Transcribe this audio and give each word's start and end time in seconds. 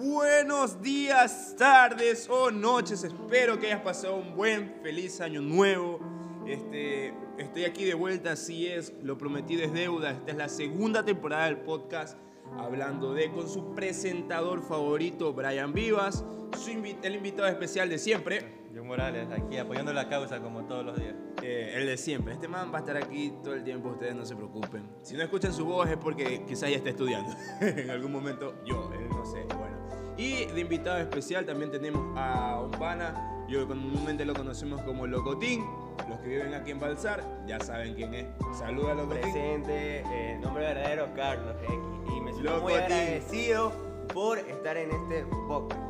Buenos 0.00 0.80
días, 0.80 1.56
tardes 1.58 2.28
o 2.30 2.52
noches. 2.52 3.02
Espero 3.02 3.58
que 3.58 3.66
hayas 3.66 3.80
pasado 3.80 4.14
un 4.14 4.36
buen, 4.36 4.76
feliz 4.80 5.20
año 5.20 5.42
nuevo. 5.42 5.98
Este, 6.46 7.12
estoy 7.36 7.64
aquí 7.64 7.84
de 7.84 7.94
vuelta, 7.94 8.30
así 8.30 8.68
es, 8.68 8.92
lo 9.02 9.18
prometido 9.18 9.64
es 9.64 9.72
deuda. 9.72 10.12
Esta 10.12 10.30
es 10.30 10.36
la 10.36 10.48
segunda 10.48 11.04
temporada 11.04 11.46
del 11.46 11.56
podcast 11.56 12.16
hablando 12.56 13.12
de 13.12 13.32
con 13.32 13.48
su 13.48 13.74
presentador 13.74 14.62
favorito, 14.62 15.32
Brian 15.32 15.72
Vivas, 15.72 16.24
su 16.56 16.70
el 16.70 17.14
invitado 17.16 17.48
especial 17.48 17.88
de 17.88 17.98
siempre, 17.98 18.68
John 18.72 18.86
Morales, 18.86 19.26
aquí 19.32 19.56
apoyando 19.56 19.92
la 19.92 20.08
causa 20.08 20.38
como 20.38 20.64
todos 20.66 20.84
los 20.84 20.96
días. 20.96 21.16
eh, 21.42 21.72
el 21.74 21.86
de 21.86 21.96
siempre. 21.96 22.34
Este 22.34 22.46
man 22.46 22.70
va 22.72 22.78
a 22.78 22.80
estar 22.82 22.96
aquí 22.96 23.32
todo 23.42 23.54
el 23.54 23.64
tiempo, 23.64 23.88
ustedes 23.88 24.14
no 24.14 24.24
se 24.24 24.36
preocupen. 24.36 24.88
Si 25.02 25.16
no 25.16 25.24
escuchan 25.24 25.52
su 25.52 25.64
voz 25.64 25.90
es 25.90 25.96
porque 25.96 26.44
quizás 26.46 26.70
ya 26.70 26.76
está 26.76 26.90
estudiando. 26.90 27.34
en 27.60 27.90
algún 27.90 28.12
momento 28.12 28.54
yo, 28.64 28.92
él 28.92 29.07
no 29.18 29.26
sé. 29.26 29.44
Bueno. 29.56 29.76
Y 30.16 30.46
de 30.46 30.60
invitado 30.60 30.98
especial 30.98 31.44
también 31.44 31.70
tenemos 31.70 32.16
a 32.16 32.60
un 32.60 32.70
pana, 32.72 33.44
yo 33.48 33.66
comúnmente 33.66 34.24
lo 34.24 34.34
conocemos 34.34 34.80
como 34.82 35.06
Locotín. 35.06 35.64
Los 36.08 36.20
que 36.20 36.28
viven 36.28 36.54
aquí 36.54 36.70
en 36.70 36.80
Balsar 36.80 37.22
ya 37.46 37.60
saben 37.60 37.94
quién 37.94 38.14
es. 38.14 38.26
Saluda 38.58 38.94
Locotín. 38.94 39.20
Presente, 39.22 40.02
eh, 40.06 40.38
nombre 40.40 40.64
verdadero 40.64 41.08
Carlos 41.14 41.56
X. 41.62 41.78
Y 42.16 42.20
me 42.20 42.32
siento 42.32 42.60
muy 42.60 42.74
agradecido 42.74 43.72
por 44.12 44.38
estar 44.38 44.76
en 44.76 44.90
este 44.90 45.24
podcast. 45.46 45.82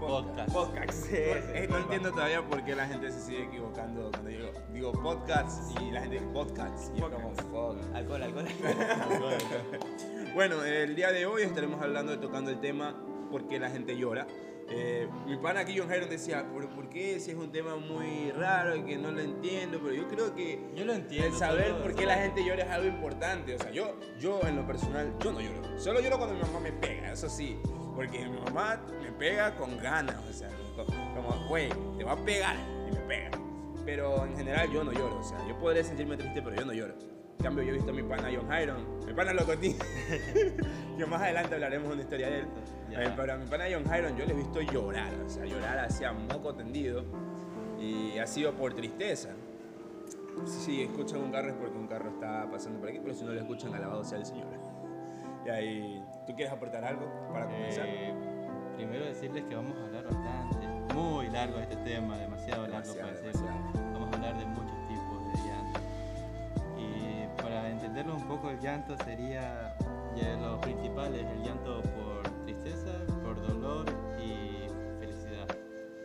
Podcast. 0.00 0.52
Podcast. 0.52 0.92
sí, 0.92 1.16
sí. 1.16 1.66
no 1.68 1.78
entiendo 1.78 2.12
todavía 2.12 2.42
por 2.42 2.62
qué 2.64 2.74
la 2.74 2.86
gente 2.86 3.10
se 3.10 3.20
sigue 3.20 3.44
equivocando 3.44 4.10
cuando 4.10 4.28
digo, 4.28 4.50
digo 4.72 4.92
podcast 4.92 5.80
y 5.80 5.90
la 5.90 6.00
gente 6.00 6.16
dice 6.16 6.26
podcasts. 6.32 6.92
Y 6.94 7.00
como, 7.00 7.34
fuck. 7.34 7.78
Alcohol, 7.94 8.22
alcohol. 8.22 8.46
Bueno, 10.34 10.64
el 10.64 10.96
día 10.96 11.12
de 11.12 11.26
hoy 11.26 11.42
estaremos 11.42 11.80
hablando 11.80 12.12
de 12.12 12.18
tocando 12.18 12.50
el 12.50 12.60
tema 12.60 13.00
por 13.30 13.46
qué 13.46 13.58
la 13.60 13.70
gente 13.70 13.96
llora. 13.96 14.26
Eh, 14.68 15.06
mi 15.26 15.36
pana 15.36 15.60
aquí, 15.60 15.76
John 15.78 15.88
Jairo, 15.88 16.06
decía, 16.06 16.46
¿por, 16.50 16.68
por 16.70 16.88
qué? 16.88 17.20
Si 17.20 17.30
es 17.30 17.36
un 17.36 17.52
tema 17.52 17.76
muy 17.76 18.30
raro 18.32 18.74
y 18.74 18.82
que 18.82 18.96
no 18.96 19.12
lo 19.12 19.20
entiendo, 19.20 19.78
pero 19.82 19.94
yo 19.94 20.08
creo 20.08 20.34
que 20.34 20.58
Yo 20.74 20.84
lo 20.86 20.94
entiendo. 20.94 21.28
el 21.28 21.34
saber 21.34 21.68
solo- 21.68 21.82
por 21.82 21.94
qué 21.94 22.06
la 22.06 22.14
gente 22.16 22.44
llora 22.44 22.64
es 22.64 22.70
algo 22.70 22.88
importante. 22.88 23.54
O 23.54 23.58
sea, 23.58 23.70
yo, 23.70 23.94
yo 24.18 24.40
en 24.42 24.56
lo 24.56 24.66
personal, 24.66 25.14
yo 25.22 25.32
no 25.32 25.40
lloro. 25.40 25.78
Solo 25.78 26.00
lloro 26.00 26.16
cuando 26.18 26.34
mi 26.34 26.40
mamá 26.42 26.60
me 26.60 26.72
pega, 26.72 27.12
eso 27.12 27.28
sí. 27.28 27.58
Porque 27.94 28.26
mi 28.26 28.38
mamá 28.40 28.80
me 29.02 29.12
pega 29.12 29.54
con 29.56 29.76
ganas. 29.78 30.16
O 30.28 30.32
sea, 30.32 30.48
co- 30.74 30.86
como, 30.86 31.46
güey, 31.48 31.68
te 31.98 32.02
va 32.04 32.12
a 32.12 32.24
pegar 32.24 32.56
y 32.88 32.92
me 32.94 33.00
pega. 33.02 33.30
Pero 33.84 34.24
en 34.24 34.34
general 34.36 34.70
yo 34.72 34.82
no 34.82 34.92
lloro. 34.92 35.18
O 35.18 35.24
sea, 35.24 35.38
yo 35.46 35.56
podré 35.58 35.84
sentirme 35.84 36.16
triste, 36.16 36.40
pero 36.42 36.56
yo 36.56 36.64
no 36.64 36.72
lloro. 36.72 36.94
Cambio, 37.44 37.62
yo 37.62 37.72
he 37.72 37.74
visto 37.74 37.90
a 37.90 37.94
mi 37.94 38.02
pana 38.02 38.30
John 38.34 38.50
Hyron, 38.50 39.06
mi 39.06 39.12
pana 39.12 39.34
Locotín, 39.34 39.76
que 40.96 41.04
más 41.06 41.20
adelante 41.20 41.54
hablaremos 41.54 41.88
de 41.88 41.92
una 41.92 42.02
historia 42.02 42.30
de 42.30 42.38
él. 42.38 42.46
Eh, 42.90 43.12
pero 43.14 43.34
a 43.34 43.36
mi 43.36 43.44
pana 43.44 43.64
John 43.70 43.84
Hyron 43.84 44.16
yo 44.16 44.24
le 44.24 44.32
he 44.32 44.36
visto 44.36 44.62
llorar, 44.62 45.12
o 45.26 45.28
sea, 45.28 45.44
llorar 45.44 45.78
hacia 45.78 46.10
moco 46.14 46.54
tendido 46.54 47.04
y 47.78 48.18
ha 48.18 48.26
sido 48.26 48.54
por 48.54 48.72
tristeza. 48.72 49.28
Si 50.46 50.84
escuchan 50.84 51.20
un 51.20 51.32
carro 51.32 51.50
es 51.50 51.54
porque 51.56 51.76
un 51.76 51.86
carro 51.86 52.08
está 52.08 52.50
pasando 52.50 52.80
por 52.80 52.88
aquí, 52.88 52.98
pero 53.02 53.14
si 53.14 53.24
no 53.24 53.34
lo 53.34 53.40
escuchan, 53.40 53.74
alabado 53.74 54.02
sea 54.04 54.16
el 54.16 54.24
Señor. 54.24 54.48
Y 55.44 55.50
ahí, 55.50 56.02
¿tú 56.26 56.34
quieres 56.34 56.50
aportar 56.50 56.82
algo 56.82 57.12
para 57.30 57.44
comenzar? 57.44 57.84
Eh, 57.86 58.14
primero 58.74 59.04
decirles 59.04 59.44
que 59.44 59.54
vamos 59.54 59.76
a 59.76 59.84
hablar 59.84 60.04
bastante, 60.04 60.94
muy 60.94 61.28
largo 61.28 61.58
este 61.58 61.76
tema, 61.76 62.16
demasiado 62.16 62.66
largo 62.68 62.94
para 62.94 63.12
demasiado. 63.12 63.83
Entenderlo 67.96 68.16
un 68.16 68.26
poco, 68.28 68.50
el 68.50 68.58
llanto 68.60 68.96
sería 69.04 69.76
ya 70.16 70.34
lo 70.36 70.60
principal 70.60 71.14
es 71.14 71.26
el 71.30 71.42
llanto 71.44 71.80
por 71.82 72.22
tristeza, 72.44 72.90
por 73.22 73.40
dolor 73.40 73.86
y 74.20 74.66
felicidad. 74.98 75.46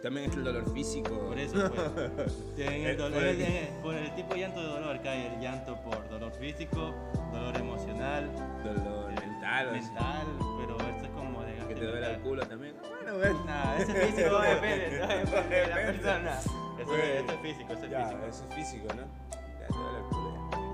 También 0.04 0.30
es 0.30 0.36
el 0.38 0.44
dolor 0.44 0.72
físico. 0.72 1.18
Por 1.20 1.40
eso, 1.40 1.72
pues, 1.74 2.38
en 2.58 2.74
Eh, 2.74 2.92
el 2.92 2.98
dolor, 2.98 3.14
por 3.20 3.24
el- 3.28 3.42
en- 3.42 3.82
por 3.82 3.96
el 3.96 4.14
tipo 4.16 4.34
de 4.36 4.40
llanto 4.40 4.62
de 4.62 4.68
dolor 4.68 5.02
cae 5.02 5.34
el 5.34 5.42
llanto 5.42 5.76
por 5.82 6.08
dolor 6.10 6.32
físico, 6.34 6.94
dolor 7.32 7.58
emocional, 7.58 8.30
Dolor 8.64 9.12
eh, 9.12 9.16
mental, 9.28 9.72
mental, 9.72 10.28
pero 10.60 10.78
esto 10.78 11.06
es 11.06 11.12
como 11.12 11.42
desgaste 11.42 11.74
que 11.74 11.80
te 11.80 11.86
duele 11.88 12.14
el 12.14 12.20
culo 12.22 12.46
también. 12.48 12.76
Bueno, 12.82 13.18
bueno. 13.18 13.46
Nah, 13.46 13.76
ese 13.78 13.92
es 14.00 14.14
físico, 14.16 14.38
pues. 14.38 14.50
depende, 14.62 14.90
depende 14.90 15.56
de 15.56 15.68
la 15.68 15.76
persona. 15.88 16.40
Eso, 16.40 16.52
Pues, 16.86 17.04
es- 17.04 17.20
esto 17.22 17.34
es 17.34 17.40
físico, 17.42 17.74
eso 17.74 17.86
es 17.86 17.92
Ya, 17.92 18.04
físico. 18.06 18.26
eso 18.28 18.46
es 18.48 18.56
físico, 18.56 18.88
¿no? 18.96 19.02
Ya 19.60 19.68
te 19.68 19.74
duele 19.74 19.98
el 19.98 20.04
culo. 20.06 20.19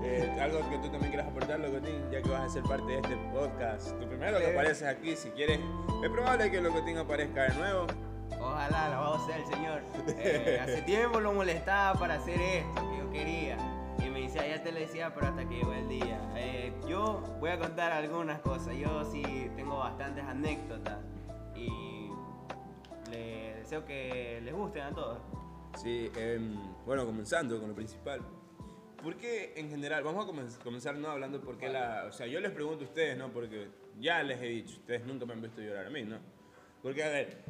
Eh, 0.08 0.40
algo 0.40 0.58
que 0.70 0.78
tú 0.78 0.88
también 0.88 1.08
quieras 1.10 1.26
aportar, 1.28 1.58
Locotín, 1.58 2.10
ya 2.12 2.22
que 2.22 2.28
vas 2.30 2.42
a 2.42 2.48
ser 2.48 2.62
parte 2.62 2.84
de 2.92 2.96
este 2.98 3.16
podcast. 3.32 3.98
Tú 3.98 4.06
primero 4.08 4.38
que 4.38 4.44
Eh. 4.48 4.52
apareces 4.52 4.86
aquí, 4.86 5.16
si 5.16 5.30
quieres. 5.30 5.58
Es 6.02 6.10
probable 6.10 6.50
que 6.50 6.60
Locotín 6.60 6.96
aparezca 6.98 7.42
de 7.44 7.54
nuevo. 7.54 7.86
Ojalá, 8.40 8.86
alabado 8.86 9.26
sea 9.26 9.36
el 9.36 9.46
Señor. 9.46 9.80
Eh, 10.18 10.60
hace 10.62 10.82
tiempo 10.82 11.20
lo 11.20 11.32
molestaba 11.32 11.98
para 11.98 12.14
hacer 12.14 12.40
esto 12.40 12.88
que 12.90 12.98
yo 12.98 13.10
quería. 13.10 13.56
Y 14.04 14.08
me 14.10 14.20
decía, 14.22 14.46
ya 14.46 14.62
te 14.62 14.70
lo 14.72 14.78
decía, 14.78 15.12
pero 15.14 15.26
hasta 15.28 15.48
que 15.48 15.56
llegó 15.56 15.72
el 15.72 15.88
día. 15.88 16.20
Eh, 16.36 16.72
yo 16.88 17.22
voy 17.40 17.50
a 17.50 17.58
contar 17.58 17.92
algunas 17.92 18.40
cosas. 18.40 18.74
Yo 18.76 19.04
sí 19.10 19.50
tengo 19.56 19.78
bastantes 19.78 20.22
anécdotas. 20.24 20.98
Y 21.54 22.10
le 23.10 23.54
deseo 23.56 23.84
que 23.84 24.40
les 24.44 24.54
gusten 24.54 24.82
a 24.82 24.90
todos. 24.90 25.18
Sí, 25.76 26.10
em, 26.16 26.56
bueno, 26.84 27.04
comenzando 27.04 27.58
con 27.58 27.70
lo 27.70 27.74
principal. 27.74 28.20
¿Por 29.06 29.14
qué 29.18 29.52
en 29.54 29.70
general? 29.70 30.02
Vamos 30.02 30.24
a 30.24 30.28
comen- 30.28 30.58
comenzar 30.64 30.96
no 30.96 31.08
hablando 31.08 31.40
por 31.40 31.56
qué 31.58 31.68
la... 31.68 32.06
O 32.08 32.12
sea, 32.12 32.26
yo 32.26 32.40
les 32.40 32.50
pregunto 32.50 32.84
a 32.84 32.88
ustedes, 32.88 33.16
¿no? 33.16 33.30
Porque 33.32 33.68
ya 34.00 34.20
les 34.24 34.42
he 34.42 34.46
dicho, 34.46 34.72
ustedes 34.80 35.06
nunca 35.06 35.24
me 35.24 35.32
han 35.34 35.42
visto 35.42 35.60
llorar 35.60 35.86
a 35.86 35.90
mí, 35.90 36.02
¿no? 36.02 36.18
Porque, 36.82 37.04
a 37.04 37.08
ver, 37.10 37.44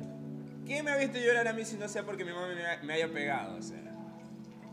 ¿quién 0.66 0.84
me 0.84 0.90
ha 0.90 0.98
visto 0.98 1.16
llorar 1.18 1.48
a 1.48 1.54
mí 1.54 1.64
si 1.64 1.78
no 1.78 1.88
sea 1.88 2.04
porque 2.04 2.26
mi 2.26 2.32
mamá 2.32 2.48
me, 2.48 2.62
ha- 2.66 2.82
me 2.82 2.92
haya 2.92 3.08
pegado? 3.10 3.56
O 3.56 3.62
sea, 3.62 3.82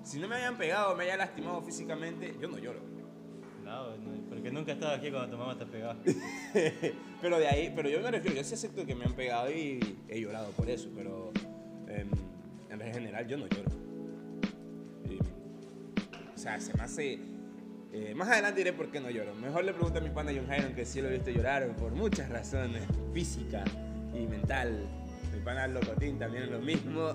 si 0.04 0.20
no 0.20 0.28
me 0.28 0.36
hayan 0.36 0.58
pegado, 0.58 0.94
me 0.98 1.06
haya 1.06 1.16
lastimado 1.16 1.62
físicamente, 1.62 2.36
yo 2.42 2.50
no 2.50 2.58
lloro. 2.58 2.82
No, 3.64 3.96
no, 3.96 4.28
porque 4.28 4.52
nunca 4.52 4.72
he 4.72 4.74
estado 4.74 4.94
aquí 4.94 5.10
cuando 5.10 5.30
tu 5.32 5.38
mamá 5.38 5.58
te 5.58 5.66
pegaba. 5.66 5.96
pero 7.22 7.40
de 7.40 7.48
ahí, 7.48 7.72
pero 7.74 7.88
yo 7.88 8.02
me 8.02 8.12
refiero, 8.12 8.36
yo 8.36 8.44
sí 8.44 8.56
acepto 8.56 8.86
que 8.86 8.94
me 8.94 9.06
han 9.06 9.14
pegado 9.14 9.50
y 9.50 9.80
he 10.10 10.20
llorado 10.20 10.52
por 10.52 10.70
eso, 10.70 10.90
pero 10.94 11.32
em, 11.88 12.10
en 12.70 12.94
general 12.94 13.26
yo 13.26 13.38
no 13.38 13.48
lloro. 13.48 13.72
Sea, 16.44 16.60
se 16.60 16.74
me 16.76 16.84
hace... 16.84 17.20
eh, 17.94 18.14
más 18.16 18.28
adelante 18.28 18.60
diré 18.60 18.74
por 18.74 18.92
qué 18.92 19.00
no 19.00 19.10
lloro. 19.10 19.34
Mejor 19.36 19.64
le 19.64 19.72
pregunto 19.74 20.00
a 20.00 20.02
mi 20.02 20.10
pana 20.10 20.32
John 20.36 20.46
Hyron 20.54 20.74
que 20.76 20.84
sí 20.86 21.02
lo 21.02 21.08
he 21.08 21.14
visto 21.14 21.32
llorar 21.32 21.66
por 21.78 21.94
muchas 21.94 22.28
razones, 22.30 22.84
física 23.14 23.64
y 24.14 24.28
mental. 24.28 24.86
Mi 25.34 25.40
pana 25.40 25.68
Locotín 25.68 26.20
también 26.20 26.44
es 26.44 26.50
lo 26.50 26.60
mismo. 26.60 27.14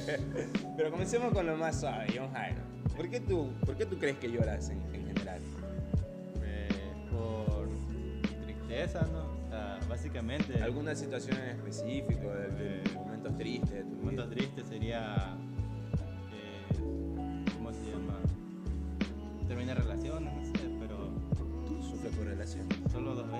pero 0.76 0.90
comencemos 0.92 1.32
con 1.32 1.46
lo 1.46 1.56
más 1.56 1.80
suave, 1.80 2.06
John 2.16 2.30
Hyron. 2.30 2.62
¿Por 2.96 3.10
qué 3.10 3.18
tú, 3.18 3.50
por 3.66 3.76
qué 3.76 3.86
tú 3.86 3.98
crees 3.98 4.18
que 4.18 4.30
lloras 4.30 4.70
en, 4.70 4.80
en 4.94 5.06
general? 5.08 5.40
Eh, 6.44 6.68
por 7.10 7.68
tristeza, 8.44 9.04
¿no? 9.12 9.24
O 9.46 9.48
sea, 9.50 9.80
básicamente, 9.88 10.62
¿Alguna 10.62 10.94
situación 10.94 11.36
en 11.38 11.56
específico, 11.56 12.30
de, 12.32 12.48
de 12.50 12.90
momentos 12.94 13.36
tristes 13.36 13.72
de 13.72 13.82
tu 13.82 13.88
un 13.88 13.98
momento 13.98 14.26
vida? 14.28 14.34
triste 14.36 14.62
sería. 14.64 15.36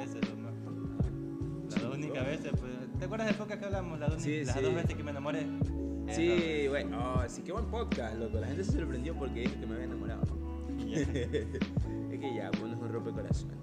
Veces. 0.00 0.20
Las 1.70 1.82
dos 1.82 1.94
únicas 1.94 2.26
veces, 2.26 2.52
pues. 2.58 2.72
¿Te 2.98 3.04
acuerdas 3.04 3.28
del 3.28 3.36
podcast 3.36 3.60
que 3.60 3.66
hablamos? 3.66 3.98
Las 3.98 4.10
dos, 4.10 4.22
Sí, 4.22 4.44
las 4.44 4.56
sí. 4.56 4.62
dos 4.62 4.74
veces 4.74 4.94
que 4.94 5.02
me 5.02 5.10
enamoré. 5.10 5.46
Sí, 6.08 6.66
bueno, 6.68 7.14
oh, 7.16 7.28
sí, 7.28 7.42
qué 7.42 7.52
buen 7.52 7.66
podcast, 7.66 8.16
loco. 8.18 8.38
La 8.40 8.48
gente 8.48 8.64
se 8.64 8.72
sorprendió 8.72 9.14
porque 9.14 9.40
dije 9.40 9.58
que 9.60 9.66
me 9.66 9.74
había 9.74 9.86
enamorado. 9.86 10.22
es 10.90 12.18
que 12.20 12.34
ya, 12.34 12.50
bueno, 12.58 12.74
es 12.74 12.80
un 12.82 12.92
rompecorazones. 12.92 13.56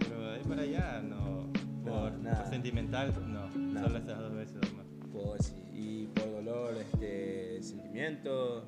Pero 0.00 0.20
de 0.20 0.34
ahí 0.36 0.42
para 0.44 0.62
allá, 0.62 1.02
no. 1.02 1.50
Por, 1.84 2.12
nada. 2.18 2.42
por 2.42 2.50
sentimental, 2.50 3.12
no. 3.26 3.48
Nada. 3.58 3.86
Solo 3.88 3.98
esas 3.98 4.18
dos 4.18 4.34
veces 4.34 4.56
nomás. 4.70 4.86
Pues 5.12 5.46
sí, 5.46 5.64
y 5.72 6.06
por 6.08 6.30
dolor, 6.30 6.74
este, 6.76 7.62
sentimiento. 7.62 8.66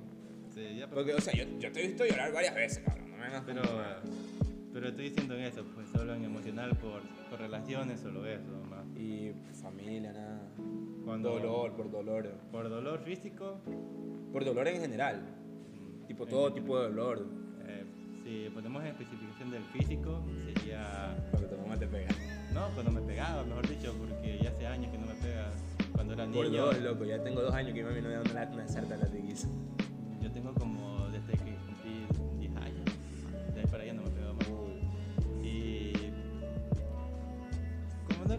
Sí, 0.54 0.76
ya, 0.78 0.88
Porque, 0.88 1.12
o 1.14 1.20
sea, 1.20 1.34
yo, 1.34 1.44
yo 1.58 1.70
te 1.70 1.84
he 1.84 1.88
visto 1.88 2.06
llorar 2.06 2.32
varias 2.32 2.54
veces, 2.54 2.82
cabrón. 2.86 3.10
No 3.10 3.16
me 3.18 3.40
Pero, 3.44 3.62
como- 3.62 4.25
pero 4.76 4.88
estoy 4.88 5.08
diciendo 5.08 5.34
en 5.34 5.40
eso, 5.44 5.64
pues 5.74 5.88
solo 5.88 6.12
en 6.14 6.22
emocional 6.24 6.68
por, 6.76 7.00
por 7.30 7.38
relaciones, 7.40 7.98
solo 7.98 8.26
eso 8.26 8.50
nomás. 8.50 8.84
Y 8.94 9.32
familia, 9.62 10.12
nada. 10.12 10.42
Cuando- 11.02 11.30
Dolor, 11.30 11.72
por 11.72 11.90
dolor. 11.90 12.28
Por 12.52 12.68
dolor 12.68 13.00
físico, 13.00 13.58
Por 14.34 14.44
dolor 14.44 14.68
en 14.68 14.82
general. 14.82 15.22
mm, 15.22 16.06
Tipo, 16.08 16.24
en 16.24 16.28
todo 16.28 16.42
general, 16.48 16.62
tipo 16.62 16.78
de 16.78 16.88
dolor. 16.90 17.26
eh, 17.66 17.84
si 18.22 18.50
ponemos 18.54 18.82
en 18.82 18.88
especificación 18.88 19.50
del 19.50 19.62
físico, 19.64 20.22
sería. 20.44 21.16
Cuando 21.30 21.48
tu 21.48 21.56
mamá 21.56 21.78
te 21.78 21.86
pega. 21.86 22.08
No, 22.52 22.68
cuando 22.74 22.92
me 22.92 23.00
pegaba, 23.00 23.44
mejor 23.44 23.66
dicho, 23.66 23.94
porque 23.98 24.38
ya 24.42 24.50
hace 24.50 24.66
años 24.66 24.92
que 24.92 24.98
no 24.98 25.06
me 25.06 25.14
pega. 25.14 25.52
Cuando 25.92 26.12
era 26.12 26.26
Por 26.26 26.44
niño. 26.50 26.66
dos, 26.66 26.78
loco. 26.82 27.04
Ya 27.06 27.22
tengo 27.22 27.40
dos 27.40 27.54
años 27.54 27.72
que 27.72 27.82
mi 27.82 27.88
mami 27.88 28.02
no 28.02 28.08
me 28.08 28.14
da 28.16 28.20
una, 28.30 28.44
una 28.52 28.68
sarta 28.68 28.94
latiguiza. 28.98 29.48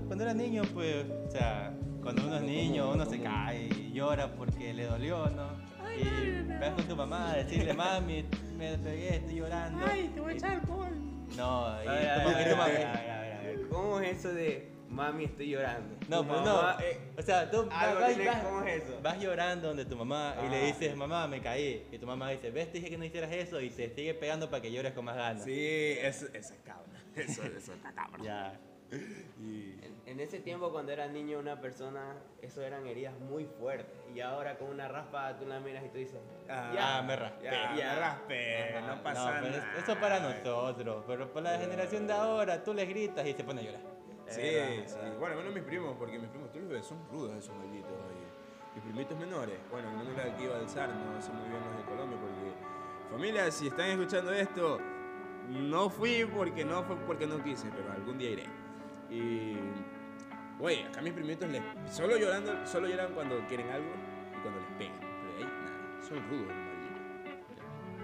Cuando 0.08 0.24
era 0.24 0.34
niño, 0.34 0.64
pues, 0.74 1.06
o 1.28 1.32
sea, 1.32 1.74
cuando 2.02 2.24
uno 2.24 2.36
es 2.36 2.42
¿Cómo- 2.42 2.52
niño, 2.54 2.92
uno 2.92 3.06
se 3.06 3.22
cae 3.22 3.68
y 3.68 3.92
llora 3.94 4.34
porque 4.36 4.74
le 4.74 4.86
dolió, 4.86 5.30
¿no? 5.30 5.50
Y 5.98 6.60
vas 6.60 6.70
con 6.72 6.86
tu 6.88 6.96
mamá 6.96 7.32
a 7.32 7.38
decirle, 7.38 7.74
mami, 7.74 8.26
me 8.56 8.78
pegué, 8.78 9.16
estoy 9.18 9.36
llorando. 9.36 9.86
Ay, 9.90 10.10
te 10.14 10.20
voy 10.20 10.34
a 10.34 10.36
echar 10.36 10.52
alcohol. 10.52 10.92
No, 11.36 11.84
y 11.84 11.88
A 11.88 11.92
ver, 11.92 12.10
a 12.10 12.24
como 12.24 12.36
ver, 12.36 12.38
que 12.38 12.44
a 12.44 12.44
tu 12.44 12.50
ver, 12.50 12.58
mamá- 12.58 12.64
a 12.66 12.68
ver, 12.70 12.88
a 12.88 13.22
ver, 13.22 13.34
a 13.34 13.42
ver. 13.42 13.68
¿Cómo 13.70 14.00
es 14.00 14.18
eso 14.20 14.34
de 14.34 14.72
mami 14.90 15.24
estoy 15.26 15.50
llorando? 15.50 15.96
No, 16.08 16.22
Tu 16.22 16.28
pues 16.28 16.40
mamá, 16.42 16.78
no. 16.80 16.86
eh, 16.86 17.00
o 17.18 17.22
sea, 17.22 17.50
tú 17.52 17.66
vas, 17.68 18.08
tiene- 18.16 18.26
vas- 18.30 18.44
¿cómo 18.44 18.62
es 18.64 18.84
eso? 18.84 19.00
vas 19.04 19.20
llorando 19.20 19.68
donde 19.70 19.86
tu 19.86 19.96
mamá 19.98 20.36
y 20.46 20.50
le 20.50 20.58
Ah. 20.62 20.66
dices, 20.68 20.96
mamá, 20.96 21.28
me 21.28 21.42
caí. 21.42 21.86
Y 21.92 21.98
tu 21.98 22.06
mamá 22.08 22.30
dice, 22.30 22.52
ves, 22.52 22.72
te 22.72 22.78
dije 22.78 22.90
que 22.92 22.98
no 22.98 23.04
hicieras 23.06 23.32
eso 23.34 23.60
y 23.60 23.70
te 23.70 23.90
sigue 23.94 24.14
pegando 24.14 24.50
para 24.50 24.62
que 24.62 24.72
llores 24.72 24.94
con 24.94 25.04
más 25.06 25.16
ganas. 25.18 25.44
Sí, 25.44 25.52
eso, 26.00 26.28
eso 26.34 26.54
es 26.54 26.60
cabra. 26.64 26.86
Eso, 27.18 27.42
eso 27.44 27.74
está 27.74 27.92
cabra. 27.94 28.24
Ya. 28.24 28.60
Y- 29.40 29.78
En, 29.84 29.96
en 30.06 30.20
ese 30.20 30.40
tiempo 30.40 30.72
cuando 30.72 30.92
era 30.92 31.08
niño 31.08 31.38
una 31.40 31.60
persona, 31.62 32.16
eso 32.42 32.62
eran 32.62 32.88
heridas 32.88 33.14
muy 33.20 33.46
fuertes. 33.46 33.94
Y 34.16 34.20
ahora 34.22 34.58
con 34.58 34.70
una 34.70 34.88
raspada 34.88 35.38
tú 35.38 35.46
la 35.46 35.60
miras 35.60 35.84
y 35.86 35.90
tú 35.90 35.98
dices, 35.98 36.20
Ah, 36.50 37.04
me 37.06 37.16
raspé. 37.16 37.44
Ya, 37.46 37.76
Ya. 37.76 37.94
me 37.94 38.00
raspé, 38.00 38.74
Ajá. 38.78 38.88
no 38.96 39.04
pasa 39.04 39.42
No, 39.42 39.48
nada. 39.48 39.58
es- 39.78 39.84
eso 39.84 40.00
para 40.00 40.20
nosotros, 40.20 41.04
pero 41.08 41.32
para 41.34 41.52
la 41.54 41.60
generación 41.60 42.08
de 42.08 42.14
ahora, 42.14 42.64
tú 42.64 42.74
les 42.74 42.88
gritas 42.90 43.26
y 43.28 43.34
se 43.34 43.44
pone 43.44 43.62
a 43.62 43.64
llorar. 43.64 43.82
Sí, 44.28 44.42
es 44.42 44.92
sí. 44.92 44.98
Bueno, 45.20 45.36
menos 45.38 45.54
mis 45.54 45.64
primos, 45.64 45.96
porque 45.98 46.20
mis 46.20 46.30
primos, 46.30 46.52
tú 46.52 46.60
los 46.60 46.70
ves, 46.70 46.86
son 46.86 46.98
rudos 47.10 47.34
esos 47.38 47.56
malditos. 47.56 47.92
Mis 48.76 48.84
primitos 48.84 49.18
menores, 49.18 49.56
bueno, 49.72 49.92
no 49.92 50.04
de 50.04 50.22
aquí 50.22 50.44
iba 50.44 50.56
a 50.56 50.60
alzar, 50.60 50.90
no 50.90 51.22
sé 51.22 51.32
muy 51.32 51.50
bien 51.50 51.62
los 51.66 51.78
de 51.78 51.84
Colombia, 51.84 52.18
porque 52.20 53.10
familia, 53.12 53.50
si 53.52 53.68
están 53.68 53.90
escuchando 53.90 54.32
esto, 54.34 54.80
no 55.50 55.90
fui 55.90 56.26
porque 56.26 56.64
no 56.66 56.84
fue 56.84 56.96
porque 56.98 57.26
no 57.26 57.42
quise, 57.44 57.70
pero 57.76 57.92
algún 57.92 58.18
día 58.20 58.30
iré. 58.32 58.44
Y, 59.10 59.56
güey, 60.60 60.84
acá 60.84 61.02
mis 61.02 61.14
primitos 61.14 61.50
les, 61.50 61.62
solo 61.90 62.18
llorando, 62.18 62.66
solo 62.66 62.88
lloran 62.88 63.14
cuando 63.14 63.40
quieren 63.48 63.70
algo 63.70 63.90
y 64.38 64.42
cuando 64.42 64.60
les 64.60 64.70
pegan. 64.78 65.00
Pero 65.00 65.34
de 65.34 65.38
ahí, 65.38 65.44
nada, 65.44 66.02
son 66.08 66.30
rudos. 66.30 66.54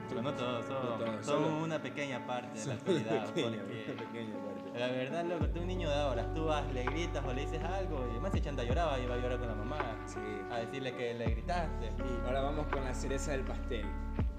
Pero 0.09 0.21
no 0.21 0.33
todos, 0.33 0.65
son, 0.65 0.75
No 0.75 0.97
todos, 0.97 1.25
son 1.25 1.43
solo- 1.43 1.57
una 1.63 1.81
pequeña 1.81 2.25
parte 2.27 2.59
de 2.59 2.65
la 2.65 2.73
actualidad. 2.73 3.25
pequeña, 3.33 3.59
porque 4.03 4.79
la 4.79 4.87
verdad, 4.87 5.25
loco, 5.25 5.47
tú 5.47 5.61
un 5.61 5.67
niño 5.67 5.89
de 5.89 5.95
ahora, 5.95 6.31
tú 6.33 6.45
vas, 6.45 6.71
le 6.73 6.83
gritas 6.83 7.23
o 7.25 7.33
le 7.33 7.41
dices 7.41 7.63
algo 7.63 8.11
y 8.15 8.19
más 8.19 8.31
se 8.31 8.41
chanta 8.41 8.63
lloraba 8.63 8.99
y 8.99 9.05
va 9.07 9.15
a 9.15 9.17
llorar 9.17 9.39
con 9.39 9.47
la 9.47 9.55
mamá. 9.55 9.77
Sí. 10.05 10.19
A 10.51 10.57
decirle 10.57 10.93
que 10.95 11.13
le 11.13 11.25
gritaste. 11.31 11.87
Y 11.97 12.25
ahora 12.27 12.41
vamos 12.41 12.67
con 12.67 12.83
la 12.83 12.93
cereza 12.93 13.31
del 13.31 13.41
pastel. 13.43 13.85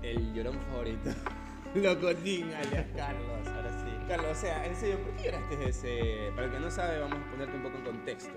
El 0.02 0.32
llorón 0.34 0.60
favorito. 0.70 1.10
Locotín, 1.75 2.52
alias 2.55 2.87
Carlos. 2.94 3.49
Ahora. 3.49 3.70
Carlos, 4.09 4.33
o 4.33 4.35
sea, 4.35 4.65
en 4.67 4.77
serio, 4.77 4.99
¿por 4.99 5.12
qué 5.15 5.25
lloraste 5.25 5.69
ese? 5.69 6.31
Para 6.35 6.47
el 6.47 6.53
que 6.53 6.61
no 6.61 6.71
sabe, 6.71 6.99
vamos 6.99 7.19
a 7.19 7.31
ponerte 7.31 7.56
un 7.56 7.62
poco 7.62 7.79
en 7.79 7.85
contexto. 7.85 8.35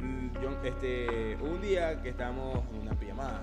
Mm, 0.00 0.28
Yo, 0.42 0.50
este, 0.62 1.36
un 1.40 1.60
día 1.60 2.02
que 2.02 2.10
estábamos 2.10 2.62
en 2.74 2.82
una 2.82 2.92
pijamada, 2.98 3.40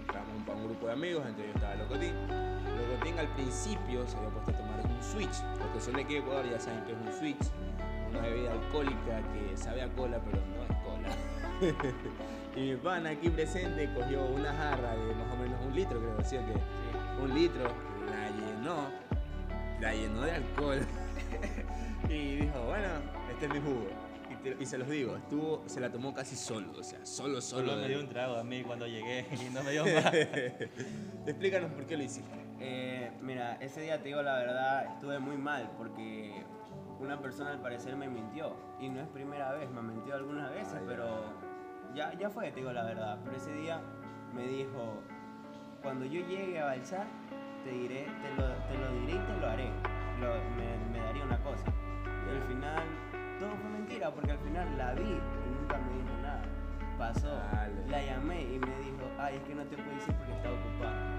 estábamos 0.00 0.42
para 0.44 0.58
un 0.58 0.64
grupo 0.66 0.86
de 0.86 0.92
amigos, 0.92 1.26
entre 1.26 1.44
ellos 1.44 1.56
estaba 1.56 1.74
Locotín. 1.76 2.12
Locotín 2.28 3.18
al 3.18 3.28
principio 3.28 4.06
se 4.06 4.16
había 4.18 4.28
puesto 4.30 4.50
a 4.50 4.54
tomar 4.54 4.80
un 4.86 5.02
switch. 5.02 5.42
Los 5.58 5.68
que 5.72 5.80
son 5.80 5.94
de 5.94 6.02
aquí 6.02 6.14
de 6.14 6.20
Ecuador 6.20 6.44
ya 6.50 6.60
saben 6.60 6.84
que 6.84 6.92
es 6.92 6.98
un 6.98 7.12
switch. 7.12 7.50
Una 8.10 8.20
bebida 8.20 8.52
alcohólica 8.52 9.20
que 9.32 9.56
sabe 9.56 9.82
a 9.82 9.88
cola, 9.88 10.20
pero 10.24 10.42
no 10.46 10.62
es 10.62 10.76
cola. 10.84 11.86
y 12.56 12.60
mi 12.60 12.76
pana 12.76 13.10
aquí 13.10 13.30
presente 13.30 13.88
cogió 13.94 14.24
una 14.26 14.52
jarra 14.52 14.94
de 14.94 15.14
más 15.14 15.32
o 15.32 15.36
menos 15.36 15.58
un 15.66 15.74
litro, 15.74 15.98
creo, 15.98 16.24
¿sí 16.24 16.36
o 16.36 16.40
qué? 16.40 17.22
un 17.22 17.34
litro, 17.34 17.64
la 18.10 18.30
llenó, 18.30 18.88
la 19.80 19.94
llenó 19.94 20.20
de 20.22 20.32
alcohol 20.32 20.80
y 22.08 22.36
dijo, 22.36 22.62
bueno, 22.66 22.88
este 23.30 23.46
es 23.46 23.52
mi 23.52 23.60
jugo. 23.60 23.88
Y, 24.30 24.34
te- 24.36 24.56
y 24.60 24.66
se 24.66 24.76
los 24.78 24.88
digo, 24.88 25.16
estuvo, 25.16 25.62
se 25.66 25.80
la 25.80 25.90
tomó 25.90 26.12
casi 26.12 26.34
solo, 26.36 26.72
o 26.78 26.82
sea, 26.82 27.04
solo, 27.06 27.40
solo. 27.40 27.68
Solo 27.70 27.80
me 27.82 27.88
dio 27.88 28.00
un 28.00 28.08
trago 28.08 28.36
a 28.36 28.44
mí 28.44 28.62
cuando 28.62 28.86
llegué 28.86 29.26
y 29.46 29.52
no 29.52 29.62
me 29.62 29.70
dio 29.72 29.84
más. 29.84 30.12
Explícanos 31.26 31.70
por 31.72 31.86
qué 31.86 31.96
lo 31.96 32.02
hiciste. 32.02 32.30
Eh, 32.60 33.10
mira, 33.20 33.54
ese 33.60 33.82
día 33.82 33.98
te 34.02 34.08
digo 34.08 34.22
la 34.22 34.36
verdad, 34.38 34.86
estuve 34.94 35.18
muy 35.18 35.36
mal 35.36 35.70
porque 35.76 36.42
una 37.00 37.20
persona 37.20 37.50
al 37.50 37.60
parecer 37.60 37.96
me 37.96 38.08
mintió. 38.08 38.56
Y 38.80 38.88
no 38.88 39.00
es 39.00 39.08
primera 39.08 39.52
vez, 39.52 39.70
me 39.70 39.82
mintió 39.82 40.14
algunas 40.14 40.50
veces, 40.50 40.74
ya. 40.74 40.86
pero 40.86 41.06
ya, 41.94 42.12
ya 42.18 42.30
fue, 42.30 42.50
te 42.50 42.56
digo 42.60 42.72
la 42.72 42.84
verdad. 42.84 43.18
Pero 43.24 43.36
ese 43.36 43.52
día 43.52 43.80
me 44.34 44.46
dijo, 44.46 45.02
cuando 45.82 46.04
yo 46.04 46.26
llegue 46.26 46.58
a 46.60 46.64
balsar, 46.66 47.06
te 47.64 47.70
diré, 47.70 48.04
te 48.22 48.40
lo, 48.42 48.48
te 48.48 48.78
lo 48.78 48.92
diré 49.00 49.12
y 49.14 49.18
te 49.18 49.40
lo 49.40 49.46
haré. 49.46 49.70
Lo- 50.20 50.34
me, 50.56 50.98
me 50.98 51.04
daría 51.04 51.24
una 51.24 51.38
cosa. 51.42 51.64
Y 52.26 52.36
al 52.36 52.42
final, 52.42 52.82
todo 53.38 53.50
fue 53.56 53.70
mentira, 53.70 54.10
porque 54.12 54.32
al 54.32 54.38
final 54.38 54.78
la 54.78 54.94
vi 54.94 55.02
y 55.02 55.60
nunca 55.60 55.78
me 55.78 55.92
dijo 55.94 56.16
nada. 56.22 56.42
Pasó, 56.98 57.28
Dale. 57.28 57.86
la 57.88 58.02
llamé 58.02 58.42
y 58.42 58.58
me 58.58 58.74
dijo, 58.80 59.04
ay, 59.18 59.36
es 59.36 59.42
que 59.42 59.54
no 59.54 59.62
te 59.64 59.76
puedo 59.76 59.90
decir 59.94 60.14
porque 60.14 60.32
estaba 60.32 60.54
ocupada 60.54 61.16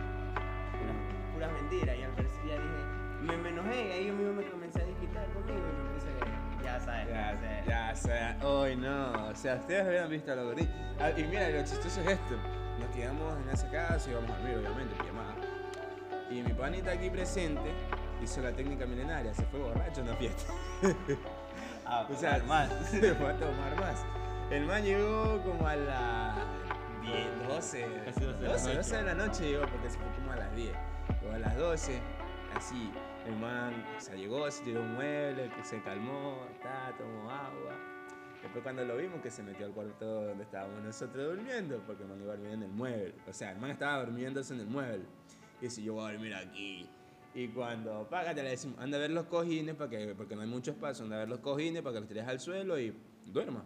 puras, 1.33 1.51
mentiras 1.51 1.95
y 1.97 2.01
al 2.03 2.11
parecer 2.11 2.39
ya 2.47 2.53
dije, 2.55 2.83
me, 3.21 3.37
me 3.37 3.49
enojé 3.49 3.87
y 3.87 3.91
ahí 3.91 4.07
yo 4.07 4.13
mismo 4.13 4.33
me 4.33 4.43
comencé 4.49 4.81
a 4.81 4.85
disquitar 4.85 5.25
conmigo 5.33 5.59
y 5.59 5.83
me 5.83 5.93
puse 5.93 6.07
a 6.09 6.63
ya 6.63 6.79
sabes, 6.79 7.07
Ya, 7.07 7.31
ya 7.31 7.37
sé. 7.37 7.63
ya, 7.69 7.95
sea, 7.95 8.37
hoy 8.43 8.75
no, 8.75 9.27
o 9.29 9.35
sea, 9.35 9.55
ustedes 9.55 9.85
habían 9.85 10.09
visto 10.09 10.31
a 10.31 10.35
Locotín. 10.35 10.67
Ah, 10.99 11.11
y 11.15 11.23
mira, 11.25 11.47
lo 11.49 11.59
chistoso 11.59 12.01
es 12.01 12.07
esto, 12.07 12.35
nos 12.79 12.89
quedamos 12.89 13.37
en 13.43 13.49
esa 13.49 13.69
casa 13.69 14.09
y 14.09 14.13
íbamos 14.13 14.31
a 14.31 14.37
dormir, 14.39 14.57
obviamente, 14.57 14.95
pijamada. 14.95 15.35
Y 16.31 16.41
mi 16.41 16.53
panita 16.53 16.91
aquí 16.91 17.09
presente 17.11 17.71
hizo 18.23 18.41
la 18.41 18.51
técnica 18.51 18.85
milenaria, 18.85 19.33
se 19.33 19.43
fue 19.45 19.59
borracho 19.59 20.01
en 20.01 20.07
una 20.07 20.17
fiesta. 20.17 20.53
Ah, 21.89 22.05
O 22.11 22.15
sea, 22.15 22.43
más. 22.45 22.69
se 22.89 23.15
fue 23.15 23.29
a 23.29 23.37
tomar 23.37 23.79
más. 23.79 24.05
El 24.51 24.65
man 24.65 24.83
llegó 24.83 25.41
como 25.43 25.65
a 25.67 25.75
las 25.75 26.35
10, 27.01 27.47
12, 27.47 27.85
Casi 28.05 28.19
12 28.25 28.37
de 28.37 28.47
la 28.47 28.53
12, 28.53 28.65
noche. 28.65 28.77
12 28.77 28.95
de 28.97 29.03
la 29.03 29.13
noche 29.13 29.43
llegó 29.43 29.67
porque 29.67 29.89
se 29.89 29.97
fue 29.97 30.07
como 30.15 30.31
a 30.31 30.35
las 30.35 30.55
10. 30.55 30.71
Llegó 31.21 31.33
a 31.33 31.39
las 31.39 31.57
12, 31.57 31.99
así. 32.55 32.91
El 33.25 33.37
man, 33.37 33.85
o 33.97 34.01
sea, 34.01 34.15
llegó, 34.15 34.49
se 34.51 34.63
tiró 34.63 34.81
un 34.81 34.95
mueble, 34.95 35.49
que 35.55 35.63
se 35.63 35.81
calmó, 35.81 36.45
ta, 36.61 36.93
tomó 36.97 37.29
agua. 37.29 37.75
Después 38.41 38.63
cuando 38.63 38.85
lo 38.85 38.95
vimos 38.95 39.21
que 39.21 39.31
se 39.31 39.43
metió 39.43 39.65
al 39.65 39.73
cuarto 39.73 40.05
donde 40.27 40.43
estábamos 40.43 40.81
nosotros 40.81 41.35
durmiendo, 41.35 41.81
porque 41.85 42.03
el 42.03 42.09
man 42.09 42.21
iba 42.21 42.33
a 42.33 42.35
dormir 42.35 42.53
en 42.53 42.63
el 42.63 42.71
mueble. 42.71 43.15
O 43.27 43.33
sea, 43.33 43.51
el 43.51 43.59
man 43.59 43.71
estaba 43.71 44.03
durmiéndose 44.05 44.53
en 44.53 44.61
el 44.61 44.67
mueble. 44.67 45.05
Y 45.59 45.65
dice, 45.65 45.81
yo 45.81 45.95
voy 45.95 46.09
a 46.09 46.11
dormir 46.13 46.35
aquí. 46.35 46.89
Y 47.37 47.49
cuando 47.49 48.07
págate 48.09 48.41
le 48.41 48.49
decimos, 48.49 48.79
anda 48.79 48.97
a 48.97 49.01
ver 49.01 49.11
los 49.11 49.25
cojines, 49.25 49.75
para 49.75 49.91
que, 49.91 50.15
porque 50.15 50.35
no 50.35 50.41
hay 50.41 50.47
mucho 50.47 50.71
espacio, 50.71 51.03
anda 51.03 51.17
a 51.17 51.19
ver 51.19 51.29
los 51.29 51.37
cojines 51.37 51.83
para 51.83 51.93
que 51.93 51.99
los 51.99 52.09
tires 52.09 52.27
al 52.27 52.39
suelo 52.39 52.79
y 52.79 52.91
duerma. 53.27 53.63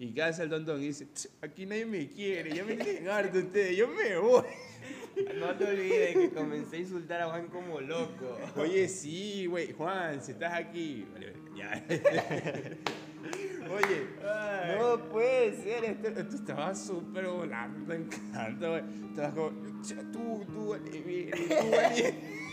Y 0.00 0.12
¿qué 0.12 0.24
hace 0.24 0.42
el 0.42 0.50
tontón? 0.50 0.82
Y 0.82 0.86
dice, 0.86 1.06
"Tch, 1.06 1.28
aquí 1.40 1.64
nadie 1.64 1.86
me 1.86 2.08
quiere, 2.08 2.52
ya 2.52 2.64
me 2.64 2.74
tienen 2.74 3.08
harto 3.08 3.38
ustedes, 3.38 3.76
yo 3.76 3.86
me 3.86 4.18
voy. 4.18 4.42
No 5.38 5.54
te 5.54 5.64
olvides 5.64 6.16
que 6.16 6.30
comencé 6.30 6.74
a 6.74 6.80
insultar 6.80 7.20
a 7.22 7.26
Juan 7.26 7.46
como 7.46 7.80
loco. 7.80 8.36
Oye, 8.56 8.88
sí, 8.88 9.46
güey, 9.46 9.72
Juan, 9.72 10.20
si 10.20 10.32
estás 10.32 10.52
aquí. 10.54 11.06
Vale, 11.12 11.34
ya. 11.56 11.86
Oye, 13.70 14.08
no 14.76 15.08
puede 15.08 15.54
ser, 15.62 15.84
esto, 15.84 16.08
esto 16.08 16.36
estaba 16.36 16.74
súper 16.74 17.28
volando, 17.28 17.86
me 17.86 17.94
encanta, 17.94 18.68
güey. 18.68 18.82
Estabas 19.08 19.34
como, 19.34 19.82
"Ch, 19.82 19.94
tú, 20.12 20.44
tú, 20.52 20.72
Olivier, 20.72 21.30
tú, 21.30 21.54
Olivier". 21.54 22.14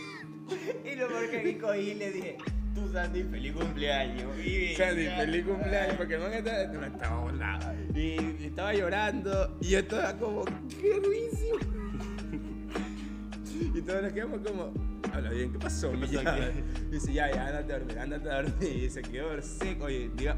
Y 0.83 0.95
lo 0.95 1.07
que 1.07 1.37
aquí 1.37 1.53
cogí 1.55 1.79
y 1.79 1.93
le 1.95 2.11
dije, 2.11 2.37
tú 2.73 2.89
Sandy, 2.91 3.23
feliz 3.23 3.53
cumpleaños. 3.53 4.37
Y 4.39 4.75
Sandy, 4.75 5.05
ya. 5.05 5.17
feliz 5.17 5.45
cumpleaños, 5.45 5.95
porque 5.95 6.15
el 6.15 6.21
man 6.21 6.33
estaba, 6.33 6.63
no, 6.65 6.85
estaba 6.85 7.21
volado. 7.21 7.73
Y, 7.93 7.99
y 7.99 8.45
estaba 8.45 8.73
llorando, 8.73 9.57
y 9.61 9.69
yo 9.69 9.79
estaba 9.79 10.17
como, 10.17 10.45
qué 10.79 10.99
ruísimo. 11.03 11.59
Y 13.73 13.81
todos 13.81 14.01
nos 14.01 14.13
quedamos 14.13 14.41
como, 14.41 14.73
habla 15.13 15.29
bien, 15.29 15.51
¿qué 15.51 15.59
pasó? 15.59 15.91
¿Qué 15.91 15.97
pasó 15.97 16.11
mija?" 16.13 16.33
aquí? 16.33 16.59
Y 16.87 16.91
dice, 16.93 17.13
ya, 17.13 17.31
ya, 17.31 17.47
ándate 17.47 17.73
a 17.73 17.79
dormir, 17.79 17.99
ándate 17.99 18.29
a 18.29 18.41
dormir. 18.41 18.83
Y 18.83 18.89
se 18.89 19.01
quedó 19.01 19.41
seco, 19.41 19.85
oye, 19.85 20.11
diga, 20.15 20.37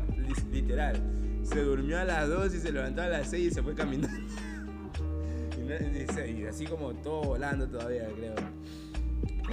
literal. 0.51 1.01
Se 1.43 1.61
durmió 1.61 1.99
a 1.99 2.05
las 2.05 2.29
2 2.29 2.55
y 2.55 2.59
se 2.59 2.71
levantó 2.71 3.01
a 3.01 3.07
las 3.07 3.29
6 3.29 3.51
y 3.51 3.53
se 3.53 3.61
fue 3.61 3.75
caminando. 3.75 4.17
Y, 5.55 6.35
y 6.35 6.41
y 6.41 6.45
así 6.45 6.65
como 6.65 6.93
todo 6.93 7.21
volando 7.23 7.65
todavía, 7.67 8.05
creo. 8.17 8.35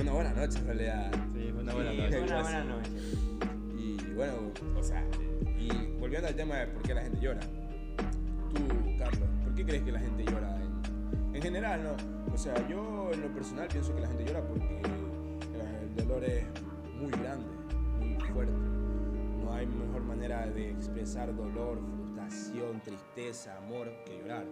Una 0.00 0.12
buena 0.12 0.32
noche 0.32 0.58
en 0.58 0.66
realidad. 0.66 1.12
Sí, 1.32 1.50
fue 1.52 1.62
una 1.62 1.74
buena 1.74 1.92
noche. 1.92 2.20
una 2.20 2.42
buena 2.42 2.64
noche. 2.76 2.90
Y 3.76 3.96
bueno, 4.14 4.32
o 4.76 4.82
sea, 4.82 5.04
y 5.58 5.68
volviendo 5.98 6.28
al 6.28 6.34
tema 6.34 6.56
de 6.56 6.66
por 6.68 6.82
qué 6.82 6.94
la 6.94 7.02
gente 7.02 7.20
llora. 7.20 7.40
Tú, 7.40 8.96
Carlos, 8.98 9.28
¿por 9.44 9.54
qué 9.54 9.64
crees 9.64 9.82
que 9.82 9.92
la 9.92 10.00
gente 10.00 10.24
llora 10.24 10.56
en, 10.60 11.34
en 11.36 11.42
general, 11.42 11.82
no? 11.82 12.32
O 12.32 12.38
sea, 12.38 12.54
yo 12.68 13.10
en 13.12 13.20
lo 13.20 13.28
personal 13.28 13.68
pienso 13.68 13.94
que 13.94 14.00
la 14.00 14.08
gente 14.08 14.24
llora 14.24 14.42
porque 14.46 14.82
el 14.82 15.94
dolor 15.96 16.24
es 16.24 16.44
muy 17.00 17.10
grande, 17.10 17.46
muy 17.98 18.14
fuerte. 18.32 18.52
No 19.42 19.52
hay 19.52 19.66
mejor 19.66 20.02
manera 20.02 20.46
de 20.46 20.70
expresar 20.70 21.34
dolor, 21.34 21.78
frustración, 21.96 22.80
tristeza, 22.80 23.56
amor 23.58 23.88
que 24.06 24.18
llorar. 24.18 24.44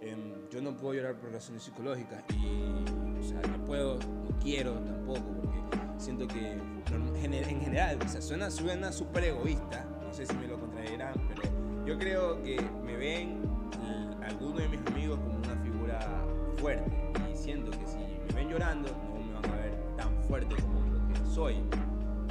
Em, 0.00 0.48
yo 0.50 0.62
no 0.62 0.76
puedo 0.76 0.94
llorar 0.94 1.16
por 1.16 1.32
razones 1.32 1.62
psicológicas 1.62 2.22
y 2.30 3.18
o 3.18 3.22
sea, 3.22 3.40
no 3.42 3.64
puedo, 3.64 3.98
no 3.98 4.38
quiero 4.40 4.74
tampoco, 4.74 5.20
porque 5.42 5.58
siento 5.98 6.26
que 6.28 6.52
en 6.52 7.60
general, 7.60 7.98
o 8.04 8.08
sea, 8.08 8.20
suena 8.20 8.50
súper 8.50 8.92
suena 8.92 9.24
egoísta, 9.24 9.84
no 10.02 10.12
sé 10.12 10.24
si 10.26 10.34
me 10.36 10.46
lo 10.46 10.58
contradirán, 10.58 11.14
pero 11.28 11.42
yo 11.84 11.98
creo 11.98 12.42
que 12.42 12.60
me 12.84 12.96
ven 12.96 13.42
algunos 14.22 14.58
de 14.58 14.68
mis 14.68 14.86
amigos 14.86 15.18
como 15.18 15.38
una 15.38 15.56
figura 15.62 16.24
fuerte 16.58 16.90
y 17.32 17.36
siento 17.36 17.70
que 17.70 17.86
si 17.86 17.98
me 17.98 18.34
ven 18.34 18.48
llorando 18.48 18.88
no 18.90 19.24
me 19.24 19.32
van 19.34 19.50
a 19.52 19.56
ver 19.56 19.74
tan 19.96 20.22
fuerte 20.24 20.54
como 20.56 20.80
lo 20.80 21.08
que 21.08 21.34
soy, 21.34 21.56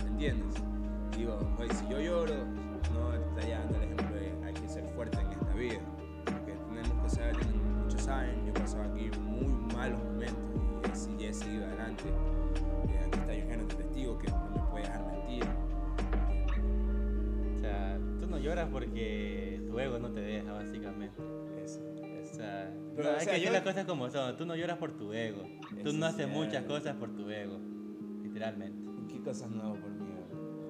¿entiendes? 0.08 0.62
Digo, 1.18 1.38
pues 1.58 1.78
si 1.78 1.88
yo 1.90 2.00
lloro, 2.00 2.36
no 2.94 3.14
está 3.14 3.48
dando 3.48 3.76
el 3.78 3.84
ejemplo 3.84 4.16
de 4.16 4.46
hay 4.46 4.54
que 4.54 4.70
ser 4.70 4.88
fuerte 4.90 5.20
en 5.20 5.32
esta 5.32 5.54
vida 5.54 5.97
saben, 8.08 8.46
yo 8.46 8.50
he 8.52 8.54
pasado 8.54 8.84
aquí 8.84 9.10
muy 9.20 9.48
malos 9.76 10.02
momentos 10.02 10.38
y 10.86 10.90
así 10.90 11.26
he 11.26 11.34
seguido 11.34 11.66
adelante. 11.66 12.04
Y 12.88 12.98
aquí 12.98 13.20
está 13.20 13.34
Eugenio, 13.36 13.68
tu 13.68 13.76
testigo, 13.76 14.18
que 14.18 14.32
no 14.32 14.50
me 14.50 14.62
puede 14.72 14.84
dejar 14.86 15.06
mentir. 15.12 15.44
O 17.56 17.60
sea, 17.60 18.00
tú 18.22 18.28
no 18.28 18.38
lloras 18.40 18.70
porque 18.72 19.62
tu 19.68 19.78
ego 19.80 20.00
no 20.00 20.12
te 20.12 20.22
deja, 20.22 20.54
básicamente. 20.54 21.22
Eso, 21.64 21.82
O 22.22 22.26
sea, 22.26 22.72
Pero, 22.96 23.10
no, 23.10 23.16
o 23.16 23.20
hay 23.20 23.24
sea, 23.26 23.34
que 23.34 23.40
decir 23.40 23.48
yo- 23.48 23.54
las 23.54 23.62
cosas 23.64 23.86
como 23.86 24.10
son. 24.10 24.38
Tú 24.38 24.46
no 24.46 24.56
lloras 24.56 24.78
por 24.78 24.92
tu 24.94 25.12
ego. 25.14 25.44
Tú 25.84 25.90
Eso 25.90 25.98
no 25.98 26.08
es 26.08 26.14
haces 26.14 26.28
muchas 26.30 26.52
cierto. 26.52 26.74
cosas 26.76 26.96
por 26.96 27.10
tu 27.16 27.30
ego. 27.30 27.60
Literalmente. 28.24 28.88
¿Qué 29.14 29.22
cosas 29.22 29.50
no 29.52 29.64
hago 29.64 29.76
por 29.76 29.90
mí? 29.92 30.06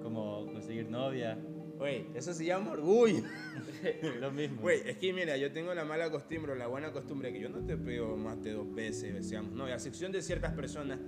Como 0.02 0.46
conseguir 0.48 0.90
novia. 0.90 1.38
Güey, 1.78 2.08
eso 2.16 2.34
se 2.34 2.46
llama 2.46 2.72
orgullo. 2.72 3.24
Lo 4.20 4.32
mismo. 4.32 4.62
Güey, 4.62 4.82
es 4.86 4.98
que 4.98 5.14
mira, 5.14 5.38
yo 5.38 5.52
tengo 5.52 5.74
la 5.74 5.86
mala 5.86 6.10
costumbre, 6.10 6.54
o 6.54 6.56
la 6.56 6.68
buena 6.68 6.92
costumbre, 6.92 7.32
que 7.32 7.40
yo 7.40 7.50
no 7.50 7.60
te 7.60 7.78
pego 7.78 8.18
más 8.18 8.42
de 8.42 8.54
dos 8.54 8.74
veces, 8.74 9.32
no, 9.54 9.68
y 9.68 9.72
a 9.72 9.76
excepción 9.76 10.12
de 10.12 10.22
ciertas 10.22 10.54
personas 10.54 11.00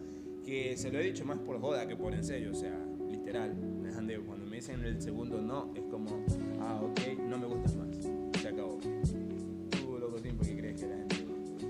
que 0.45 0.77
se 0.77 0.91
lo 0.91 0.99
he 0.99 1.03
dicho 1.03 1.25
más 1.25 1.39
por 1.39 1.59
joda 1.59 1.87
que 1.87 1.95
por 1.95 2.13
en 2.13 2.23
serio, 2.23 2.51
o 2.51 2.55
sea, 2.55 2.77
literal, 3.09 3.55
me 3.55 3.89
cuando 4.19 4.45
me 4.45 4.55
dicen 4.55 4.83
el 4.83 5.01
segundo 5.01 5.41
no, 5.41 5.73
es 5.75 5.83
como, 5.83 6.25
ah, 6.61 6.81
ok, 6.81 7.19
no 7.27 7.37
me 7.37 7.47
gustas 7.47 7.75
más, 7.75 7.87
se 8.41 8.47
acabó. 8.47 8.79
Tú, 9.69 9.99
locotín, 9.99 10.37
¿por 10.37 10.47
qué 10.47 10.57
crees 10.57 10.81
que 10.81 10.87
la 10.87 10.95
gente? 10.97 11.27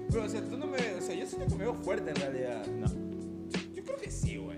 Pero, 0.10 0.24
o 0.24 0.29
sea, 0.29 0.41
tú 0.41 0.58
no 0.58 0.68
me, 0.68 0.77
o 0.77 1.01
sea, 1.01 1.15
yo 1.15 1.25
siento 1.25 1.48
que 1.48 1.56
me 1.56 1.63
veo 1.65 1.74
fuerte 1.74 2.12
en 2.12 2.15
realidad. 2.15 2.65
No. 2.68 2.88
Yo 3.74 3.84
creo 3.84 3.98
que 3.98 4.10
sí, 4.10 4.38
güey. 4.38 4.58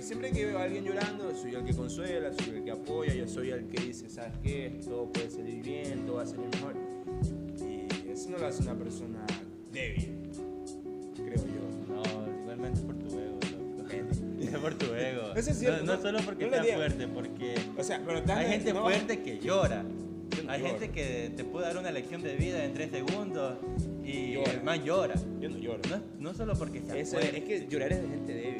Siempre 0.00 0.30
que 0.30 0.46
veo 0.46 0.58
a 0.58 0.64
alguien 0.64 0.84
llorando, 0.84 1.34
soy 1.34 1.54
el 1.54 1.64
que 1.64 1.74
consuela, 1.74 2.32
soy 2.32 2.56
el 2.56 2.64
que 2.64 2.70
apoya, 2.70 3.14
yo 3.14 3.26
soy 3.28 3.50
el 3.50 3.66
que 3.66 3.80
dice, 3.82 4.08
¿sabes 4.10 4.32
qué? 4.42 4.80
Todo 4.84 5.10
puede 5.12 5.30
salir 5.30 5.62
bien, 5.62 6.04
todo 6.06 6.16
va 6.16 6.22
a 6.22 6.26
salir 6.26 6.46
mejor. 6.48 6.74
Y 7.60 8.10
eso 8.10 8.30
no 8.30 8.38
lo 8.38 8.46
hace 8.46 8.62
una 8.62 8.74
persona 8.74 9.24
débil, 9.72 10.18
creo 11.16 11.36
yo. 11.46 11.94
No, 11.94 12.02
igualmente 12.42 12.80
es 12.80 12.84
por 12.84 12.96
tu 12.98 13.06
ego. 13.18 13.38
Es 14.40 14.58
por 14.58 14.74
tu 14.74 14.86
ego. 14.94 15.34
Eso 15.36 15.50
es 15.50 15.58
cierto, 15.58 15.84
No, 15.84 16.00
solo 16.00 16.18
porque 16.24 16.46
no 16.46 16.60
digas. 16.62 16.76
fuerte, 16.76 17.06
porque 17.08 17.54
O 17.78 17.84
sea, 17.84 18.02
pero 18.04 18.22
hay 18.34 18.46
gente 18.48 18.72
no, 18.72 18.82
fuerte 18.82 19.20
que 19.20 19.38
llora. 19.38 19.84
Hay 20.48 20.60
lloro. 20.62 20.70
gente 20.78 20.90
que 20.90 21.30
te 21.36 21.44
puede 21.44 21.66
dar 21.66 21.76
una 21.78 21.90
lección 21.92 22.22
de 22.22 22.34
vida 22.36 22.64
en 22.64 22.72
tres 22.74 22.90
segundos 22.90 23.58
y 24.02 24.32
Llora. 24.32 24.52
el 24.52 24.62
man 24.64 24.82
llora. 24.84 25.14
Yo 25.40 25.48
no 25.50 25.58
lloro. 25.58 25.80
No, 25.90 26.02
no 26.18 26.34
solo 26.34 26.54
porque 26.56 26.80
sea 26.80 27.04
fuerte. 27.04 27.38
es 27.38 27.44
que 27.44 27.68
llorar 27.68 27.92
es 27.92 28.02
de 28.02 28.08
gente 28.08 28.32
débil, 28.34 28.56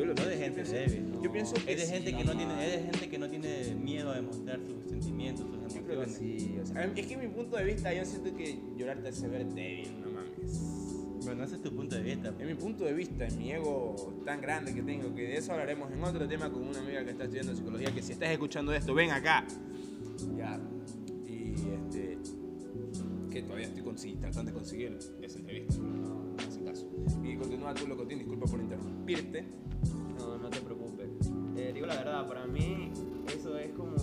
Yo 0.00 0.06
lo 0.06 0.14
no 0.14 0.24
de 0.24 0.36
gente 0.38 0.62
débil. 0.64 1.12
yo 1.22 1.30
pienso 1.30 1.54
que 1.54 1.72
es 1.74 1.78
de 1.80 1.86
sí, 1.86 1.92
gente 1.92 2.16
que 2.16 2.24
no. 2.24 2.34
tiene, 2.34 2.66
es 2.66 2.72
de 2.72 2.90
gente 2.90 3.08
que 3.10 3.18
no 3.18 3.28
tiene 3.28 3.74
miedo 3.74 4.10
a 4.10 4.16
demostrar 4.16 4.58
sus 4.60 4.90
sentimientos, 4.90 5.46
sus 5.46 5.74
Yo 5.74 5.82
creo 5.82 6.00
que 6.00 6.08
sí. 6.08 6.56
O 6.62 6.64
sea, 6.66 6.84
es 6.84 7.06
que 7.06 7.14
en 7.14 7.20
mi 7.20 7.28
punto 7.28 7.56
de 7.58 7.64
vista 7.64 7.92
yo 7.92 8.04
siento 8.06 8.34
que 8.34 8.58
llorar 8.78 9.02
te 9.02 9.08
hace 9.08 9.28
ver 9.28 9.46
débil, 9.46 10.00
no 10.00 10.10
mames. 10.10 10.76
Bueno, 11.24 11.44
ese 11.44 11.56
es 11.56 11.62
tu 11.62 11.76
punto 11.76 11.96
de 11.96 12.02
vista. 12.02 12.34
En 12.38 12.46
mi 12.46 12.54
punto 12.54 12.84
de 12.84 12.94
vista, 12.94 13.26
en 13.26 13.36
mi 13.38 13.52
ego 13.52 13.94
tan 14.24 14.40
grande 14.40 14.72
que 14.72 14.82
tengo, 14.82 15.14
que 15.14 15.22
de 15.22 15.36
eso 15.36 15.52
hablaremos 15.52 15.92
en 15.92 16.02
otro 16.02 16.26
tema 16.26 16.50
con 16.50 16.62
una 16.66 16.78
amiga 16.78 17.04
que 17.04 17.10
está 17.10 17.24
estudiando 17.24 17.54
psicología, 17.54 17.92
que 17.92 18.00
si 18.02 18.12
estás 18.12 18.30
escuchando 18.30 18.72
esto, 18.72 18.94
ven 18.94 19.10
acá. 19.10 19.44
Ya. 20.38 20.58
Y 21.28 21.52
este. 21.74 22.16
Que 23.30 23.42
todavía 23.42 23.66
estoy 23.66 23.82
consi- 23.82 24.18
tratando 24.18 24.50
de 24.50 24.56
conseguir 24.58 24.98
esa 25.22 25.38
entrevista, 25.38 25.74
pero 25.76 25.88
no, 25.88 26.24
no 26.24 26.36
hace 26.38 26.64
caso. 26.64 26.88
Y 27.22 27.36
continúa 27.36 27.74
tú, 27.74 27.86
Locotín, 27.86 28.18
disculpa 28.18 28.46
por 28.46 28.58
interrumpirte. 28.60 29.44
La 31.90 31.96
verdad, 31.96 32.28
para 32.28 32.46
mí 32.46 32.92
eso 33.34 33.58
es 33.58 33.72
como, 33.72 33.96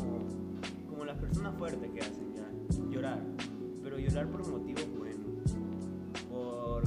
como 0.90 1.06
las 1.06 1.18
personas 1.18 1.56
fuertes 1.58 1.90
que 1.92 2.02
hacen 2.02 2.92
llorar. 2.92 3.22
Pero 3.84 3.98
llorar 3.98 4.28
por 4.28 4.46
motivos 4.48 4.88
buenos. 4.98 5.52
Por, 6.30 6.84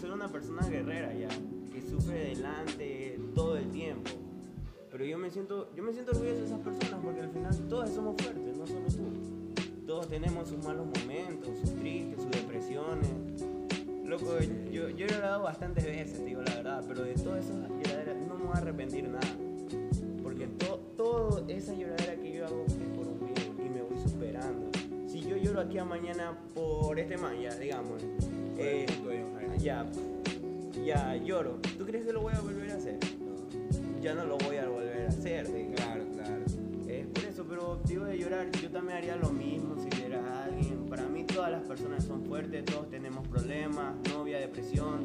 ser 0.00 0.10
una 0.10 0.28
persona 0.28 0.66
guerrera 0.68 1.14
ya, 1.14 1.28
que 1.72 1.80
sufre 1.80 2.34
delante 2.34 3.18
todo 3.34 3.56
el 3.56 3.70
tiempo. 3.70 4.10
Pero 4.90 5.04
yo 5.04 5.16
me 5.16 5.30
siento, 5.30 5.70
yo 5.74 5.82
me 5.82 5.92
siento 5.92 6.12
orgulloso 6.12 6.40
de 6.40 6.46
esas 6.46 6.60
personas 6.60 7.00
porque 7.02 7.20
al 7.20 7.30
final 7.30 7.54
todos 7.68 7.90
somos 7.90 8.20
fuertes, 8.20 8.56
no 8.56 8.66
solo 8.66 8.86
tú. 8.88 9.86
Todos 9.86 10.08
tenemos 10.08 10.48
sus 10.48 10.62
malos 10.64 10.86
momentos, 10.86 11.48
sus 11.60 11.74
tristes, 11.76 12.20
sus 12.20 12.30
depresiones. 12.30 13.10
Loco, 14.04 14.38
yo, 14.70 14.88
yo 14.90 15.06
he 15.06 15.10
llorado 15.10 15.44
bastantes 15.44 15.84
veces, 15.84 16.24
digo 16.24 16.42
la 16.42 16.54
verdad, 16.56 16.84
pero 16.86 17.02
de 17.02 17.12
esas 17.12 17.46
lloraderas 17.50 18.16
no 18.26 18.36
me 18.36 18.44
voy 18.44 18.54
a 18.54 18.58
arrepentir 18.58 19.08
nada. 19.08 19.45
Esa 21.66 21.74
lloradera 21.74 22.14
que 22.14 22.32
yo 22.32 22.46
hago 22.46 22.64
es 22.64 22.74
por 22.74 23.08
un 23.08 23.18
bien 23.18 23.56
y 23.58 23.68
me 23.68 23.82
voy 23.82 23.98
superando. 23.98 24.70
Si 25.08 25.20
yo 25.20 25.36
lloro 25.36 25.62
aquí 25.62 25.78
a 25.78 25.84
mañana 25.84 26.38
por 26.54 26.96
este 26.96 27.16
man, 27.16 27.40
ya, 27.40 27.56
digamos, 27.56 28.04
eh, 28.56 28.86
ya, 29.58 29.84
ya 30.84 31.16
lloro, 31.16 31.58
¿tú 31.76 31.84
crees 31.84 32.06
que 32.06 32.12
lo 32.12 32.20
voy 32.20 32.34
a 32.36 32.40
volver 32.40 32.70
a 32.70 32.76
hacer? 32.76 33.00
Ya 34.00 34.14
no 34.14 34.26
lo 34.26 34.38
voy 34.38 34.58
a 34.58 34.68
volver 34.68 35.06
a 35.06 35.08
hacer, 35.08 35.52
digamos. 35.52 35.74
Claro, 35.74 36.04
claro. 36.12 36.44
Es 36.86 37.06
por 37.08 37.24
eso, 37.24 37.44
pero 37.48 37.80
digo 37.84 38.04
de 38.04 38.16
llorar, 38.16 38.48
yo 38.62 38.70
también 38.70 38.98
haría 38.98 39.16
lo 39.16 39.30
mismo 39.30 39.74
si 39.76 39.88
viera 39.98 40.20
a 40.24 40.44
alguien. 40.44 40.86
Para 40.88 41.08
mí 41.08 41.24
todas 41.24 41.50
las 41.50 41.64
personas 41.64 42.04
son 42.04 42.22
fuertes, 42.26 42.64
todos 42.64 42.88
tenemos 42.90 43.26
problemas, 43.26 43.96
novia, 44.14 44.38
depresión, 44.38 45.00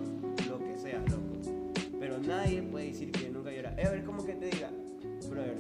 lo 0.47 0.59
que 0.59 0.77
sea, 0.77 0.99
loco. 1.09 1.57
Pero 1.99 2.19
nadie 2.19 2.61
puede 2.61 2.89
decir 2.89 3.11
que 3.11 3.31
nunca 3.31 3.51
llora. 3.51 3.71
A 3.83 3.89
ver, 3.89 4.03
¿cómo 4.03 4.23
que 4.23 4.33
te 4.33 4.45
diga? 4.45 4.69
Brother, 5.27 5.57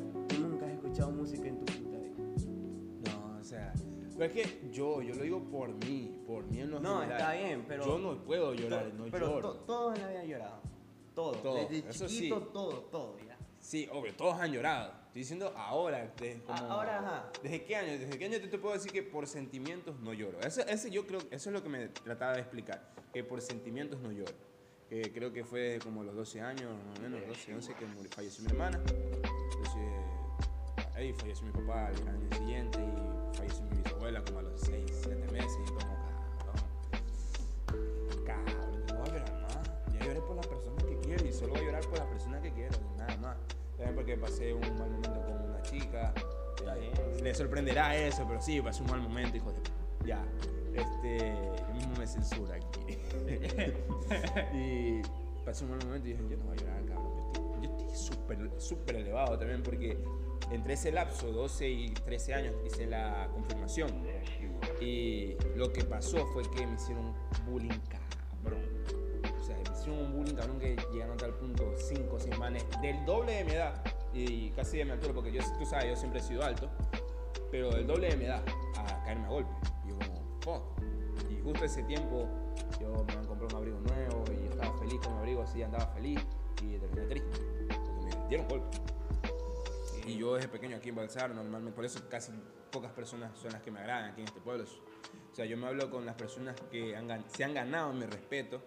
escuchado 0.91 1.11
música 1.11 1.47
en 1.47 1.57
tu 1.59 1.65
puta 1.65 1.97
vida. 1.99 3.11
No, 3.11 3.37
o 3.39 3.43
sea. 3.43 3.73
Pero 4.17 4.25
es 4.25 4.31
que 4.33 4.69
yo, 4.71 5.01
yo 5.01 5.15
lo 5.15 5.23
digo 5.23 5.41
por 5.49 5.69
mí, 5.85 6.21
por 6.27 6.43
mí 6.45 6.59
en 6.59 6.69
lo 6.71 6.79
No, 6.79 6.99
general. 7.01 7.19
está 7.21 7.33
bien, 7.33 7.65
pero... 7.67 7.85
Yo 7.85 7.97
no 7.97 8.23
puedo 8.23 8.53
llorar, 8.53 8.93
no 8.93 9.05
pero 9.09 9.27
lloro. 9.29 9.53
to- 9.53 9.59
todos 9.61 9.95
en 9.95 10.01
la 10.03 10.09
vida 10.09 10.19
han 10.19 10.27
llorado. 10.27 10.61
Todos. 11.15 11.41
Todo, 11.41 11.55
Desde 11.69 11.89
eso 11.89 12.07
sí. 12.09 12.15
chiquito, 12.15 12.41
todo, 12.47 12.73
todo, 12.91 13.17
ya. 13.19 13.37
Sí, 13.59 13.87
obvio, 13.91 14.13
todos 14.15 14.35
han 14.39 14.51
llorado. 14.51 14.91
Estoy 15.07 15.21
diciendo 15.21 15.53
ahora. 15.55 16.13
de- 16.19 16.41
como- 16.45 16.57
ahora, 16.71 16.99
ajá. 16.99 17.31
¿Desde 17.41 17.63
qué 17.63 17.75
año? 17.75 17.91
¿Desde 17.93 18.17
qué 18.19 18.25
año 18.25 18.39
te, 18.39 18.47
te 18.47 18.57
puedo 18.59 18.75
decir 18.75 18.91
que 18.91 19.01
por 19.01 19.25
sentimientos 19.27 19.97
no 20.01 20.13
lloro? 20.13 20.39
Eso, 20.41 20.61
ese 20.67 20.91
yo 20.91 21.07
creo, 21.07 21.19
eso 21.31 21.49
es 21.49 21.53
lo 21.53 21.63
que 21.63 21.69
me 21.69 21.87
trataba 21.87 22.33
de 22.33 22.41
explicar. 22.41 22.91
Que 23.13 23.23
por 23.23 23.41
sentimientos 23.41 23.99
no 24.01 24.11
lloro. 24.11 24.33
Creo 24.89 25.31
que 25.31 25.45
fue 25.45 25.79
como 25.81 26.03
los 26.03 26.13
12 26.13 26.41
años, 26.41 26.69
más 26.89 26.99
o 26.99 27.01
menos, 27.01 27.25
12, 27.25 27.55
11, 27.55 27.73
que 27.75 27.85
falleció 28.09 28.43
mi 28.43 28.51
hermana. 28.51 28.79
Ahí 31.01 31.13
falleció 31.13 31.47
mi 31.47 31.51
papá 31.53 31.87
al 31.87 31.95
año 32.07 32.29
siguiente 32.37 32.77
y 32.79 33.35
falleció 33.35 33.63
mi 33.63 33.77
bisabuela 33.81 34.23
como 34.23 34.37
a 34.37 34.41
los 34.43 34.61
6, 34.61 34.83
7 35.03 35.31
meses. 35.31 35.57
Y 35.65 35.69
como, 35.69 35.79
cabrón. 35.79 36.61
Cabrón, 38.23 38.85
no 38.87 38.99
voy 38.99 39.09
a 39.09 39.13
llorar 39.13 39.41
más. 39.41 39.93
Ya 39.93 40.05
lloré 40.05 40.21
por 40.21 40.35
las 40.35 40.45
personas 40.45 40.83
que 40.83 40.95
quiero 40.99 41.25
y 41.27 41.33
solo 41.33 41.53
voy 41.53 41.61
a 41.61 41.65
llorar 41.65 41.83
por 41.85 41.97
las 41.97 42.07
personas 42.07 42.41
que 42.43 42.51
quiero, 42.51 42.77
nada 42.99 43.17
más. 43.17 43.37
También 43.77 43.95
porque 43.95 44.15
pasé 44.15 44.53
un 44.53 44.61
mal 44.61 44.91
momento 44.91 45.21
con 45.25 45.49
una 45.49 45.61
chica. 45.63 46.13
Eh. 46.67 47.19
Le 47.23 47.33
sorprenderá 47.33 47.97
eso, 47.97 48.23
pero 48.27 48.39
sí, 48.39 48.61
pasé 48.61 48.83
un 48.83 48.91
mal 48.91 49.01
momento, 49.01 49.37
hijo 49.37 49.51
de. 49.51 49.59
Ya. 50.05 50.23
Este. 50.75 51.33
Yo 51.67 51.73
mismo 51.73 51.95
me 51.97 52.05
censura 52.05 52.57
aquí. 52.57 52.99
y 54.53 55.01
pasé 55.43 55.63
un 55.63 55.71
mal 55.71 55.79
momento 55.83 56.07
y 56.07 56.11
dije, 56.11 56.23
yo 56.29 56.37
no 56.37 56.43
voy 56.43 56.57
a 56.57 56.61
llorar, 56.61 56.85
cabrón. 56.85 57.11
Yo 57.17 57.23
estoy- 57.25 57.61
Yo 57.63 57.69
estoy 57.75 57.95
súper, 57.95 58.51
súper 58.61 58.95
elevado 58.97 59.37
también 59.39 59.63
porque 59.63 59.97
entre 60.51 60.73
ese 60.73 60.91
lapso, 60.91 61.31
12 61.31 61.69
y 61.69 61.89
13 61.91 62.33
años, 62.33 62.55
hice 62.65 62.85
la 62.85 63.29
confirmación. 63.33 63.89
Y 64.79 65.35
lo 65.55 65.71
que 65.71 65.83
pasó 65.83 66.25
fue 66.27 66.43
que 66.51 66.67
me 66.67 66.75
hicieron 66.75 67.13
bullying 67.45 67.79
cabrón. 67.89 68.63
O 69.39 69.43
sea, 69.43 69.55
me 69.55 69.63
hicieron 69.77 70.05
un 70.05 70.13
bullying 70.13 70.35
cabrón 70.35 70.59
que 70.59 70.75
llegaron 70.91 71.13
a 71.13 71.17
tal 71.17 71.33
punto 71.35 71.73
5 71.77 72.15
o 72.15 72.19
6 72.19 72.37
manes 72.37 72.65
del 72.81 73.03
doble 73.05 73.33
de 73.33 73.43
mi 73.45 73.51
edad 73.51 73.81
y 74.13 74.51
casi 74.51 74.77
de 74.77 74.85
mi 74.85 74.91
altura, 74.91 75.13
porque 75.13 75.31
yo, 75.31 75.41
tú 75.57 75.65
sabes, 75.65 75.89
yo 75.89 75.95
siempre 75.95 76.19
he 76.19 76.23
sido 76.23 76.43
alto, 76.43 76.69
pero 77.49 77.71
del 77.71 77.87
doble 77.87 78.09
de 78.09 78.17
mi 78.17 78.25
edad 78.25 78.43
a 78.77 79.03
caerme 79.03 79.25
a 79.25 79.29
golpe. 79.29 79.51
Y 79.85 79.89
yo 79.89 79.95
como, 79.99 80.39
fuck. 80.41 80.63
Y 81.29 81.41
justo 81.41 81.63
ese 81.63 81.83
tiempo 81.83 82.27
yo 82.79 82.91
me 83.05 83.27
comprado 83.27 83.47
un 83.47 83.55
abrigo 83.55 83.79
nuevo 83.79 84.23
y 84.31 84.47
estaba 84.47 84.77
feliz 84.79 84.99
con 85.01 85.13
mi 85.13 85.19
abrigo, 85.19 85.41
así 85.43 85.63
andaba 85.63 85.87
feliz 85.87 86.19
y 86.61 86.77
terminé 86.77 87.05
triste, 87.07 87.39
porque 87.67 88.17
me 88.17 88.27
dieron 88.27 88.47
golpe. 88.47 88.77
Y 90.05 90.17
yo 90.17 90.35
desde 90.35 90.47
pequeño 90.47 90.77
aquí 90.77 90.89
en 90.89 90.95
Balsar, 90.95 91.33
normalmente, 91.33 91.75
por 91.75 91.85
eso 91.85 91.99
casi 92.09 92.31
pocas 92.71 92.91
personas 92.91 93.37
son 93.37 93.51
las 93.51 93.61
que 93.61 93.71
me 93.71 93.79
agradan 93.79 94.11
aquí 94.11 94.21
en 94.21 94.27
este 94.27 94.41
pueblo. 94.41 94.65
O 95.31 95.35
sea, 95.35 95.45
yo 95.45 95.57
me 95.57 95.67
hablo 95.67 95.89
con 95.89 96.05
las 96.05 96.15
personas 96.15 96.55
que 96.71 96.95
han 96.95 97.23
se 97.29 97.43
han 97.43 97.53
ganado 97.53 97.93
mi 97.93 98.05
respeto. 98.05 98.61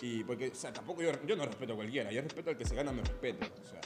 Y 0.00 0.24
porque, 0.24 0.48
o 0.48 0.54
sea, 0.54 0.72
tampoco 0.72 1.02
yo, 1.02 1.12
yo 1.24 1.36
no 1.36 1.44
respeto 1.46 1.72
a 1.74 1.76
cualquiera, 1.76 2.10
yo 2.10 2.20
respeto 2.20 2.50
al 2.50 2.56
que 2.56 2.64
se 2.64 2.74
gana 2.74 2.92
mi 2.92 3.00
respeto. 3.00 3.46
O 3.62 3.66
sea, 3.66 3.80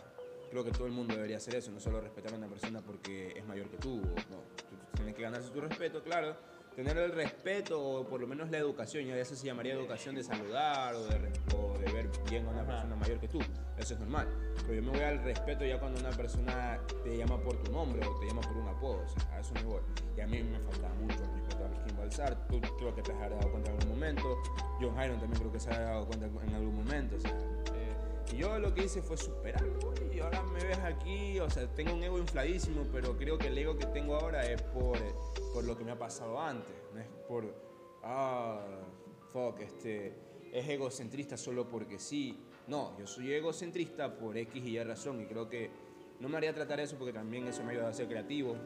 creo 0.50 0.64
que 0.64 0.70
todo 0.70 0.86
el 0.86 0.92
mundo 0.92 1.14
debería 1.14 1.36
hacer 1.36 1.54
eso, 1.54 1.70
no 1.70 1.80
solo 1.80 2.00
respetar 2.00 2.32
a 2.32 2.36
una 2.36 2.48
persona 2.48 2.80
porque 2.80 3.34
es 3.36 3.44
mayor 3.46 3.68
que 3.68 3.76
tú. 3.76 3.96
No, 4.30 4.42
tú 4.56 4.76
tienes 4.94 5.14
que 5.14 5.22
ganarse 5.22 5.50
tu 5.50 5.60
respeto, 5.60 6.02
claro, 6.02 6.36
tener 6.78 6.96
el 6.96 7.10
respeto 7.10 7.82
o 7.82 8.06
por 8.06 8.20
lo 8.20 8.28
menos 8.28 8.52
la 8.52 8.58
educación, 8.58 9.04
ya 9.04 9.16
eso 9.16 9.34
se 9.34 9.46
llamaría 9.46 9.74
educación 9.74 10.14
de 10.14 10.22
saludar 10.22 10.94
o 10.94 11.06
de, 11.06 11.16
o 11.56 11.76
de 11.76 11.92
ver 11.92 12.08
bien 12.30 12.46
a 12.46 12.50
una 12.50 12.64
persona 12.64 12.94
mayor 12.94 13.18
que 13.18 13.26
tú, 13.26 13.40
eso 13.76 13.94
es 13.94 13.98
normal. 13.98 14.28
Pero 14.62 14.74
yo 14.74 14.82
me 14.82 14.90
voy 14.90 15.00
al 15.00 15.20
respeto 15.24 15.64
ya 15.64 15.80
cuando 15.80 15.98
una 15.98 16.10
persona 16.10 16.78
te 17.02 17.16
llama 17.16 17.36
por 17.42 17.60
tu 17.64 17.72
nombre 17.72 18.06
o 18.06 18.20
te 18.20 18.28
llama 18.28 18.42
por 18.42 18.56
un 18.58 18.68
apodo, 18.68 19.02
o 19.02 19.08
sea, 19.08 19.28
a 19.32 19.40
eso 19.40 19.54
me 19.54 19.64
voy. 19.64 19.80
Y 20.16 20.20
a 20.20 20.26
mí 20.28 20.40
me 20.40 20.60
faltaba 20.60 20.94
mucho 20.94 21.16
el 21.24 21.40
respeto 21.40 21.64
a 21.64 21.84
Kim 21.84 21.96
Balsar, 21.96 22.46
tú 22.46 22.60
creo 22.60 22.94
que 22.94 23.02
te 23.02 23.12
has 23.12 23.28
dado 23.28 23.50
cuenta 23.50 23.70
en 23.72 23.80
algún 23.80 23.94
momento, 23.94 24.38
John 24.80 24.94
Hyron 24.94 25.18
también 25.18 25.40
creo 25.40 25.52
que 25.52 25.58
se 25.58 25.70
ha 25.74 25.80
dado 25.80 26.06
cuenta 26.06 26.26
en 26.26 26.54
algún 26.54 26.76
momento, 26.76 27.16
o 27.16 27.20
sea, 27.20 27.36
y 28.32 28.36
yo 28.36 28.56
lo 28.58 28.72
que 28.72 28.84
hice 28.84 29.02
fue 29.02 29.16
superarlo 29.16 29.94
y 30.18 30.20
ahora 30.20 30.42
me 30.42 30.64
ves 30.64 30.78
aquí, 30.78 31.38
o 31.38 31.48
sea, 31.48 31.66
tengo 31.68 31.94
un 31.94 32.02
ego 32.02 32.18
infladísimo, 32.18 32.84
pero 32.92 33.16
creo 33.16 33.38
que 33.38 33.46
el 33.46 33.58
ego 33.58 33.76
que 33.76 33.86
tengo 33.86 34.16
ahora 34.16 34.44
es 34.50 34.60
por, 34.62 34.98
por 35.54 35.64
lo 35.64 35.78
que 35.78 35.84
me 35.84 35.92
ha 35.92 35.98
pasado 35.98 36.40
antes, 36.40 36.74
no 36.92 37.00
es 37.00 37.06
por, 37.28 37.54
ah, 38.02 38.66
fuck, 39.32 39.60
este, 39.60 40.12
es 40.52 40.68
egocentrista 40.68 41.36
solo 41.36 41.68
porque 41.68 41.98
sí. 41.98 42.44
No, 42.66 42.98
yo 42.98 43.06
soy 43.06 43.32
egocentrista 43.32 44.18
por 44.18 44.36
X 44.36 44.62
y 44.62 44.76
Y 44.76 44.82
razón 44.82 45.20
y 45.22 45.26
creo 45.26 45.48
que 45.48 45.70
no 46.20 46.28
me 46.28 46.36
haría 46.36 46.52
tratar 46.52 46.80
eso 46.80 46.96
porque 46.98 47.12
también 47.12 47.46
eso 47.46 47.62
me 47.62 47.72
ayuda 47.72 47.88
a 47.88 47.92
ser 47.92 48.08
creativo, 48.08 48.56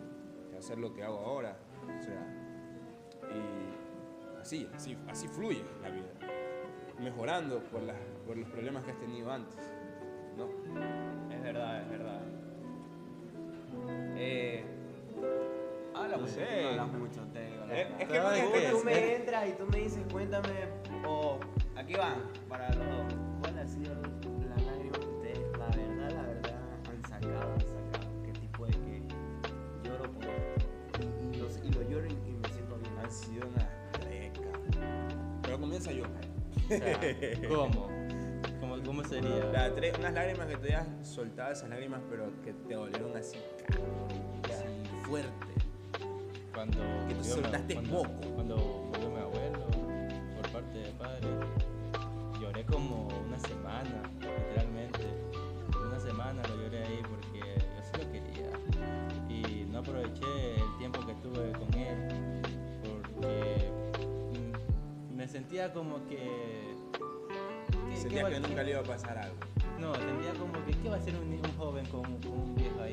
a 0.54 0.59
hacer 0.59 0.78
lo 0.78 0.94
que 0.94 1.02
hago 1.02 1.18
ahora, 1.18 1.56
o 1.82 2.02
sea, 2.02 3.28
y 3.30 4.40
así, 4.40 4.68
así, 4.75 4.97
así 5.06 5.28
fluye 5.28 5.62
la 5.82 5.90
vida 5.90 6.12
mejorando 6.99 7.62
por, 7.64 7.82
las, 7.82 7.97
por 8.26 8.37
los 8.37 8.49
problemas 8.49 8.85
que 8.85 8.92
has 8.92 8.99
tenido 8.99 9.30
antes. 9.30 9.82
¿No? 10.37 10.47
Es 11.35 11.43
verdad, 11.43 11.83
es 11.83 11.89
verdad. 11.91 12.21
Eh, 14.17 14.65
habla 15.95 16.17
No 16.17 16.23
mucho, 16.23 16.33
sé. 16.35 16.47
tú 16.47 16.62
no 16.62 16.69
hablas 16.69 16.93
mucho, 16.93 17.21
te 17.33 17.47
digo. 17.51 17.67
la 17.67 17.75
Eh, 17.81 17.85
verdad. 17.85 18.01
es 18.01 18.07
que 18.09 18.51
Pero 18.53 18.79
Tú 18.79 18.85
me 18.85 19.15
entras 19.17 19.49
y 19.49 19.53
tú 19.53 19.67
me 19.67 19.79
dices, 19.79 20.03
cuéntame, 20.11 20.49
o 21.07 21.39
aquí 21.77 21.95
van, 21.95 22.23
para 22.49 22.69
los 22.75 22.79
dos. 22.87 23.15
¿Cuál 23.41 23.59
ha 23.59 23.67
sido 23.67 23.95
la 24.49 24.57
lágrima 24.65 24.99
que 24.99 25.07
ustedes, 25.07 25.59
la 25.59 25.67
verdad, 25.67 26.11
la 26.12 26.23
verdad, 26.23 26.61
han 26.89 27.03
sacado, 27.05 27.53
han 27.53 27.61
sacado? 27.61 28.23
¿Qué 28.25 28.33
tipo 28.33 28.67
de 28.67 28.73
que 28.73 29.03
lloro 29.85 30.12
por 30.12 30.25
y, 30.25 31.37
y, 31.37 31.41
los- 31.41 31.59
y 31.65 31.71
lo 31.73 31.83
lloro 31.83 32.07
y, 32.07 32.11
y 32.12 32.33
me 32.41 32.49
siento 32.51 32.77
bien? 32.77 32.99
han 32.99 33.11
sido 33.11 33.49
una 33.49 33.69
treca. 33.93 34.41
Pero 35.43 35.61
comienza 35.61 35.91
yo. 35.93 36.05
O 36.05 36.69
sea, 36.69 37.01
¿Cómo? 37.49 37.89
¿Cómo, 38.85 39.05
sería? 39.05 39.45
La 39.53 39.71
unas 39.99 40.12
lágrimas 40.12 40.47
que 40.49 40.57
te 40.57 40.75
hayas 40.75 40.87
soltado, 41.03 41.53
esas 41.53 41.69
lágrimas, 41.71 42.01
pero 42.11 42.31
que 42.43 42.53
te 42.53 42.75
dolieron 42.75 43.17
así, 43.17 43.39
así 44.45 44.97
fuerte. 45.03 45.47
Cuando 46.53 46.79
Que 47.09 47.15
te 47.15 47.25
soltaste 47.25 47.75
cuando, 47.75 47.93
moco. 47.93 48.35
Cuando 48.35 48.57
murió 48.57 49.11
mi 49.11 49.21
abuelo, 49.21 49.67
por 50.37 50.53
parte 50.53 50.79
de 50.79 50.91
padre, 50.93 51.29
lloré 52.41 52.65
como 52.65 53.09
una 53.27 53.39
semana, 53.39 54.03
literalmente. 54.21 55.07
Una 55.87 56.01
semana 56.01 56.43
lo 56.49 56.62
lloré 56.62 56.85
ahí 56.85 57.03
porque 57.09 57.39
yo 57.39 57.83
sí 57.83 58.05
lo 58.05 58.12
quería. 58.12 58.51
Y 59.29 59.65
no 59.71 59.79
aproveché 59.79 60.55
el 60.57 60.79
tiempo 60.79 61.07
que 61.07 61.15
tuve 61.15 61.53
con 61.53 61.73
él 61.75 62.43
porque 62.83 63.71
mm, 65.11 65.15
me 65.15 65.29
sentía 65.29 65.73
como 65.73 66.07
que... 66.09 66.72
¿qué- 68.02 68.09
qué 68.09 68.14
Sentía 68.14 68.23
va- 68.23 68.28
que 68.28 68.35
qué- 68.35 68.40
nunca 68.49 68.62
le 68.62 68.71
iba 68.71 68.80
a 68.80 68.85
pasar 68.85 69.18
algo. 69.18 69.37
no, 69.78 69.94
sentía 69.94 70.32
como 70.38 70.52
que 70.64 70.73
¿qué 70.73 70.88
va 70.88 70.97
a 70.97 70.99
hacer 70.99 71.14
un, 71.16 71.32
un 71.32 71.56
joven 71.59 71.87
con, 71.87 72.02
con 72.21 72.32
un 72.32 72.54
viejo 72.54 72.80
ahí? 72.80 72.92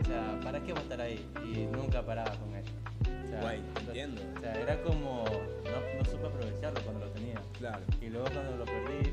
O 0.00 0.04
sea, 0.06 0.40
¿para 0.42 0.60
qué 0.62 0.72
va 0.72 0.78
a 0.78 0.82
estar 0.82 1.00
ahí? 1.00 1.26
Y 1.44 1.66
nunca 1.66 2.04
paraba 2.04 2.30
con 2.38 2.54
él. 2.54 2.64
O 3.24 3.28
sea, 3.28 3.40
Guay, 3.40 3.58
entonces- 3.58 3.86
entiendo. 3.88 4.22
O 4.36 4.40
sea, 4.40 4.60
era 4.60 4.82
como, 4.82 5.24
no, 5.24 5.98
no 5.98 6.04
supe 6.04 6.26
aprovecharlo 6.26 6.80
cuando 6.82 7.04
lo 7.06 7.10
tenía. 7.12 7.40
Claro, 7.58 7.82
Y 8.00 8.08
luego 8.08 8.26
cuando 8.32 8.56
lo 8.56 8.64
perdí, 8.64 9.10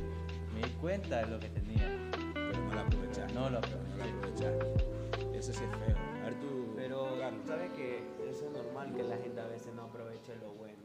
me 0.54 0.62
di 0.68 0.74
cuenta 0.82 1.22
de 1.26 1.28
lo 1.32 1.40
que 1.40 1.50
tenía. 1.50 1.88
pero 2.34 2.60
no 2.64 2.74
la 2.76 2.82
aprovechaste. 2.82 3.34
No 3.34 3.42
lo 3.42 3.50
No 3.50 3.50
la 3.52 3.58
aproveché. 3.60 4.48
aprovechaste. 4.48 5.38
Eso 5.38 5.54
sí 5.54 5.64
es 5.64 5.78
feo. 5.86 5.98
A 6.22 6.26
ver 6.26 6.40
tú, 6.40 6.74
Pero 6.76 7.18
Carlos. 7.20 7.42
sabes 7.48 7.72
que 7.72 8.04
eso 8.30 8.46
es 8.48 8.52
normal 8.52 8.94
que 8.96 9.04
la 9.04 9.18
gente 9.18 9.42
a 9.42 9.48
veces 9.48 9.74
no 9.74 9.84
aproveche 9.84 10.36
lo 10.36 10.52
bueno. 10.54 10.78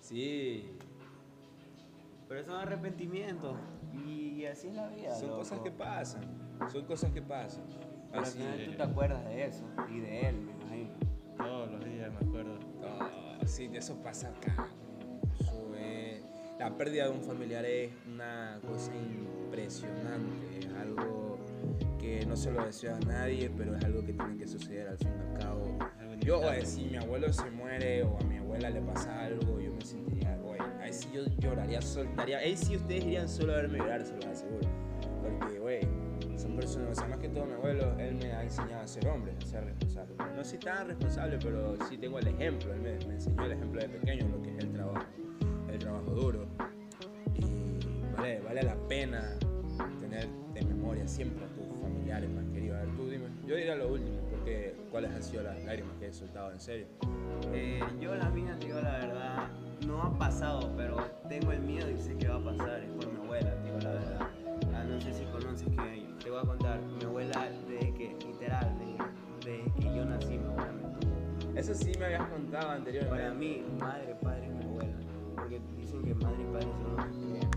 Sí, 0.00 0.77
Pero 2.28 2.44
son 2.44 2.56
arrepentimientos 2.56 3.56
y 4.06 4.44
así 4.44 4.68
es 4.68 4.74
la 4.74 4.88
vida. 4.88 5.14
son 5.14 5.28
loco. 5.28 5.38
cosas 5.40 5.58
que 5.60 5.70
pasan. 5.70 6.22
Son 6.70 6.84
cosas 6.84 7.10
que 7.12 7.22
pasan. 7.22 7.64
Pero 8.10 8.22
al 8.24 8.26
final 8.26 8.60
es. 8.60 8.70
tú 8.70 8.76
te 8.76 8.82
acuerdas 8.82 9.24
de 9.26 9.44
eso 9.44 9.64
y 9.90 10.00
de 10.00 10.28
él, 10.28 10.36
me 10.40 10.52
imagino. 10.52 10.90
Todos 11.36 11.70
los 11.70 11.84
días 11.84 12.10
me 12.12 12.26
acuerdo. 12.28 12.58
Sí, 13.46 13.68
de 13.68 13.78
eso 13.78 13.96
pasa 14.02 14.28
acá. 14.28 14.68
Eso 15.40 15.74
es- 15.76 16.22
La 16.58 16.76
pérdida 16.76 17.04
de 17.04 17.10
un 17.10 17.22
familiar 17.22 17.64
es 17.64 17.92
una 18.06 18.58
cosa 18.66 18.92
impresionante. 18.94 20.58
Es 20.58 20.68
algo 20.74 21.38
que 21.98 22.26
no 22.26 22.36
se 22.36 22.50
lo 22.50 22.64
deseo 22.64 22.96
a 22.96 23.00
nadie, 23.00 23.50
pero 23.56 23.76
es 23.76 23.84
algo 23.84 24.04
que 24.04 24.12
tiene 24.12 24.36
que 24.36 24.46
suceder 24.46 24.88
al 24.88 24.98
fin 24.98 25.08
y 25.08 25.34
al 25.34 25.38
cabo. 25.40 25.78
Yo, 26.20 26.42
si 26.64 26.84
mi 26.86 26.96
abuelo 26.96 27.32
se 27.32 27.48
muere 27.50 28.02
o 28.02 28.18
a 28.18 28.24
mi 28.24 28.38
abuela 28.38 28.70
le 28.70 28.80
pasa 28.82 29.22
algo, 29.24 29.57
sí 30.98 31.08
yo 31.12 31.24
lloraría, 31.38 31.80
soltaría. 31.80 32.38
Ahí 32.38 32.56
sí 32.56 32.76
ustedes 32.76 33.04
irían 33.04 33.28
solo 33.28 33.52
a 33.52 33.56
verme 33.56 33.78
llorar, 33.78 34.04
se 34.04 34.14
los 34.16 34.26
aseguro. 34.26 34.68
Porque, 35.22 35.58
güey, 35.58 35.80
son 36.36 36.56
personas, 36.56 36.90
o 36.90 36.94
sea, 36.94 37.08
más 37.08 37.18
que 37.18 37.28
todo 37.28 37.46
mi 37.46 37.52
abuelo, 37.52 37.94
él 37.98 38.16
me 38.16 38.32
ha 38.32 38.42
enseñado 38.42 38.82
a 38.82 38.86
ser 38.86 39.06
hombre, 39.08 39.32
a 39.40 39.46
ser 39.46 39.64
responsable. 39.64 40.14
No 40.36 40.44
soy 40.44 40.58
tan 40.58 40.88
responsable, 40.88 41.38
pero 41.42 41.76
sí 41.88 41.98
tengo 41.98 42.18
el 42.18 42.28
ejemplo, 42.28 42.72
él 42.72 42.80
me, 42.80 42.92
me 43.06 43.14
enseñó 43.14 43.44
el 43.44 43.52
ejemplo 43.52 43.80
de 43.80 43.88
pequeño, 43.88 44.28
lo 44.28 44.42
que 44.42 44.56
es 44.56 44.64
el 44.64 44.72
trabajo, 44.72 45.06
el 45.70 45.78
trabajo 45.78 46.10
duro. 46.10 46.46
Y 47.36 48.16
vale, 48.16 48.40
vale 48.40 48.62
la 48.62 48.76
pena 48.88 49.38
tener 50.00 50.28
de 50.54 50.62
memoria 50.62 51.06
siempre 51.06 51.44
a 51.44 51.48
tus 51.48 51.66
familiares 51.80 52.30
más 52.30 52.44
queridos. 52.52 52.78
A 52.78 52.84
ver, 52.84 52.96
tú 52.96 53.08
dime, 53.08 53.26
yo 53.46 53.54
diría 53.54 53.76
lo 53.76 53.88
último, 53.88 54.18
porque 54.30 54.74
¿cuáles 54.90 55.10
han 55.12 55.22
sido 55.22 55.42
las 55.42 55.62
lágrimas 55.64 55.96
que 55.98 56.08
he 56.08 56.12
soltado 56.12 56.52
en 56.52 56.60
serio? 56.60 56.86
Eh, 57.52 57.80
yo 58.00 58.14
la 58.14 58.30
mía, 58.30 58.56
te 58.58 58.66
digo 58.66 58.80
la 58.80 58.98
verdad, 58.98 59.48
no 59.88 60.02
ha 60.02 60.18
pasado, 60.18 60.70
pero 60.76 60.96
tengo 61.28 61.50
el 61.50 61.60
miedo 61.60 61.90
y 61.90 61.98
sé 61.98 62.16
que 62.18 62.28
va 62.28 62.36
a 62.36 62.44
pasar. 62.44 62.80
Es 62.80 62.90
por 62.90 63.10
mi 63.10 63.24
abuela, 63.24 63.54
digo 63.64 63.78
la 63.80 63.92
verdad. 63.92 64.28
Ah, 64.74 64.84
no 64.84 65.00
sé 65.00 65.14
si 65.14 65.24
conoces 65.24 65.66
que 65.66 66.06
te 66.22 66.30
voy 66.30 66.38
a 66.38 66.42
contar. 66.42 66.80
Mi 66.80 67.04
abuela, 67.04 67.48
desde 67.66 67.94
que, 67.94 68.16
literal, 68.26 68.76
desde, 68.78 69.56
desde 69.56 69.72
que 69.72 69.96
yo 69.96 70.04
nací, 70.04 70.38
mi 70.38 70.46
abuela 70.46 70.72
me 70.72 70.82
tuvo. 70.82 71.58
Eso 71.58 71.74
sí 71.74 71.92
me 71.98 72.04
habías 72.04 72.28
contado 72.28 72.70
anteriormente. 72.70 73.16
Para 73.16 73.34
mí, 73.34 73.64
madre, 73.80 74.14
padre 74.22 74.46
es 74.46 74.52
mi 74.52 74.64
abuela. 74.64 74.96
Porque 75.34 75.60
dicen 75.76 76.02
que 76.04 76.14
madre 76.14 76.42
y 76.42 76.52
padre 76.52 76.68
son 76.82 76.96
los 76.96 77.40
que 77.40 77.47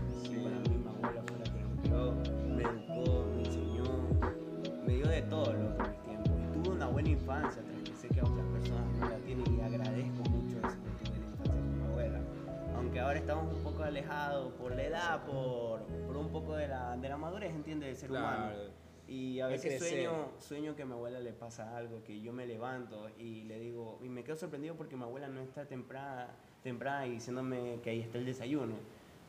poco 13.82 13.88
alejados 13.88 14.52
por 14.54 14.74
la 14.74 14.82
edad, 14.82 15.24
por, 15.24 15.82
por 16.06 16.16
un 16.16 16.28
poco 16.30 16.54
de 16.56 16.68
la, 16.68 16.96
de 16.96 17.08
la 17.08 17.16
madurez, 17.16 17.50
entiende, 17.52 17.86
del 17.86 17.96
ser 17.96 18.10
humano. 18.10 18.52
Claro. 18.52 18.70
Y 19.08 19.40
a 19.40 19.46
veces 19.48 19.78
sueño, 19.78 20.28
sueño 20.38 20.74
que 20.76 20.82
a 20.82 20.86
mi 20.86 20.92
abuela 20.92 21.18
le 21.20 21.32
pasa 21.32 21.76
algo, 21.76 22.02
que 22.04 22.20
yo 22.20 22.32
me 22.32 22.46
levanto 22.46 23.10
y 23.18 23.42
le 23.44 23.58
digo, 23.58 23.98
y 24.02 24.08
me 24.08 24.22
quedo 24.24 24.36
sorprendido 24.36 24.74
porque 24.76 24.96
mi 24.96 25.02
abuela 25.02 25.28
no 25.28 25.40
está 25.42 25.66
temprana, 25.66 26.28
temprana 26.62 27.06
y 27.06 27.10
diciéndome 27.10 27.80
que 27.82 27.90
ahí 27.90 28.00
está 28.00 28.18
el 28.18 28.24
desayuno. 28.24 28.74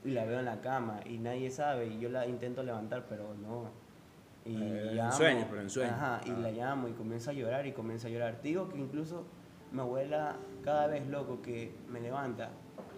Y 0.06 0.12
la 0.12 0.26
veo 0.26 0.40
en 0.40 0.46
la 0.46 0.62
cama 0.62 1.00
y 1.06 1.18
nadie 1.18 1.50
sabe 1.50 1.88
y 1.88 2.00
yo 2.00 2.10
la 2.10 2.28
intento 2.28 2.62
levantar, 2.64 3.06
pero 3.10 3.34
no. 3.34 3.72
Y 4.46 4.56
Eh, 4.62 4.90
en 4.90 4.96
llamo, 4.96 5.12
sueños, 5.14 5.46
pero 5.50 5.62
en 5.62 5.70
sueños. 5.70 5.94
Ajá, 5.96 6.22
y 6.26 6.32
Ah. 6.32 6.38
la 6.40 6.52
llamo 6.52 6.88
y 6.88 6.94
comienzo 6.94 7.32
a 7.32 7.34
llorar 7.34 7.66
y 7.66 7.72
comienzo 7.74 8.08
a 8.08 8.10
llorar. 8.10 8.36
Te 8.42 8.50
digo 8.50 8.70
que 8.70 8.78
incluso 8.78 9.26
mi 9.72 9.80
abuela, 9.80 10.36
cada 10.64 10.88
vez 10.88 11.08
loco 11.08 11.42
que 11.42 11.74
me 11.90 12.00
levanta, 12.00 12.52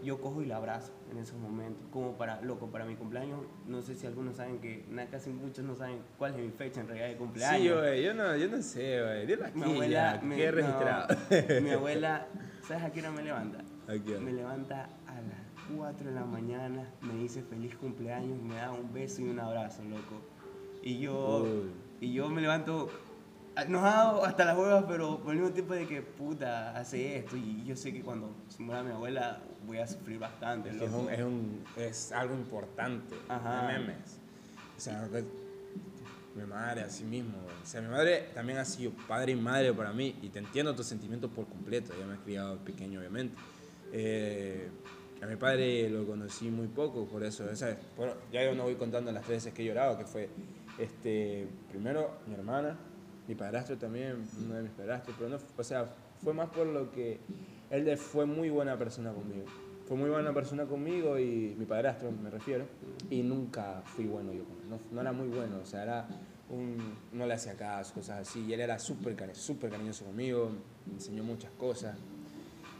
yo 0.05 0.21
cojo 0.21 0.41
y 0.41 0.45
la 0.45 0.57
abrazo 0.57 0.93
en 1.11 1.17
esos 1.17 1.37
momentos, 1.39 1.83
como 1.91 2.17
para, 2.17 2.39
loco, 2.41 2.67
para 2.67 2.85
mi 2.85 2.95
cumpleaños, 2.95 3.39
no 3.67 3.81
sé 3.81 3.95
si 3.95 4.07
algunos 4.07 4.37
saben 4.37 4.59
que, 4.59 4.85
casi 5.11 5.31
muchos 5.31 5.65
no 5.65 5.75
saben 5.75 5.99
cuál 6.17 6.33
es 6.35 6.39
mi 6.45 6.51
fecha 6.51 6.79
en 6.81 6.87
realidad 6.87 7.07
de 7.09 7.17
cumpleaños. 7.17 7.61
Sí, 7.61 7.69
güey, 7.69 8.03
yo 8.03 8.13
no, 8.13 8.35
yo 8.37 8.47
no 8.47 8.61
sé, 8.61 9.01
güey. 9.01 9.25
Dilo 9.25 9.45
aquí 9.45 9.57
mi 9.59 9.63
abuela, 9.65 10.15
ya, 10.15 10.21
me- 10.21 10.51
registrado. 10.51 11.07
no, 11.13 11.61
mi 11.61 11.69
abuela, 11.71 12.27
¿sabes 12.67 12.83
a 12.83 12.91
qué 12.91 12.99
hora 13.01 13.11
me 13.11 13.23
levanta? 13.23 13.57
Aquí, 13.87 14.11
Me 14.21 14.31
levanta 14.33 14.89
a 15.07 15.13
las 15.15 15.75
4 15.77 16.07
de 16.09 16.15
la 16.15 16.25
mañana, 16.25 16.89
me 17.01 17.15
dice 17.15 17.43
feliz 17.43 17.75
cumpleaños, 17.75 18.41
me 18.41 18.55
da 18.55 18.71
un 18.71 18.93
beso 18.93 19.21
y 19.21 19.25
un 19.29 19.39
abrazo, 19.39 19.83
loco. 19.83 20.21
Y 20.81 20.99
yo, 20.99 21.43
Uy. 21.43 21.71
y 22.01 22.13
yo 22.13 22.29
me 22.29 22.41
levanto 22.41 22.89
enojado 23.63 24.23
hasta 24.25 24.45
las 24.45 24.57
huevas, 24.57 24.85
pero 24.87 25.19
por 25.19 25.31
el 25.33 25.39
mismo 25.39 25.53
tiempo 25.53 25.73
de 25.73 25.87
que 25.87 26.01
puta 26.01 26.75
hace 26.77 27.17
esto. 27.17 27.37
Y 27.37 27.63
yo 27.65 27.75
sé 27.75 27.93
que 27.93 28.01
cuando 28.01 28.31
se 28.49 28.61
muera 28.63 28.83
mi 28.83 28.91
abuela 28.91 29.41
voy 29.65 29.77
a 29.79 29.87
sufrir 29.87 30.19
bastante, 30.19 30.69
Es, 30.69 30.91
un, 30.91 31.09
es, 31.09 31.21
un- 31.21 31.63
es 31.77 32.11
algo 32.11 32.33
importante. 32.35 33.15
Ajá. 33.29 33.61
No 33.63 33.67
memes. 33.79 34.19
O 34.77 34.79
sea, 34.79 35.07
que- 35.11 35.23
mi 36.35 36.43
madre, 36.43 36.81
así 36.81 37.05
mismo. 37.05 37.31
güey. 37.43 37.55
O 37.63 37.65
sea, 37.65 37.81
mi 37.81 37.87
madre 37.87 38.29
también 38.33 38.57
ha 38.59 38.65
sido 38.65 38.91
padre 39.07 39.31
y 39.31 39.35
madre 39.35 39.71
para 39.73 39.93
mí. 39.93 40.17
Y 40.21 40.27
te 40.29 40.39
entiendo 40.39 40.75
tus 40.75 40.85
sentimientos 40.85 41.31
por 41.31 41.47
completo. 41.47 41.93
Ella 41.95 42.05
me 42.07 42.15
ha 42.15 42.17
criado 42.17 42.57
pequeño, 42.57 42.99
obviamente. 42.99 43.37
Eh, 43.93 44.69
a 45.21 45.27
mi 45.27 45.37
padre 45.37 45.89
lo 45.89 46.05
conocí 46.05 46.49
muy 46.51 46.67
poco, 46.67 47.05
por 47.05 47.23
eso, 47.23 47.49
esa- 47.49 47.77
bueno, 47.95 48.13
ya 48.33 48.43
yo 48.43 48.53
no 48.53 48.63
voy 48.63 48.75
contando 48.75 49.13
las 49.13 49.25
veces 49.25 49.53
que 49.53 49.61
he 49.63 49.65
llorado, 49.65 49.97
que 49.97 50.03
fue 50.05 50.29
este, 50.77 51.47
primero 51.69 52.11
mi 52.27 52.33
hermana, 52.33 52.77
mi 53.27 53.35
padrastro 53.35 53.77
también, 53.77 54.27
uno 54.43 54.55
de 54.55 54.63
mis 54.63 54.71
padrastros, 54.71 55.15
pero 55.17 55.29
no, 55.29 55.37
o 55.57 55.63
sea, 55.63 55.85
fue 56.23 56.33
más 56.33 56.49
por 56.49 56.67
lo 56.67 56.91
que 56.91 57.19
él 57.69 57.97
fue 57.97 58.25
muy 58.25 58.49
buena 58.49 58.77
persona 58.77 59.13
conmigo. 59.13 59.45
Fue 59.87 59.95
muy 59.97 60.09
buena 60.09 60.33
persona 60.33 60.65
conmigo 60.65 61.19
y 61.19 61.55
mi 61.57 61.65
padrastro 61.65 62.11
me 62.11 62.31
refiero, 62.31 62.65
y 63.09 63.21
nunca 63.21 63.81
fui 63.85 64.05
bueno 64.05 64.33
yo 64.33 64.43
con 64.43 64.57
él, 64.63 64.69
no, 64.69 64.79
no 64.91 65.01
era 65.01 65.11
muy 65.11 65.27
bueno, 65.27 65.59
o 65.61 65.65
sea, 65.65 65.83
era 65.83 66.07
un, 66.49 66.95
no 67.13 67.27
le 67.27 67.33
hacía 67.33 67.53
caso, 67.53 67.93
cosas 67.93 68.27
así, 68.27 68.45
y 68.45 68.53
él 68.53 68.61
era 68.61 68.79
súper 68.79 69.15
súper 69.35 69.69
cariñoso 69.69 70.05
conmigo, 70.05 70.51
me 70.87 70.93
enseñó 70.93 71.23
muchas 71.23 71.51
cosas. 71.51 71.97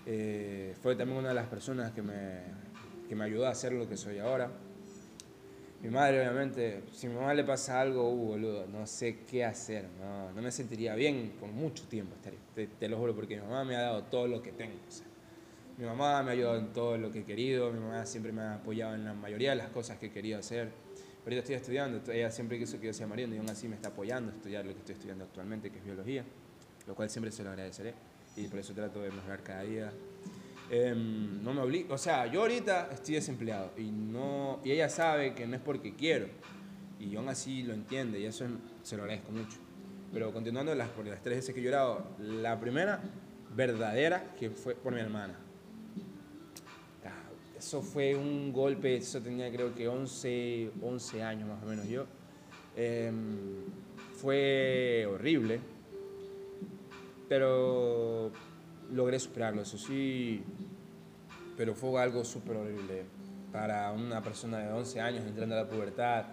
Eh, 0.07 0.75
fue 0.81 0.95
también 0.95 1.19
una 1.19 1.29
de 1.29 1.35
las 1.35 1.47
personas 1.47 1.91
que 1.91 2.01
me, 2.01 2.41
que 3.07 3.15
me 3.15 3.25
ayudó 3.25 3.47
a 3.47 3.55
ser 3.55 3.73
lo 3.73 3.87
que 3.87 3.97
soy 3.97 4.19
ahora. 4.19 4.49
Mi 5.81 5.89
madre, 5.91 6.19
obviamente, 6.21 6.83
si 6.91 7.05
a 7.05 7.09
mi 7.09 7.15
mamá 7.15 7.33
le 7.33 7.43
pasa 7.43 7.79
algo, 7.79 8.09
uh, 8.09 8.27
boludo, 8.29 8.65
no 8.67 8.87
sé 8.87 9.19
qué 9.29 9.45
hacer, 9.45 9.85
no, 9.99 10.31
no 10.31 10.41
me 10.41 10.51
sentiría 10.51 10.95
bien 10.95 11.33
por 11.39 11.49
mucho 11.49 11.83
tiempo, 11.87 12.15
estaría- 12.15 12.39
te, 12.55 12.67
te 12.67 12.89
lo 12.89 12.97
juro, 12.97 13.13
porque 13.13 13.35
mi 13.35 13.41
mamá 13.43 13.63
me 13.65 13.75
ha 13.75 13.81
dado 13.81 14.03
todo 14.03 14.27
lo 14.27 14.41
que 14.41 14.51
tengo. 14.51 14.73
o 14.87 14.91
sea, 14.91 15.05
mi 15.77 15.85
mamá 15.85 16.23
me 16.23 16.29
ha 16.29 16.33
ayudado 16.33 16.57
en 16.57 16.73
todo 16.73 16.97
lo 16.97 17.11
que 17.11 17.19
he 17.19 17.23
querido, 17.23 17.71
mi 17.71 17.79
mamá 17.79 18.05
siempre 18.05 18.31
me 18.31 18.41
ha 18.41 18.55
apoyado 18.55 18.95
en 18.95 19.03
la 19.05 19.13
mayoría 19.13 19.51
de 19.51 19.57
las 19.57 19.69
cosas 19.69 19.97
que 19.99 20.09
querido 20.11 20.39
hacer. 20.39 20.69
Ahorita 21.23 21.39
estoy 21.39 21.55
estudiando, 21.55 22.11
ella 22.11 22.31
siempre 22.31 22.57
quiso 22.57 22.79
que 22.79 22.87
yo 22.87 22.93
sea 22.93 23.07
marino 23.07 23.35
y 23.35 23.37
aún 23.39 23.49
así 23.49 23.67
me 23.67 23.75
está 23.75 23.89
apoyando 23.89 24.31
a 24.31 24.35
estudiar 24.35 24.65
lo 24.65 24.71
que 24.73 24.79
estoy 24.79 24.93
estudiando 24.93 25.25
actualmente, 25.25 25.69
que 25.71 25.79
es 25.79 25.85
biología, 25.85 26.23
lo 26.87 26.95
cual 26.95 27.09
siempre 27.09 27.31
se 27.31 27.43
lo 27.43 27.49
agradeceré 27.49 27.93
y 28.37 28.47
por 28.47 28.59
eso 28.59 28.73
trato 28.73 29.01
de 29.01 29.11
mejorar 29.11 29.43
cada 29.43 29.63
día. 29.63 29.91
Em, 30.69 31.43
no 31.43 31.53
me 31.53 31.61
obligo, 31.61 31.93
o 31.93 31.97
sea, 31.97 32.25
yo 32.25 32.41
ahorita 32.41 32.89
estoy 32.91 33.15
desempleado 33.15 33.71
y, 33.77 33.91
no, 33.91 34.61
y 34.63 34.71
ella 34.71 34.89
sabe 34.89 35.35
que 35.35 35.45
no 35.45 35.55
es 35.55 35.61
porque 35.61 35.95
quiero 35.95 36.27
y 36.99 37.09
yo 37.09 37.19
aún 37.19 37.29
así 37.29 37.61
lo 37.63 37.73
entiende 37.73 38.19
y 38.19 38.25
eso 38.25 38.45
se 38.81 38.97
lo 38.97 39.03
agradezco 39.03 39.31
mucho. 39.31 39.59
Pero 40.11 40.31
continuando 40.33 40.73
las, 40.73 40.89
por 40.89 41.05
las 41.05 41.21
tres 41.21 41.37
veces 41.37 41.53
que 41.53 41.61
he 41.61 41.63
llorado, 41.63 42.15
la 42.19 42.59
primera 42.59 43.01
verdadera 43.55 44.33
que 44.39 44.49
fue 44.49 44.75
por 44.75 44.93
mi 44.93 45.01
hermana. 45.01 45.35
Ah, 47.03 47.29
Eso 47.57 47.81
fue 47.81 48.15
un 48.15 48.51
golpe, 48.51 48.95
eso 48.97 49.21
tenía 49.21 49.51
creo 49.51 49.73
que 49.75 49.87
11, 49.87 50.71
11 50.81 51.21
años 51.21 51.47
más 51.47 51.61
o 51.63 51.65
menos 51.67 51.87
yo. 51.87 52.05
Em, 52.75 53.65
fue 54.13 55.05
horrible, 55.09 55.59
pero 57.27 58.31
logré 58.91 59.19
superarlo, 59.19 59.61
eso 59.61 59.77
sí, 59.77 60.43
pero 61.57 61.75
fue 61.75 62.01
algo 62.01 62.23
súper 62.23 62.57
horrible 62.57 63.03
para 63.51 63.91
una 63.91 64.21
persona 64.21 64.59
de 64.59 64.71
11 64.71 64.99
años 64.99 65.25
entrando 65.25 65.55
a 65.55 65.63
la 65.63 65.69
pubertad. 65.69 66.25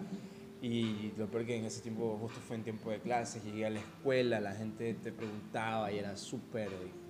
Y 0.60 1.12
lo 1.16 1.28
peor 1.28 1.44
que 1.44 1.56
en 1.56 1.64
ese 1.64 1.80
tiempo, 1.80 2.16
justo 2.20 2.40
fue 2.40 2.56
en 2.56 2.62
tiempo 2.62 2.90
de 2.90 3.00
clases, 3.00 3.42
llegué 3.44 3.66
a 3.66 3.70
la 3.70 3.80
escuela, 3.80 4.40
la 4.40 4.52
gente 4.52 4.94
te 4.94 5.10
preguntaba 5.10 5.90
y 5.90 5.98
era 5.98 6.16
súper 6.16 6.70
de. 6.70 7.02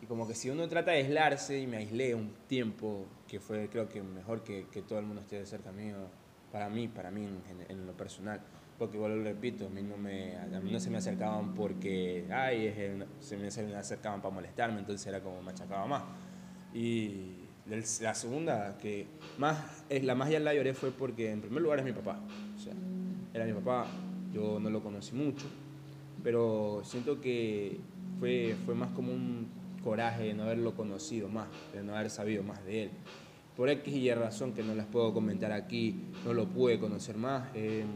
Y 0.00 0.06
como 0.06 0.26
que 0.26 0.34
si 0.34 0.50
uno 0.50 0.68
trata 0.68 0.90
de 0.90 0.98
aislarse, 0.98 1.60
y 1.60 1.66
me 1.68 1.76
aislé 1.76 2.14
un 2.14 2.34
tiempo, 2.48 3.06
que 3.28 3.38
fue 3.38 3.68
creo 3.68 3.88
que 3.88 4.02
mejor 4.02 4.42
que, 4.42 4.66
que 4.66 4.82
todo 4.82 4.98
el 4.98 5.06
mundo 5.06 5.22
esté 5.22 5.46
cerca 5.46 5.70
mío, 5.70 5.96
para 6.50 6.68
mí, 6.68 6.88
para 6.88 7.10
mí 7.12 7.24
en 7.68 7.86
lo 7.86 7.92
personal. 7.96 8.40
Porque 8.82 8.96
igual 8.96 9.16
lo 9.18 9.22
repito, 9.24 9.66
a 9.66 9.70
mí 9.70 9.82
no, 9.82 9.96
me, 9.96 10.36
a 10.36 10.60
mí 10.60 10.70
no 10.72 10.80
se 10.80 10.90
me 10.90 10.98
acercaban 10.98 11.54
porque, 11.54 12.28
ay, 12.32 12.66
el- 12.66 13.06
se, 13.20 13.36
me, 13.36 13.50
se 13.50 13.62
me 13.64 13.74
acercaban 13.76 14.20
para 14.20 14.34
molestarme, 14.34 14.80
entonces 14.80 15.06
era 15.06 15.22
como 15.22 15.40
machacaba 15.42 15.86
más. 15.86 16.04
Y 16.72 17.50
la 17.64 18.14
segunda, 18.14 18.78
que 18.78 19.30
más, 19.36 19.84
es 19.88 20.02
la 20.04 20.14
más 20.14 20.30
ya 20.30 20.40
la 20.40 20.54
lloré 20.54 20.74
fue 20.74 20.96
porque 20.96 21.30
en 21.30 21.40
primer 21.40 21.62
lugar 21.62 21.78
es 21.78 21.84
mi 21.84 21.92
papá. 21.92 22.28
O 22.54 22.58
sea, 22.58 22.74
era 23.32 23.44
mi 23.44 23.52
papá, 23.52 24.24
yo 24.30 24.58
no 24.60 24.68
lo 24.70 24.82
conocí 24.82 25.14
mucho, 25.14 25.52
pero 26.22 26.82
siento 26.84 27.20
que 27.20 27.88
fue, 28.18 28.56
fue 28.64 28.74
más 28.74 28.90
como 28.90 29.12
un 29.12 29.76
coraje 29.80 30.24
de 30.24 30.34
no 30.34 30.44
haberlo 30.44 30.74
conocido 30.74 31.28
más, 31.28 31.48
de 31.72 31.82
no 31.82 31.94
haber 31.96 32.10
sabido 32.10 32.42
más 32.42 32.64
de 32.64 32.82
él. 32.84 32.90
Por 33.54 33.68
X 33.68 33.94
y 33.94 34.12
razón 34.14 34.54
que 34.54 34.62
no 34.62 34.74
les 34.74 34.86
puedo 34.86 35.12
comentar 35.12 35.52
aquí, 35.52 36.20
no 36.24 36.32
lo 36.32 36.48
pude 36.52 36.78
conocer 36.78 37.16
más, 37.18 37.50
eh, 37.54 37.86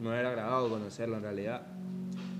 me 0.00 0.10
hubiera 0.10 0.30
agradado 0.30 0.68
conocerlo 0.68 1.16
en 1.16 1.22
realidad, 1.22 1.62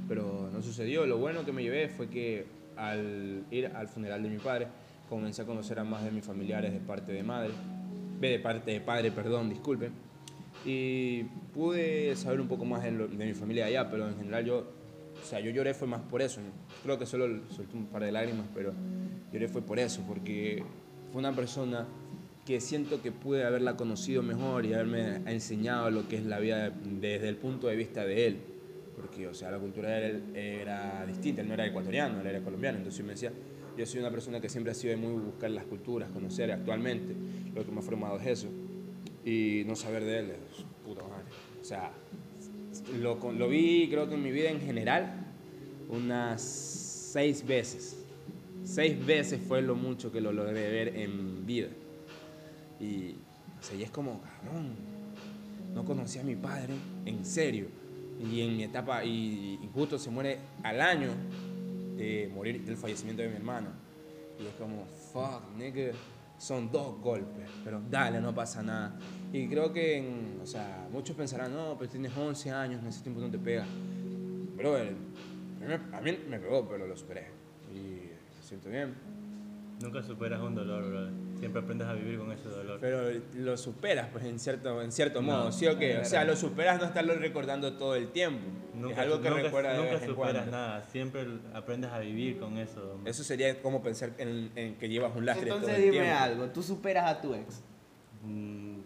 pero 0.09 0.49
no 0.53 0.62
sucedió. 0.62 1.07
Lo 1.07 1.19
bueno 1.19 1.45
que 1.45 1.53
me 1.53 1.62
llevé 1.62 1.88
fue 1.88 2.09
que 2.09 2.47
al 2.77 3.45
ir 3.51 3.67
al 3.69 3.88
funeral 3.88 4.23
de 4.23 4.29
mi 4.31 4.38
padre, 4.38 4.67
comencé 5.09 5.43
a 5.43 5.45
conocer 5.47 5.79
a 5.79 5.85
más 5.85 6.03
de 6.05 6.11
mis 6.11 6.25
familiares 6.25 6.73
de 6.73 6.81
parte 6.81 7.12
de 7.12 7.23
madre, 7.23 7.51
de 8.21 8.38
parte 8.38 8.71
de 8.73 8.81
padre, 8.81 9.11
perdón, 9.12 9.49
disculpen, 9.51 9.93
y 10.64 11.25
pude 11.53 12.17
saber 12.17 12.40
un 12.40 12.49
poco 12.49 12.64
más 12.64 12.83
de, 12.83 12.90
lo- 12.93 13.07
de 13.09 13.27
mi 13.27 13.35
familia 13.35 13.67
allá, 13.67 13.90
pero 13.90 14.09
en 14.09 14.17
general 14.17 14.45
yo, 14.45 14.59
o 15.21 15.25
sea, 15.25 15.40
yo 15.40 15.51
lloré 15.51 15.75
fue 15.75 15.87
más 15.87 16.01
por 16.03 16.23
eso, 16.23 16.40
creo 16.83 16.99
que 16.99 17.07
solo 17.07 17.27
solté 17.51 17.77
un 17.77 17.87
par 17.87 18.03
de 18.03 18.12
lágrimas, 18.12 18.47
pero 18.55 18.73
lloré 19.33 19.47
fue 19.49 19.62
por 19.62 19.79
eso, 19.79 20.03
porque 20.09 20.64
fue 21.12 21.21
una 21.21 21.33
persona 21.37 21.87
que 22.45 22.61
siento 22.61 23.01
que 23.01 23.11
pude 23.11 23.45
haberla 23.45 23.77
conocido 23.77 24.23
mejor 24.23 24.67
y 24.67 24.75
haberme 24.75 25.17
enseñado 25.27 25.91
lo 25.91 26.09
que 26.09 26.17
es 26.17 26.25
la 26.25 26.39
vida 26.39 26.71
desde 26.71 27.29
el 27.29 27.37
punto 27.37 27.69
de 27.69 27.77
vista 27.77 28.05
de 28.05 28.27
él, 28.27 28.39
porque, 28.97 29.27
o 29.27 29.35
sea, 29.35 29.51
la 29.51 29.59
cultura 29.59 29.91
de 29.91 30.07
él 30.07 30.23
era 30.35 31.05
distinta, 31.07 31.41
él 31.41 31.49
no 31.49 31.55
era 31.55 31.67
ecuatoriano, 31.67 32.21
él 32.21 32.27
era 32.27 32.41
colombiano, 32.41 32.79
entonces 32.79 33.05
me 33.05 33.13
decía, 33.13 33.33
yo 33.77 33.87
soy 33.87 34.01
una 34.01 34.11
persona 34.11 34.41
que 34.41 34.49
siempre 34.49 34.73
ha 34.73 34.75
sido 34.75 34.95
de 34.95 35.01
muy 35.01 35.21
buscar 35.21 35.51
las 35.51 35.65
culturas, 35.65 36.11
conocer 36.11 36.53
actualmente, 36.53 37.15
lo 37.55 37.65
que 37.65 37.73
me 37.73 37.81
ha 37.81 37.83
formado 37.83 38.19
es 38.19 38.27
eso, 38.27 38.49
y 39.25 39.63
no 39.67 39.75
saber 39.75 40.05
de 40.05 40.19
él 40.19 40.31
es 40.31 40.65
puta 40.85 41.03
madre. 41.03 41.25
O 41.61 41.65
sea, 41.65 41.93
lo, 43.01 43.19
lo 43.33 43.49
vi 43.49 43.89
creo 43.89 44.09
que 44.09 44.15
en 44.15 44.23
mi 44.23 44.31
vida 44.31 44.51
en 44.51 44.61
general 44.61 45.25
unas 45.89 46.43
seis 46.43 47.47
veces. 47.47 48.01
Seis 48.65 49.05
veces 49.05 49.41
fue 49.47 49.63
lo 49.63 49.75
mucho 49.75 50.11
que 50.11 50.21
lo 50.21 50.33
logré 50.33 50.71
ver 50.71 50.97
en 50.97 51.47
vida. 51.47 51.69
Y, 52.85 53.14
o 53.59 53.62
sea, 53.62 53.77
es 53.83 53.90
como, 53.90 54.20
cabrón, 54.20 54.77
no 55.75 55.85
conocí 55.85 56.18
a 56.18 56.23
mi 56.25 56.37
padre, 56.37 56.81
en 57.05 57.25
serio. 57.25 57.68
Y 58.18 58.42
en 58.42 58.57
mi 58.57 58.64
etapa, 58.64 59.05
y, 59.05 59.59
y 59.62 59.70
justo 59.73 59.99
se 59.99 60.11
muere 60.11 60.38
al 60.62 60.81
año 60.81 61.11
de 61.97 62.31
morir 62.35 62.64
del 62.64 62.77
fallecimiento 62.77 63.23
de 63.23 63.29
mi 63.29 63.37
hermano. 63.37 63.68
Y 64.38 64.47
es 64.47 64.55
como, 64.55 64.87
fuck, 64.87 65.42
nigga, 65.57 65.94
son 66.38 66.70
dos 66.70 67.01
golpes, 67.01 67.47
pero 67.62 67.81
dale, 67.90 68.20
no 68.20 68.35
pasa 68.35 68.62
nada. 68.62 69.01
Y 69.33 69.49
creo 69.49 69.73
que, 69.73 69.99
en- 69.99 70.40
o 70.42 70.47
sea, 70.47 70.88
muchos 70.92 71.16
pensarán, 71.16 71.53
no, 71.55 71.77
pero 71.79 71.90
tienes 71.90 72.12
11 72.16 72.51
años, 72.51 72.81
en 72.83 72.88
ese 72.88 73.03
tiempo 73.03 73.20
no 73.20 73.31
te 73.31 73.38
pega. 73.38 73.66
Pero 74.57 74.77
a 74.77 76.01
mí 76.01 76.12
me- 76.29 76.38
pegó, 76.38 76.68
pero 76.68 76.87
lo 76.87 76.97
superé. 76.97 77.27
Y 77.75 78.11
siento 78.42 78.68
bien. 78.68 79.13
Nunca 79.81 80.03
superas 80.03 80.41
un 80.41 80.55
dolor, 80.55 80.89
bro. 80.89 81.09
Siempre 81.39 81.61
aprendes 81.61 81.89
a 81.89 81.93
vivir 81.95 82.19
con 82.19 82.31
ese 82.33 82.49
dolor. 82.49 82.79
Pero 82.81 83.11
lo 83.35 83.57
superas, 83.57 84.09
pues, 84.13 84.25
en 84.25 84.39
cierto, 84.39 84.81
en 84.81 84.93
cierto 84.93 85.21
No, 85.21 85.27
modo, 85.39 85.53
¿sí 85.53 85.67
o 85.67 85.77
qué? 85.79 85.99
O 85.99 86.05
sea, 86.05 86.25
lo 86.25 86.37
superas 86.37 86.79
no 86.79 86.87
estarlo 86.87 87.15
recordando 87.17 87.75
todo 87.75 87.95
el 87.97 88.09
tiempo. 88.13 88.45
es 88.91 88.97
algo 88.99 89.21
que 89.21 89.29
nunca, 89.31 89.43
recuerda 89.43 89.73
de 89.73 89.79
nunca 89.79 89.91
vez 89.95 90.03
en 90.03 90.09
superas 90.09 90.33
cuando. 90.35 90.51
nada. 90.53 90.85
Siempre 90.85 91.27
aprendes 91.53 91.91
a 91.91 91.99
vivir 91.99 92.39
con 92.39 92.57
eso. 92.57 92.99
Eso 93.05 93.25
sería 93.25 93.61
como 93.61 93.83
pensar 93.83 94.11
en, 94.19 94.53
en 94.55 94.77
que 94.77 94.89
llevas 94.89 95.15
un 95.17 95.27
lastre 95.27 95.47
todo 95.49 95.59
Entonces 95.59 95.79
el 95.85 95.91
dime 95.91 96.05
tiempo. 96.05 96.23
algo, 96.23 96.47
tú 96.51 96.63
superas 96.63 97.11
a 97.11 97.21
tu 97.21 97.35
ex. 97.35 97.63
Mm, 98.23 98.79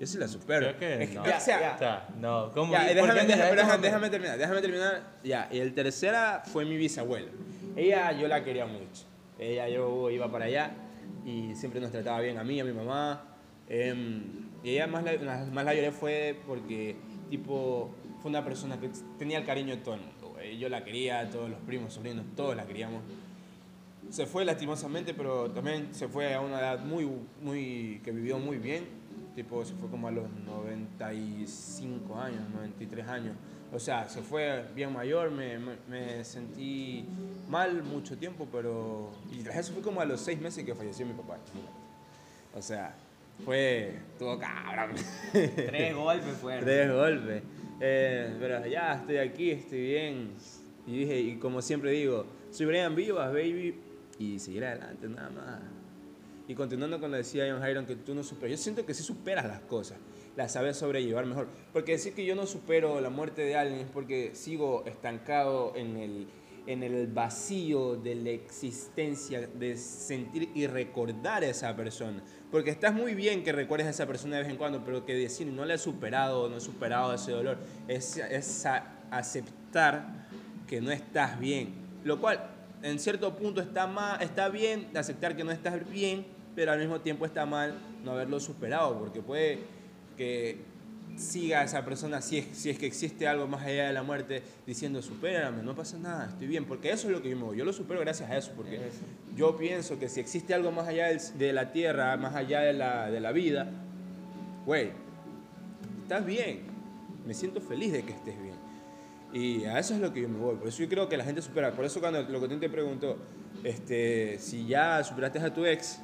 Yo 0.00 0.06
sí 0.06 0.18
la 0.18 0.28
supero. 0.28 0.76
Creo 0.76 0.98
que 1.08 1.14
no. 1.14 1.24
ya, 1.24 1.36
o 1.38 1.40
sea, 1.40 1.60
Ya, 1.60 1.74
o 1.74 1.78
sea, 1.78 2.08
no. 2.18 2.50
¿Cómo? 2.52 2.72
Ya, 2.72 2.80
¿Por 2.80 2.88
qué 2.88 2.94
déjame, 2.96 3.14
de 3.14 3.26
déjame, 3.26 3.56
déjame, 3.56 3.72
hombre? 3.74 3.88
déjame 3.88 4.10
terminar, 4.10 4.38
déjame 4.38 4.60
terminar. 4.60 5.02
Ya, 5.22 5.48
y 5.50 5.58
el 5.60 5.72
tercera 5.74 6.42
fue 6.44 6.64
mi 6.66 6.76
bisabuela. 6.76 7.30
Ella 7.76 8.12
yo 8.12 8.28
la 8.28 8.42
quería 8.44 8.66
mucho. 8.66 9.06
Ella 9.38 9.68
yo 9.68 10.10
iba 10.10 10.30
para 10.30 10.46
allá 10.46 10.72
y 11.24 11.54
siempre 11.54 11.80
nos 11.80 11.90
trataba 11.90 12.20
bien 12.20 12.38
a 12.38 12.44
mí, 12.44 12.60
a 12.60 12.64
mi 12.64 12.72
mamá. 12.72 13.24
Em, 13.68 14.50
y 14.62 14.70
ella 14.70 14.86
más 14.86 15.04
la, 15.04 15.46
más 15.52 15.64
la 15.64 15.74
lloré 15.74 15.90
fue 15.90 16.40
porque, 16.46 16.96
tipo, 17.30 17.94
fue 18.20 18.30
una 18.30 18.44
persona 18.44 18.78
que 18.80 18.90
tenía 19.18 19.38
el 19.38 19.44
cariño 19.44 19.76
de 19.76 19.82
todo 19.82 19.94
el 19.94 20.00
mundo. 20.00 20.36
Yo 20.58 20.68
la 20.68 20.84
quería, 20.84 21.28
todos 21.30 21.48
los 21.48 21.58
primos, 21.60 21.94
sobrinos, 21.94 22.24
todos 22.36 22.54
la 22.56 22.66
queríamos. 22.66 23.02
Se 24.10 24.26
fue 24.26 24.44
lastimosamente, 24.44 25.14
pero 25.14 25.50
también 25.50 25.94
se 25.94 26.08
fue 26.08 26.34
a 26.34 26.40
una 26.40 26.58
edad 26.58 26.84
muy, 26.84 27.08
muy, 27.42 28.00
que 28.04 28.12
vivió 28.12 28.38
muy 28.38 28.58
bien. 28.58 28.84
Tipo, 29.34 29.64
se 29.64 29.74
fue 29.74 29.88
como 29.88 30.08
a 30.08 30.10
los 30.10 30.30
95 30.46 32.18
años, 32.18 32.48
93 32.54 33.08
años. 33.08 33.36
O 33.72 33.78
sea, 33.80 34.08
se 34.08 34.22
fue 34.22 34.64
bien 34.74 34.92
mayor, 34.92 35.30
me, 35.30 35.58
me- 35.58 35.76
me 35.88 36.24
sentí 36.24 37.04
mal 37.48 37.82
mucho 37.82 38.16
tiempo, 38.16 38.46
pero... 38.52 39.10
Y 39.32 39.42
tras 39.42 39.56
eso 39.56 39.72
fue 39.72 39.82
como 39.82 40.00
a 40.00 40.04
los 40.04 40.20
seis 40.20 40.40
meses 40.40 40.64
que 40.64 40.74
falleció 40.74 41.04
mi 41.06 41.12
papá. 41.14 41.38
O 42.54 42.62
sea, 42.62 42.94
fue 43.44 43.98
todo 44.18 44.38
cabrón. 44.38 44.94
Tres 45.32 45.94
golpes 45.96 46.36
fueron. 46.40 46.64
Tres 46.64 46.92
golpes. 46.92 47.42
Eh, 47.80 48.36
pero 48.38 48.64
ya 48.66 48.94
estoy 48.94 49.16
aquí, 49.16 49.50
estoy 49.50 49.80
bien. 49.82 50.30
Y 50.86 50.98
dije, 50.98 51.18
y 51.20 51.36
como 51.38 51.60
siempre 51.60 51.90
digo, 51.90 52.26
soy 52.52 52.66
Brian 52.66 52.94
Vivas, 52.94 53.32
baby. 53.32 53.74
y 54.20 54.38
seguir 54.38 54.64
adelante, 54.66 55.08
nada 55.08 55.30
más. 55.30 55.60
Y 56.46 56.54
continuando 56.54 57.00
con 57.00 57.10
lo 57.10 57.16
que 57.16 57.22
decía 57.24 57.46
John 57.50 57.66
Hyron, 57.66 57.86
que 57.86 57.96
tú 57.96 58.14
no 58.14 58.22
superas, 58.22 58.52
yo 58.58 58.62
siento 58.62 58.86
que 58.86 58.94
sí 58.94 59.02
superas 59.02 59.46
las 59.46 59.60
cosas, 59.62 59.98
las 60.36 60.52
sabes 60.52 60.76
sobrellevar 60.76 61.26
mejor. 61.26 61.48
Porque 61.72 61.92
decir 61.92 62.14
que 62.14 62.24
yo 62.24 62.34
no 62.34 62.46
supero 62.46 63.00
la 63.00 63.10
muerte 63.10 63.42
de 63.42 63.56
alguien 63.56 63.80
es 63.80 63.88
porque 63.92 64.34
sigo 64.34 64.84
estancado 64.86 65.72
en 65.76 65.96
el, 65.96 66.28
en 66.66 66.82
el 66.82 67.06
vacío 67.06 67.96
de 67.96 68.14
la 68.14 68.30
existencia, 68.30 69.46
de 69.46 69.76
sentir 69.76 70.50
y 70.54 70.66
recordar 70.66 71.42
a 71.42 71.46
esa 71.46 71.74
persona. 71.76 72.22
Porque 72.50 72.70
estás 72.70 72.94
muy 72.94 73.14
bien 73.14 73.44
que 73.44 73.52
recuerdes 73.52 73.86
a 73.86 73.90
esa 73.90 74.06
persona 74.06 74.36
de 74.36 74.42
vez 74.42 74.50
en 74.50 74.56
cuando, 74.56 74.84
pero 74.84 75.04
que 75.04 75.14
decir 75.14 75.46
no 75.46 75.64
la 75.64 75.74
he 75.74 75.78
superado, 75.78 76.48
no 76.48 76.56
he 76.56 76.60
superado 76.60 77.14
ese 77.14 77.32
dolor, 77.32 77.58
es, 77.88 78.16
es 78.16 78.66
aceptar 79.10 80.26
que 80.66 80.80
no 80.80 80.90
estás 80.90 81.38
bien. 81.38 81.74
Lo 82.04 82.20
cual, 82.20 82.50
en 82.82 82.98
cierto 82.98 83.34
punto, 83.36 83.60
está, 83.60 83.86
mal, 83.86 84.22
está 84.22 84.48
bien 84.48 84.88
aceptar 84.94 85.36
que 85.36 85.44
no 85.44 85.50
estás 85.50 85.88
bien, 85.88 86.26
pero 86.54 86.72
al 86.72 86.78
mismo 86.78 87.00
tiempo 87.00 87.26
está 87.26 87.46
mal 87.46 87.74
no 88.04 88.12
haberlo 88.12 88.38
superado, 88.38 88.98
porque 88.98 89.20
puede 89.20 89.58
que 90.16 90.58
siga 91.16 91.62
esa 91.62 91.84
persona, 91.84 92.20
si 92.20 92.38
es, 92.38 92.46
si 92.52 92.70
es 92.70 92.78
que 92.78 92.86
existe 92.86 93.28
algo 93.28 93.46
más 93.46 93.62
allá 93.62 93.86
de 93.86 93.92
la 93.92 94.02
muerte, 94.02 94.42
diciendo, 94.66 95.00
supérame, 95.02 95.62
no 95.62 95.74
pasa 95.74 95.98
nada, 95.98 96.26
estoy 96.26 96.46
bien, 96.46 96.64
porque 96.64 96.90
eso 96.90 97.06
es 97.08 97.12
lo 97.12 97.22
que 97.22 97.30
yo 97.30 97.36
me 97.36 97.44
voy. 97.44 97.56
Yo 97.56 97.64
lo 97.64 97.72
supero 97.72 98.00
gracias 98.00 98.30
a 98.30 98.36
eso, 98.36 98.52
porque 98.56 98.76
Eso. 98.76 99.04
yo 99.36 99.56
pienso 99.56 99.98
que 99.98 100.08
si 100.08 100.20
existe 100.20 100.54
algo 100.54 100.72
más 100.72 100.88
allá 100.88 101.08
de 101.08 101.52
la 101.52 101.72
tierra, 101.72 102.16
más 102.16 102.34
allá 102.34 102.60
de 102.60 102.72
la, 102.72 103.10
de 103.10 103.20
la 103.20 103.32
vida, 103.32 103.70
güey, 104.66 104.90
estás 106.02 106.24
bien, 106.24 106.60
me 107.26 107.34
siento 107.34 107.60
feliz 107.60 107.92
de 107.92 108.02
que 108.02 108.12
estés 108.12 108.40
bien. 108.40 108.54
Y 109.32 109.64
a 109.64 109.80
eso 109.80 109.94
es 109.94 110.00
lo 110.00 110.12
que 110.12 110.22
yo 110.22 110.28
me 110.28 110.38
voy. 110.38 110.54
Por 110.54 110.68
eso 110.68 110.78
yo 110.78 110.88
creo 110.88 111.08
que 111.08 111.16
la 111.16 111.24
gente 111.24 111.42
supera. 111.42 111.72
Por 111.72 111.84
eso 111.84 111.98
cuando 111.98 112.22
lo 112.22 112.40
que 112.40 112.46
tú 112.46 112.56
te 112.58 112.68
preguntó, 112.68 113.18
este, 113.64 114.38
si 114.38 114.64
ya 114.66 115.02
superaste 115.02 115.40
a 115.40 115.52
tu 115.52 115.66
ex 115.66 115.98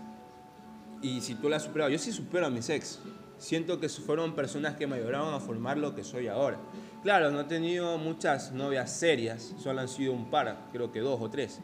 y 1.01 1.21
si 1.21 1.37
tú 1.37 1.49
la 1.49 1.57
has 1.57 1.63
superado, 1.63 1.91
yo 1.91 1.99
sí 1.99 2.11
supero 2.11 2.47
a 2.47 2.51
mis 2.51 2.69
ex. 2.69 2.99
Siento 3.41 3.81
que 3.81 3.89
fueron 3.89 4.35
personas 4.35 4.77
que 4.77 4.87
me 4.87 4.97
ayudaron 4.97 5.33
a 5.33 5.41
formar 5.41 5.79
lo 5.79 5.95
que 5.95 6.05
soy 6.05 6.29
ahora. 6.29 6.59
Claro, 7.03 7.31
no 7.31 7.41
he 7.41 7.45
tenido 7.45 7.97
muchas 7.97 8.53
novias 8.53 8.93
serias, 8.93 9.55
solo 9.57 9.81
han 9.81 9.89
sido 9.89 10.13
un 10.13 10.29
par, 10.29 10.69
creo 10.73 10.93
que 10.93 11.01
dos 11.01 11.19
o 11.23 11.31
tres, 11.31 11.59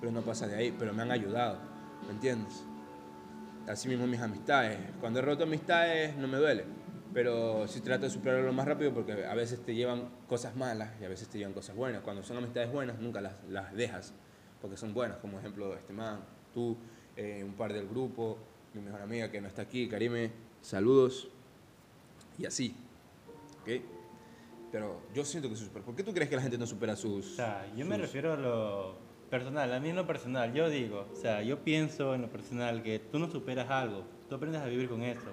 pero 0.00 0.10
no 0.10 0.22
pasa 0.22 0.48
de 0.48 0.56
ahí, 0.56 0.74
pero 0.76 0.92
me 0.92 1.02
han 1.02 1.12
ayudado, 1.12 1.60
¿me 2.04 2.14
entiendes? 2.14 2.64
Así 3.68 3.86
mismo 3.86 4.08
mis 4.08 4.20
amistades. 4.20 4.76
Cuando 4.98 5.20
he 5.20 5.22
roto 5.22 5.44
amistades 5.44 6.16
no 6.16 6.26
me 6.26 6.36
duele, 6.36 6.64
pero 7.14 7.68
sí 7.68 7.80
trato 7.80 8.06
de 8.06 8.10
superarlo 8.10 8.46
lo 8.46 8.52
más 8.52 8.66
rápido 8.66 8.92
porque 8.92 9.24
a 9.24 9.34
veces 9.34 9.64
te 9.64 9.72
llevan 9.72 10.08
cosas 10.26 10.56
malas 10.56 10.90
y 11.00 11.04
a 11.04 11.08
veces 11.08 11.28
te 11.28 11.38
llevan 11.38 11.52
cosas 11.52 11.76
buenas. 11.76 12.02
Cuando 12.02 12.24
son 12.24 12.38
amistades 12.38 12.72
buenas 12.72 12.98
nunca 12.98 13.20
las, 13.20 13.34
las 13.48 13.72
dejas 13.72 14.14
porque 14.60 14.76
son 14.76 14.92
buenas, 14.92 15.18
como 15.18 15.38
ejemplo 15.38 15.76
este 15.76 15.92
man, 15.92 16.24
tú, 16.52 16.76
eh, 17.16 17.44
un 17.44 17.54
par 17.54 17.72
del 17.72 17.86
grupo, 17.86 18.36
mi 18.74 18.80
mejor 18.80 19.02
amiga 19.02 19.30
que 19.30 19.40
no 19.40 19.46
está 19.46 19.62
aquí, 19.62 19.88
Karime, 19.88 20.49
saludos 20.62 21.28
y 22.38 22.46
así, 22.46 22.74
¿ok? 23.62 23.82
Pero 24.72 25.00
yo 25.14 25.24
siento 25.24 25.48
que 25.48 25.56
se 25.56 25.64
supera. 25.64 25.84
¿Por 25.84 25.96
qué 25.96 26.02
tú 26.04 26.12
crees 26.14 26.30
que 26.30 26.36
la 26.36 26.42
gente 26.42 26.56
no 26.56 26.66
supera 26.66 26.94
sus... 26.94 27.32
O 27.32 27.36
sea, 27.36 27.66
yo 27.76 27.84
me 27.86 27.96
refiero 27.98 28.32
a 28.32 28.36
lo 28.36 28.94
personal, 29.28 29.72
a 29.72 29.80
mí 29.80 29.88
en 29.90 29.96
lo 29.96 30.06
personal, 30.06 30.52
yo 30.54 30.68
digo, 30.70 31.06
o 31.12 31.16
sea, 31.16 31.42
yo 31.42 31.58
pienso 31.64 32.14
en 32.14 32.22
lo 32.22 32.28
personal 32.30 32.82
que 32.82 32.98
tú 33.00 33.18
no 33.18 33.28
superas 33.30 33.68
algo, 33.68 34.04
tú 34.28 34.36
aprendes 34.36 34.60
a 34.62 34.66
vivir 34.66 34.88
con 34.88 35.02
eso, 35.02 35.26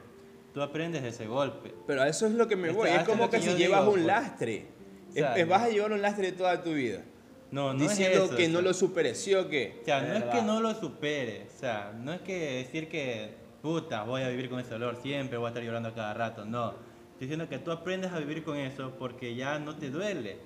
tú 0.54 0.62
aprendes 0.62 1.04
de 1.04 1.10
ese 1.10 1.28
golpe. 1.28 1.74
Pero 1.86 2.02
a 2.02 2.08
eso 2.08 2.26
es 2.26 2.34
lo 2.34 2.48
que 2.48 2.56
me 2.56 2.72
voy. 2.72 2.90
Es 2.90 3.04
como 3.04 3.30
que 3.30 3.38
que 3.38 3.44
si 3.44 3.56
llevas 3.56 3.82
digo, 3.82 3.92
un 3.92 3.94
pues. 3.94 4.06
lastre. 4.06 4.66
O 5.10 5.14
sea, 5.14 5.34
Es- 5.36 5.42
es- 5.44 5.48
vas 5.48 5.62
a 5.64 5.70
llevar 5.70 5.92
un 5.92 6.02
lastre 6.02 6.32
toda 6.32 6.64
tu 6.64 6.74
vida. 6.74 7.04
No, 7.52 7.74
no 7.74 7.80
diciendo 7.80 8.18
es 8.18 8.24
eso, 8.26 8.36
que 8.36 8.46
o 8.48 8.50
no 8.50 8.54
sea. 8.60 8.62
lo 8.68 8.74
superes, 8.74 9.20
¿sí 9.20 9.34
o 9.36 9.48
qué? 9.48 9.78
O 9.82 9.86
sea, 9.86 10.02
no 10.02 10.14
es 10.16 10.24
que 10.26 10.42
no 10.42 10.60
lo 10.60 10.74
supere, 10.76 11.48
o 11.56 11.60
sea, 11.60 11.94
no 11.98 12.12
es 12.12 12.20
que 12.22 12.36
decir 12.66 12.90
que, 12.90 13.37
puta, 13.62 14.04
voy 14.04 14.22
a 14.22 14.30
vivir 14.30 14.50
con 14.50 14.60
ese 14.60 14.72
dolor 14.72 14.98
siempre, 15.02 15.38
voy 15.38 15.46
a 15.46 15.50
estar 15.50 15.64
llorando 15.64 15.90
a 15.90 15.94
cada 15.94 16.14
rato, 16.14 16.46
no. 16.46 16.70
Estoy 17.14 17.28
diciendo 17.28 17.50
que 17.50 17.58
tú 17.60 17.72
aprendes 17.72 18.12
a 18.12 18.20
vivir 18.20 18.44
con 18.44 18.58
eso 18.58 18.94
porque 19.00 19.36
ya 19.36 19.58
no 19.60 19.76
te 19.76 19.90
duele. 19.90 20.38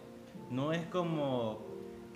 No 0.50 0.72
es 0.74 0.86
como 0.88 1.66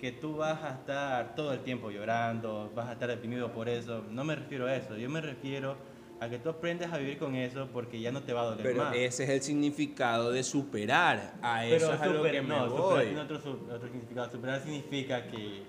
que 0.00 0.12
tú 0.12 0.36
vas 0.36 0.62
a 0.62 0.70
estar 0.70 1.34
todo 1.34 1.52
el 1.52 1.60
tiempo 1.60 1.90
llorando, 1.90 2.70
vas 2.74 2.88
a 2.88 2.92
estar 2.92 3.08
deprimido 3.08 3.52
por 3.52 3.68
eso. 3.68 4.02
No 4.10 4.24
me 4.24 4.34
refiero 4.34 4.66
a 4.66 4.74
eso, 4.74 4.96
yo 4.96 5.08
me 5.10 5.20
refiero 5.20 5.76
a 6.20 6.30
que 6.30 6.38
tú 6.38 6.48
aprendes 6.48 6.90
a 6.90 6.96
vivir 6.96 7.18
con 7.18 7.34
eso 7.34 7.68
porque 7.72 8.00
ya 8.00 8.10
no 8.10 8.22
te 8.22 8.32
va 8.32 8.42
a 8.42 8.44
doler 8.46 8.62
Pero 8.62 8.84
más. 8.84 8.96
ese 8.96 9.24
es 9.24 9.30
el 9.30 9.42
significado 9.42 10.32
de 10.32 10.42
superar. 10.42 11.34
A 11.42 11.66
eso 11.66 11.92
es 11.92 12.00
a 12.00 12.06
lo 12.06 12.16
super- 12.16 12.32
que 12.32 12.40
me 12.42 12.48
no, 12.48 12.64
superar 12.70 12.82
voy. 12.90 13.04
tiene 13.04 13.20
otro, 13.20 13.36
otro 13.74 13.88
significado. 13.88 14.30
Superar 14.30 14.60
significa 14.62 15.26
que 15.26 15.62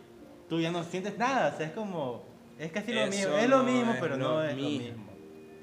tú 0.47 0.61
ya 0.61 0.71
no 0.71 0.83
sientes 0.85 1.17
nada. 1.17 1.51
O 1.53 1.57
sea, 1.57 1.65
es 1.67 1.73
como. 1.73 2.23
Es 2.57 2.71
casi 2.71 2.93
lo 2.93 3.01
Eso 3.01 3.09
mismo. 3.11 3.37
Es 3.37 3.49
lo 3.49 3.63
mismo, 3.63 3.91
es 3.91 3.99
pero 3.99 4.17
lo 4.17 4.27
no 4.29 4.43
es 4.43 4.55
mismo. 4.55 4.69
lo 4.69 4.79
mismo. 4.79 5.06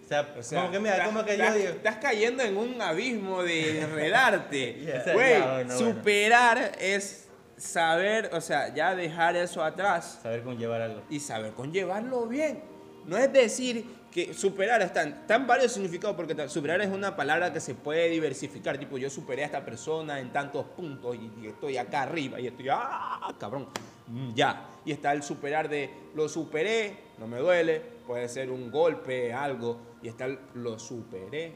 O 0.05 0.09
sea, 0.09 0.35
O 0.39 0.43
sea, 0.43 0.61
como 0.61 0.73
que 0.73 0.79
mira, 0.81 0.93
estás- 0.97 1.09
como 1.09 1.25
que 1.25 1.33
estás, 1.33 1.55
yo 1.55 1.61
digo. 1.61 1.71
estás 1.71 1.97
cayendo 1.97 2.43
en 2.43 2.57
un 2.57 2.81
abismo 2.83 3.43
de 3.43 3.81
enredarte. 3.83 4.79
Ya, 5.07 5.13
Güey, 5.13 5.41
bueno, 5.41 5.53
bueno. 5.55 5.79
superar 5.79 6.73
es 6.79 7.29
saber, 7.57 8.31
o 8.33 8.41
sea, 8.41 8.75
ya 8.75 8.95
dejar 8.95 9.37
eso 9.37 9.63
atrás 9.63 10.19
Saber 10.23 10.43
conllevar 10.43 10.83
algo. 10.83 11.03
y 11.09 11.21
saber 11.21 11.53
conllevarlo 11.53 12.27
bien. 12.27 12.63
No 13.07 13.17
es 13.17 13.33
decir 13.33 13.85
que 14.11 14.33
superar 14.35 14.81
están 14.83 15.27
tan 15.27 15.47
varios 15.47 15.73
significados 15.73 16.15
porque 16.17 16.49
superar 16.49 16.81
es 16.81 16.89
una 16.89 17.17
palabra 17.17 17.53
que 17.53 17.61
se 17.61 17.75
puede 17.75 18.09
diversificar, 18.09 18.79
tipo 18.79 18.97
yo 18.99 19.11
superé 19.11 19.43
a 19.43 19.47
esta 19.47 19.65
persona 19.65 20.21
en 20.21 20.33
tantos 20.33 20.65
puntos 20.67 21.17
y, 21.17 21.45
y 21.45 21.49
estoy 21.49 21.77
acá 21.77 22.03
arriba 22.03 22.41
y 22.41 22.47
estoy 22.47 22.69
ah, 22.71 23.33
cabrón. 23.39 23.69
Mm, 24.07 24.35
Ya. 24.35 24.67
Y 24.85 24.93
está 24.93 25.13
el 25.13 25.23
superar 25.23 25.69
de 25.69 25.91
lo 26.15 26.29
superé, 26.29 26.97
no 27.19 27.27
me 27.27 27.39
duele, 27.39 27.81
puede 28.07 28.29
ser 28.29 28.51
un 28.51 28.71
golpe, 28.71 29.33
algo 29.33 29.79
y 30.03 30.09
está 30.09 30.27
el 30.27 30.39
lo 30.55 30.79
superé, 30.79 31.53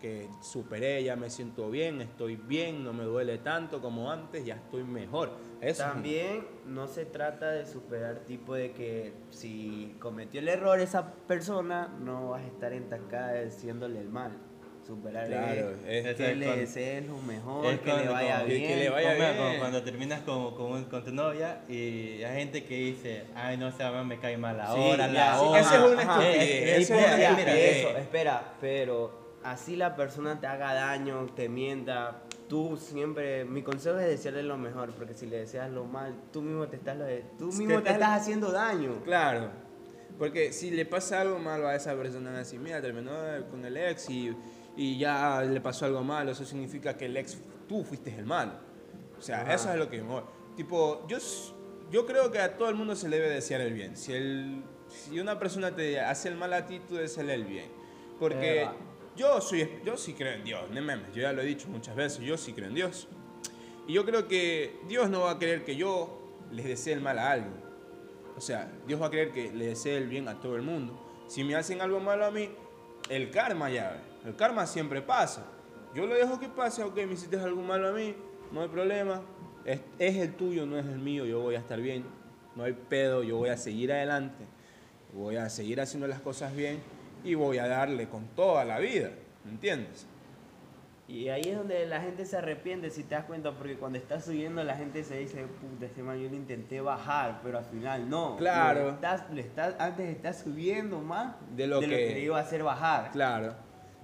que 0.00 0.28
superé, 0.40 1.04
ya 1.04 1.14
me 1.14 1.30
siento 1.30 1.70
bien, 1.70 2.00
estoy 2.00 2.34
bien, 2.34 2.82
no 2.82 2.92
me 2.92 3.04
duele 3.04 3.38
tanto 3.38 3.80
como 3.80 4.10
antes, 4.10 4.44
ya 4.44 4.56
estoy 4.56 4.82
mejor. 4.82 5.30
También 5.78 6.44
no 6.66 6.88
se 6.88 7.04
trata 7.04 7.52
de 7.52 7.66
superar 7.66 8.24
tipo 8.24 8.54
de 8.54 8.72
que 8.72 9.12
si 9.30 9.94
cometió 10.00 10.40
el 10.40 10.48
error 10.48 10.80
esa 10.80 11.12
persona, 11.28 11.86
no 12.00 12.30
vas 12.30 12.42
a 12.42 12.46
estar 12.46 12.72
entancada 12.72 13.42
diciéndole 13.42 14.00
el 14.00 14.08
mal. 14.08 14.32
Superar 14.92 15.26
Claro, 15.26 15.70
es, 15.88 16.04
es- 16.06 16.16
que 16.16 16.34
le 16.34 16.56
desees 16.56 17.06
lo 17.06 17.16
mejor, 17.22 17.64
es 17.72 17.80
que 17.80 17.92
le 17.94 18.08
vaya 18.08 18.42
bien. 18.42 18.66
que 18.68 18.76
le 18.76 18.90
vaya 18.90 19.16
Como, 19.16 19.36
como 19.36 19.48
bien. 19.48 19.58
cuando 19.60 19.82
terminas 19.82 20.20
con, 20.20 20.54
con, 20.54 20.84
con 20.84 21.02
tu 21.04 21.12
novia 21.12 21.62
y 21.66 22.22
hay 22.22 22.40
gente 22.40 22.64
que 22.64 22.76
dice, 22.76 23.24
ay, 23.34 23.56
no 23.56 23.72
sé, 23.72 23.84
me 24.04 24.18
cae 24.18 24.36
mal 24.36 24.56
Sí, 24.56 24.62
ahora, 24.66 25.06
ya, 25.06 25.12
la 25.12 25.38
sí, 25.38 25.44
hora. 25.46 25.60
Esa 25.60 25.74
es 25.76 25.82
una 25.92 26.02
estupidez, 26.02 26.90
esa 26.90 27.54
eh, 27.56 27.80
eso, 27.80 27.96
espera, 27.96 28.52
pero 28.60 29.38
así 29.42 29.76
la 29.76 29.96
persona 29.96 30.38
te 30.38 30.46
haga 30.46 30.74
daño, 30.74 31.24
te 31.34 31.48
mienta, 31.48 32.20
tú 32.50 32.76
siempre, 32.76 33.46
mi 33.46 33.62
consejo 33.62 33.98
es 33.98 34.06
desearle 34.08 34.42
lo 34.42 34.58
mejor, 34.58 34.90
porque 34.90 35.14
si 35.14 35.24
le 35.26 35.38
deseas 35.38 35.70
lo 35.70 35.84
mal, 35.84 36.14
tú 36.34 36.42
mismo 36.42 36.68
te 36.68 36.76
estás, 36.76 36.98
tú 37.38 37.46
mismo 37.46 37.80
te 37.82 37.92
estás 37.92 38.20
haciendo 38.20 38.52
daño. 38.52 39.00
Claro, 39.04 39.48
porque 40.18 40.52
si 40.52 40.70
le 40.70 40.84
pasa 40.84 41.22
algo 41.22 41.38
malo 41.38 41.66
a 41.66 41.74
esa 41.74 41.94
persona, 41.96 42.38
así, 42.38 42.58
mira, 42.58 42.80
terminó 42.82 43.10
con 43.50 43.64
el 43.64 43.76
ex 43.78 44.08
y, 44.10 44.36
y 44.76 44.98
ya 44.98 45.42
le 45.42 45.60
pasó 45.60 45.86
algo 45.86 46.02
malo, 46.02 46.32
eso 46.32 46.44
significa 46.44 46.96
que 46.96 47.06
el 47.06 47.16
ex, 47.16 47.38
tú 47.68 47.84
fuiste 47.84 48.14
el 48.16 48.26
malo. 48.26 48.52
O 49.18 49.22
sea, 49.22 49.42
Ajá. 49.42 49.54
eso 49.54 49.70
es 49.72 49.78
lo 49.78 49.88
que 49.88 50.02
Tipo, 50.56 51.06
yo, 51.08 51.18
yo 51.90 52.06
creo 52.06 52.30
que 52.30 52.38
a 52.38 52.56
todo 52.56 52.68
el 52.68 52.74
mundo 52.74 52.94
se 52.94 53.08
le 53.08 53.18
debe 53.18 53.30
desear 53.30 53.60
el 53.60 53.72
bien. 53.72 53.96
Si, 53.96 54.12
el, 54.12 54.62
si 54.88 55.18
una 55.18 55.38
persona 55.38 55.74
te 55.74 56.00
hace 56.00 56.28
el 56.28 56.36
mal 56.36 56.52
a 56.52 56.66
ti, 56.66 56.80
tú 56.80 56.96
deseale 56.96 57.34
el 57.34 57.44
bien. 57.44 57.70
Porque 58.18 58.68
yo, 59.16 59.40
soy, 59.40 59.80
yo 59.84 59.96
sí 59.96 60.14
creo 60.14 60.34
en 60.34 60.44
Dios, 60.44 60.62
no 60.70 60.80
memes, 60.82 61.14
yo 61.14 61.22
ya 61.22 61.32
lo 61.32 61.42
he 61.42 61.44
dicho 61.44 61.68
muchas 61.68 61.96
veces, 61.96 62.20
yo 62.20 62.36
sí 62.36 62.52
creo 62.52 62.68
en 62.68 62.74
Dios. 62.74 63.08
Y 63.86 63.94
yo 63.94 64.04
creo 64.04 64.28
que 64.28 64.78
Dios 64.88 65.10
no 65.10 65.22
va 65.22 65.32
a 65.32 65.38
querer 65.38 65.64
que 65.64 65.76
yo 65.76 66.38
les 66.50 66.66
desee 66.66 66.92
el 66.92 67.00
mal 67.00 67.18
a 67.18 67.32
alguien. 67.32 67.54
O 68.36 68.40
sea, 68.40 68.70
Dios 68.86 69.00
va 69.00 69.06
a 69.06 69.10
querer 69.10 69.32
que 69.32 69.52
le 69.52 69.66
desee 69.68 69.96
el 69.96 70.08
bien 70.08 70.28
a 70.28 70.40
todo 70.40 70.56
el 70.56 70.62
mundo. 70.62 70.98
Si 71.26 71.44
me 71.44 71.54
hacen 71.54 71.80
algo 71.80 72.00
malo 72.00 72.26
a 72.26 72.30
mí, 72.30 72.50
el 73.08 73.30
karma 73.30 73.70
ya, 73.70 74.02
el 74.24 74.36
karma 74.36 74.66
siempre 74.66 75.02
pasa. 75.02 75.44
Yo 75.94 76.06
lo 76.06 76.14
dejo 76.14 76.38
que 76.40 76.48
pase, 76.48 76.82
ok, 76.82 76.96
me 77.06 77.12
hiciste 77.14 77.38
algo 77.38 77.62
malo 77.62 77.88
a 77.88 77.92
mí, 77.92 78.14
no 78.50 78.62
hay 78.62 78.68
problema. 78.68 79.20
Es, 79.64 79.80
es 79.98 80.16
el 80.16 80.34
tuyo, 80.34 80.66
no 80.66 80.78
es 80.78 80.86
el 80.86 80.98
mío, 80.98 81.24
yo 81.26 81.40
voy 81.40 81.54
a 81.54 81.58
estar 81.58 81.80
bien. 81.80 82.04
No 82.56 82.64
hay 82.64 82.72
pedo, 82.72 83.22
yo 83.22 83.36
voy 83.38 83.50
a 83.50 83.56
seguir 83.56 83.92
adelante. 83.92 84.44
Voy 85.12 85.36
a 85.36 85.48
seguir 85.50 85.80
haciendo 85.80 86.06
las 86.06 86.20
cosas 86.20 86.54
bien 86.56 86.80
y 87.24 87.34
voy 87.34 87.58
a 87.58 87.68
darle 87.68 88.08
con 88.08 88.26
toda 88.28 88.64
la 88.64 88.78
vida, 88.78 89.10
¿me 89.44 89.50
entiendes? 89.52 90.06
Y 91.08 91.28
ahí 91.28 91.42
es 91.42 91.56
donde 91.56 91.84
la 91.86 92.00
gente 92.00 92.24
se 92.24 92.38
arrepiente, 92.38 92.88
si 92.88 93.04
te 93.04 93.14
das 93.14 93.24
cuenta, 93.26 93.52
porque 93.52 93.76
cuando 93.76 93.98
estás 93.98 94.24
subiendo 94.24 94.64
la 94.64 94.76
gente 94.76 95.04
se 95.04 95.18
dice, 95.18 95.44
puta, 95.60 95.84
este 95.84 96.02
man 96.02 96.18
yo 96.18 96.28
lo 96.30 96.36
intenté 96.36 96.80
bajar, 96.80 97.40
pero 97.42 97.58
al 97.58 97.64
final 97.66 98.08
no. 98.08 98.36
Claro. 98.36 98.84
Lo 98.84 98.90
estás, 98.92 99.30
le 99.30 99.42
estás, 99.42 99.74
antes 99.78 100.08
estás 100.08 100.38
subiendo 100.40 101.00
más 101.00 101.34
De 101.54 101.66
lo 101.66 101.80
que- 101.80 101.88
te 101.88 102.20
iba 102.20 102.38
a 102.38 102.42
hacer 102.42 102.62
bajar. 102.62 103.10
Claro. 103.10 103.54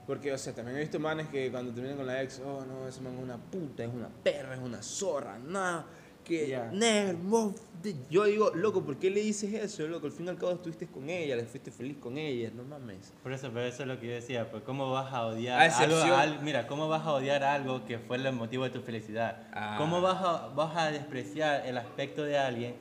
Porque, 0.09 0.33
o 0.33 0.39
sea, 0.39 0.55
también 0.55 0.79
he 0.79 0.81
visto 0.81 0.99
manes 0.99 1.29
que 1.29 1.51
cuando 1.53 1.71
terminan 1.73 1.99
con 1.99 2.07
la 2.07 2.23
ex, 2.23 2.41
oh 2.45 2.65
no, 2.65 2.89
ese 2.89 3.01
man 3.03 3.15
es 3.15 3.23
una 3.23 3.37
puta, 3.37 3.85
es 3.85 3.91
una 3.93 4.09
perra, 4.09 4.55
es 4.55 4.61
una 4.61 4.83
zorra, 4.83 5.39
nada. 5.39 5.87
que 6.25 6.47
Ya. 6.49 6.71
"Nel, 6.73 7.17
vos 7.17 7.55
de-". 7.83 7.95
yo 8.11 8.25
digo, 8.25 8.51
loco, 8.55 8.83
¿por 8.83 8.97
qué 8.99 9.09
le 9.11 9.21
dices 9.23 9.53
eso? 9.55 9.87
Loco, 9.87 10.07
al 10.07 10.13
fin 10.13 10.27
y 10.27 10.29
al 10.29 10.37
cabo 10.37 10.53
estuviste 10.53 10.87
con 10.87 11.09
ella, 11.09 11.37
le 11.37 11.45
fuiste 11.45 11.71
feliz 11.71 11.97
con 11.99 12.19
ella, 12.19 12.51
no 12.55 12.65
mames. 12.65 13.15
Por 13.23 13.33
eso, 13.33 13.49
pero 13.53 13.65
eso 13.67 13.83
es 13.83 13.89
lo 13.89 13.99
que 13.99 14.09
yo 14.09 14.13
decía, 14.15 14.51
pues 14.51 14.63
cómo 14.63 14.91
vas 14.91 15.11
a 15.13 15.25
odiar 15.27 15.59
A 15.59 15.79
algo, 15.79 15.97
al- 16.15 16.43
mira, 16.43 16.67
cómo 16.67 16.87
vas 16.89 17.07
a 17.07 17.13
odiar 17.15 17.43
algo 17.45 17.85
que 17.87 17.99
fue 17.99 18.17
el 18.19 18.31
motivo 18.33 18.65
de 18.65 18.71
tu 18.71 18.83
felicidad. 18.83 19.47
Ah. 19.55 19.77
¿Cómo 19.79 20.03
vas 20.03 20.23
a, 20.23 20.49
vas 20.49 20.77
a 20.77 20.91
despreciar 20.91 21.67
el 21.67 21.79
aspecto 21.79 22.25
de 22.25 22.37
alguien 22.39 22.75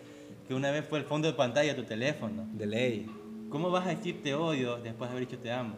que 0.48 0.54
una 0.54 0.72
vez 0.72 0.86
fue 0.86 1.00
el 1.00 1.06
fondo 1.06 1.30
de 1.30 1.34
pantalla 1.34 1.74
de 1.74 1.82
tu 1.82 1.88
teléfono? 1.88 2.48
De 2.54 2.66
ley. 2.66 3.10
¿Cómo 3.50 3.70
vas 3.72 3.86
a 3.88 3.90
decir 3.92 4.22
te 4.24 4.34
odio 4.36 4.76
después 4.78 5.10
de 5.10 5.16
haber 5.16 5.26
dicho 5.30 5.42
te 5.42 5.52
amo? 5.54 5.78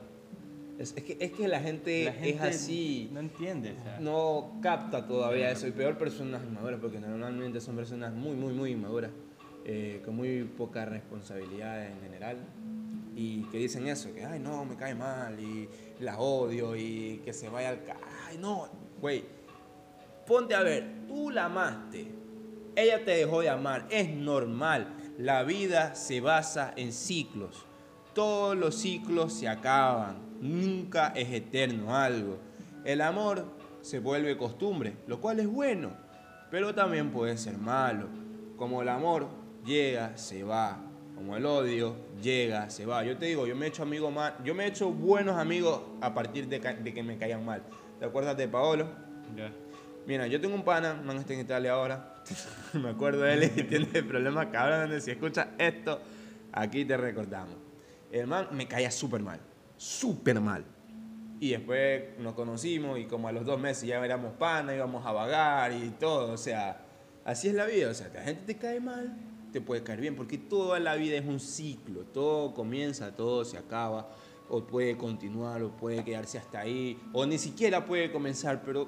Es, 0.80 0.94
es 0.96 1.04
que, 1.04 1.18
es 1.20 1.32
que 1.34 1.48
la 1.48 1.60
gente, 1.60 2.06
La 2.06 2.14
gente 2.14 2.30
es 2.30 2.42
así. 2.42 3.10
No 3.12 3.20
entiende, 3.20 3.76
o 3.78 3.84
sea. 3.84 4.00
no 4.00 4.54
capta 4.62 5.06
todavía 5.06 5.52
eso. 5.52 5.68
Y 5.68 5.72
peor 5.72 5.98
personas 5.98 6.42
inmaduras, 6.44 6.80
porque 6.82 7.00
normalmente 7.00 7.60
son 7.60 7.76
personas 7.76 8.14
muy, 8.14 8.36
muy, 8.36 8.54
muy 8.54 8.72
inmaduras, 8.72 9.12
eh, 9.66 10.02
con 10.06 10.16
muy 10.16 10.44
poca 10.46 10.86
responsabilidad 10.86 11.86
en 11.86 12.00
general. 12.02 12.38
Y 13.16 13.42
que 13.52 13.58
dicen 13.58 13.88
eso, 13.88 14.14
que, 14.14 14.24
ay, 14.24 14.40
no, 14.40 14.64
me 14.64 14.76
cae 14.78 14.96
mal, 14.96 15.38
y 15.38 15.68
la 16.00 16.18
odio, 16.20 16.76
y 16.78 17.22
que 17.26 17.34
se 17.34 17.50
vaya 17.50 17.70
al... 17.70 17.84
ca- 17.84 17.98
Ay, 18.28 18.38
no, 18.38 18.70
güey. 19.02 19.26
Ponte 20.26 20.56
a 20.56 20.62
ver, 20.62 20.86
tú 21.08 21.30
la 21.30 21.46
amaste. 21.46 22.08
Ella 22.76 23.04
te 23.04 23.12
dejó 23.12 23.42
de 23.42 23.50
amar. 23.50 23.86
Es 23.90 24.10
normal. 24.10 24.96
La 25.18 25.44
vida 25.44 25.96
se 25.96 26.22
basa 26.22 26.72
en 26.78 26.94
ciclos. 26.94 27.66
Todos 28.14 28.56
los 28.56 28.76
ciclos 28.76 29.34
se 29.34 29.50
acaban. 29.50 30.29
Nunca 30.42 31.14
es 31.16 31.32
eterno 31.32 31.96
algo. 31.96 32.38
El 32.86 33.02
amor 33.02 33.46
se 33.82 34.00
vuelve 34.00 34.38
costumbre, 34.38 34.94
lo 35.08 35.20
cual 35.20 35.40
es 35.40 35.48
bueno, 35.48 35.92
pero 36.52 36.74
también 36.74 37.12
puede 37.12 37.38
ser 37.38 37.58
malo. 37.58 38.08
Como 38.58 38.82
el 38.82 38.90
amor 38.90 39.28
llega, 39.66 40.18
se 40.18 40.44
va. 40.44 40.80
Como 41.16 41.36
el 41.36 41.46
odio 41.46 41.96
llega, 42.22 42.70
se 42.70 42.86
va. 42.86 43.04
Yo 43.04 43.18
te 43.18 43.26
digo, 43.26 43.46
yo 43.46 43.56
me 43.56 43.66
he 43.66 43.70
hecho 43.70 43.84
amigo 43.84 44.10
mal, 44.10 44.36
yo 44.44 44.56
me 44.56 44.66
he 44.66 44.68
hecho 44.68 44.90
buenos 44.90 45.38
amigos 45.38 45.82
a 46.02 46.14
partir 46.14 46.48
de, 46.48 46.62
que 46.62 47.04
me 47.04 47.18
caían 47.18 47.46
mal. 47.46 47.62
¿Te 48.00 48.06
acuerdas 48.06 48.38
de 48.38 48.48
Paolo? 48.48 48.88
Mira, 50.08 50.28
yo 50.28 50.40
tengo 50.40 50.56
un 50.56 50.64
pana, 50.64 50.94
man 50.94 51.18
está 51.18 51.34
en 51.34 51.42
Italia 51.42 51.74
ahora. 51.74 52.24
Me 52.74 52.90
acuerdo 52.90 53.22
de 53.22 53.34
él 53.34 53.52
y 53.56 53.64
tiene 53.70 54.02
problemas 54.02 54.48
cabrones. 54.48 55.04
Si 55.04 55.12
escuchas 55.12 55.50
esto, 55.58 56.02
aquí 56.52 56.86
te 56.86 56.98
recordamos. 56.98 57.56
El 58.12 58.26
man 58.26 58.48
me 58.52 58.68
caía 58.68 58.90
súper 58.90 59.22
mal, 59.22 59.40
súper 59.80 60.42
mal. 60.42 60.66
Y 61.40 61.52
después 61.52 62.04
nos 62.20 62.34
conocimos 62.34 63.00
y 63.00 63.06
como 63.06 63.30
a 63.30 63.32
los 63.32 63.46
dos 63.46 63.60
meses 63.60 63.88
ya 63.88 64.04
éramos 64.04 64.34
panas, 64.34 64.76
íbamos 64.76 65.06
a 65.06 65.14
vagar 65.14 65.72
y 65.72 65.90
todo. 65.92 66.34
O 66.34 66.38
sea, 66.38 66.86
así 67.24 67.48
es 67.48 67.54
la 67.54 67.66
vida. 67.66 67.90
O 67.90 67.94
sea, 67.94 68.12
la 68.14 68.22
gente 68.22 68.54
te 68.54 68.60
cae 68.60 68.82
mal, 68.82 69.16
te 69.54 69.62
puede 69.62 69.82
caer 69.82 70.02
bien, 70.02 70.16
porque 70.18 70.38
toda 70.38 70.80
la 70.80 70.96
vida 70.96 71.18
es 71.18 71.26
un 71.26 71.40
ciclo. 71.40 72.02
Todo 72.02 72.54
comienza, 72.54 73.16
todo 73.16 73.46
se 73.46 73.58
acaba. 73.58 74.12
O 74.50 74.66
puede 74.66 74.98
continuar, 74.98 75.64
o 75.64 75.70
puede 75.70 76.04
quedarse 76.04 76.40
hasta 76.40 76.60
ahí, 76.60 77.00
o 77.14 77.24
ni 77.26 77.38
siquiera 77.38 77.86
puede 77.86 78.12
comenzar, 78.12 78.64
pero 78.66 78.88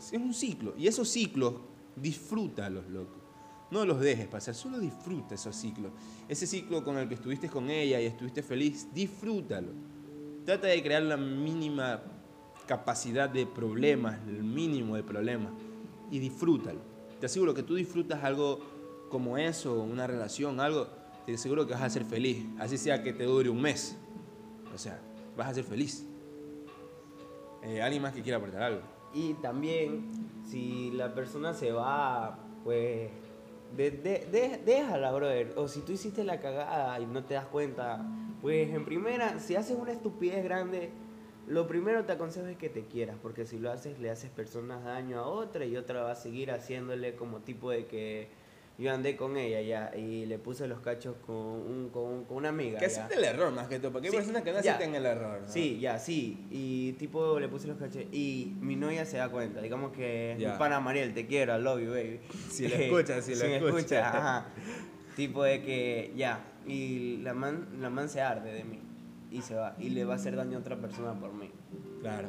es 0.00 0.12
un 0.12 0.32
ciclo. 0.32 0.74
Y 0.78 0.88
esos 0.88 1.08
ciclos, 1.08 1.54
disfrútalos, 1.94 2.88
loco. 2.88 3.20
No 3.70 3.84
los 3.84 4.00
dejes 4.00 4.26
pasar, 4.26 4.54
solo 4.54 4.78
disfruta 4.78 5.34
esos 5.34 5.54
ciclos. 5.54 5.92
Ese 6.28 6.46
ciclo 6.46 6.82
con 6.82 6.96
el 6.96 7.08
que 7.08 7.14
estuviste 7.14 7.48
con 7.48 7.68
ella 7.68 8.00
y 8.00 8.06
estuviste 8.06 8.42
feliz, 8.42 8.88
disfrútalo. 8.94 9.95
Trata 10.46 10.68
de 10.68 10.80
crear 10.80 11.02
la 11.02 11.16
mínima 11.16 12.00
capacidad 12.68 13.28
de 13.28 13.46
problemas, 13.46 14.16
el 14.28 14.44
mínimo 14.44 14.94
de 14.94 15.02
problemas, 15.02 15.52
y 16.08 16.20
disfrútalo. 16.20 16.78
Te 17.18 17.26
aseguro 17.26 17.52
que 17.52 17.64
tú 17.64 17.74
disfrutas 17.74 18.22
algo 18.22 18.60
como 19.10 19.38
eso, 19.38 19.82
una 19.82 20.06
relación, 20.06 20.60
algo, 20.60 20.86
te 21.26 21.34
aseguro 21.34 21.66
que 21.66 21.72
vas 21.72 21.82
a 21.82 21.90
ser 21.90 22.04
feliz. 22.04 22.46
Así 22.60 22.78
sea 22.78 23.02
que 23.02 23.12
te 23.12 23.24
dure 23.24 23.50
un 23.50 23.60
mes. 23.60 23.96
O 24.72 24.78
sea, 24.78 25.00
vas 25.36 25.48
a 25.48 25.54
ser 25.54 25.64
feliz. 25.64 26.06
Eh, 27.64 27.82
¿Alguien 27.82 28.02
más 28.02 28.14
que 28.14 28.22
quiera 28.22 28.38
aportar 28.38 28.62
algo? 28.62 28.82
Y 29.12 29.34
también, 29.34 30.06
si 30.48 30.92
la 30.92 31.12
persona 31.12 31.54
se 31.54 31.72
va, 31.72 32.38
pues 32.62 33.10
de- 33.74 33.90
de- 33.90 34.26
de- 34.30 34.60
déjala, 34.64 35.12
brother. 35.12 35.52
O 35.56 35.68
si 35.68 35.80
tú 35.80 35.92
hiciste 35.92 36.24
la 36.24 36.40
cagada 36.40 36.98
y 37.00 37.06
no 37.06 37.24
te 37.24 37.34
das 37.34 37.46
cuenta, 37.46 38.04
pues 38.42 38.68
en 38.72 38.84
primera, 38.84 39.38
si 39.40 39.56
haces 39.56 39.76
una 39.78 39.92
estupidez 39.92 40.44
grande, 40.44 40.90
lo 41.46 41.66
primero 41.66 42.04
te 42.04 42.12
aconsejo 42.12 42.46
es 42.46 42.56
que 42.56 42.68
te 42.68 42.84
quieras, 42.86 43.16
porque 43.22 43.44
si 43.46 43.58
lo 43.58 43.70
haces, 43.70 43.98
le 44.00 44.10
haces 44.10 44.30
personas 44.30 44.84
daño 44.84 45.20
a 45.20 45.26
otra 45.26 45.64
y 45.64 45.76
otra 45.76 46.02
va 46.02 46.10
a 46.12 46.16
seguir 46.16 46.50
haciéndole 46.50 47.14
como 47.14 47.40
tipo 47.40 47.70
de 47.70 47.86
que 47.86 48.28
yo 48.78 48.92
andé 48.92 49.16
con 49.16 49.36
ella 49.38 49.60
ya 49.62 49.96
y 49.96 50.26
le 50.26 50.38
puse 50.38 50.68
los 50.68 50.80
cachos 50.80 51.16
con, 51.26 51.34
un, 51.36 51.88
con, 51.90 52.24
con 52.26 52.36
una 52.36 52.50
amiga. 52.50 52.78
Que 52.78 52.86
ya. 52.88 52.92
acepte 52.92 53.14
el 53.16 53.24
error 53.24 53.50
más 53.52 53.68
que 53.68 53.78
todo, 53.78 53.92
porque 53.92 54.08
hay 54.08 54.10
Sí, 54.12 54.16
personas 54.18 54.42
que 54.42 54.52
no 54.52 54.58
aceptan 54.58 54.94
el 54.94 55.06
error. 55.06 55.40
¿no? 55.42 55.48
Sí, 55.48 55.78
ya, 55.80 55.98
sí. 55.98 56.46
Y 56.50 56.92
tipo 56.94 57.40
le 57.40 57.48
puse 57.48 57.66
los 57.68 57.78
cachos. 57.78 58.02
Y 58.12 58.52
mi 58.60 58.76
novia 58.76 59.04
se 59.06 59.16
da 59.16 59.28
cuenta. 59.30 59.60
Digamos 59.62 59.92
que 59.92 60.36
Ya. 60.38 60.52
mi 60.52 60.58
pana 60.58 60.78
Mariel, 60.80 61.14
te 61.14 61.26
quiero, 61.26 61.56
I 61.58 61.62
love 61.62 61.80
you, 61.80 61.90
baby. 61.90 62.20
Si 62.50 62.68
lo 62.68 62.74
escuchas, 62.76 63.24
si 63.24 63.34
lo 63.34 63.44
me 63.46 63.56
escuchas. 63.56 64.02
ajá. 64.14 64.48
Tipo 65.16 65.42
de 65.44 65.62
que 65.62 66.12
ya. 66.16 66.44
Y 66.66 67.18
la 67.18 67.32
man, 67.32 67.68
la 67.80 67.88
man 67.88 68.08
se 68.10 68.20
arde 68.20 68.52
de 68.52 68.64
mí. 68.64 68.80
Y 69.30 69.40
se 69.40 69.54
va. 69.54 69.74
Y 69.78 69.88
le 69.90 70.04
va 70.04 70.12
a 70.14 70.16
hacer 70.16 70.36
daño 70.36 70.58
a 70.58 70.60
otra 70.60 70.76
persona 70.76 71.18
por 71.18 71.32
mí. 71.32 71.50
Claro. 72.02 72.28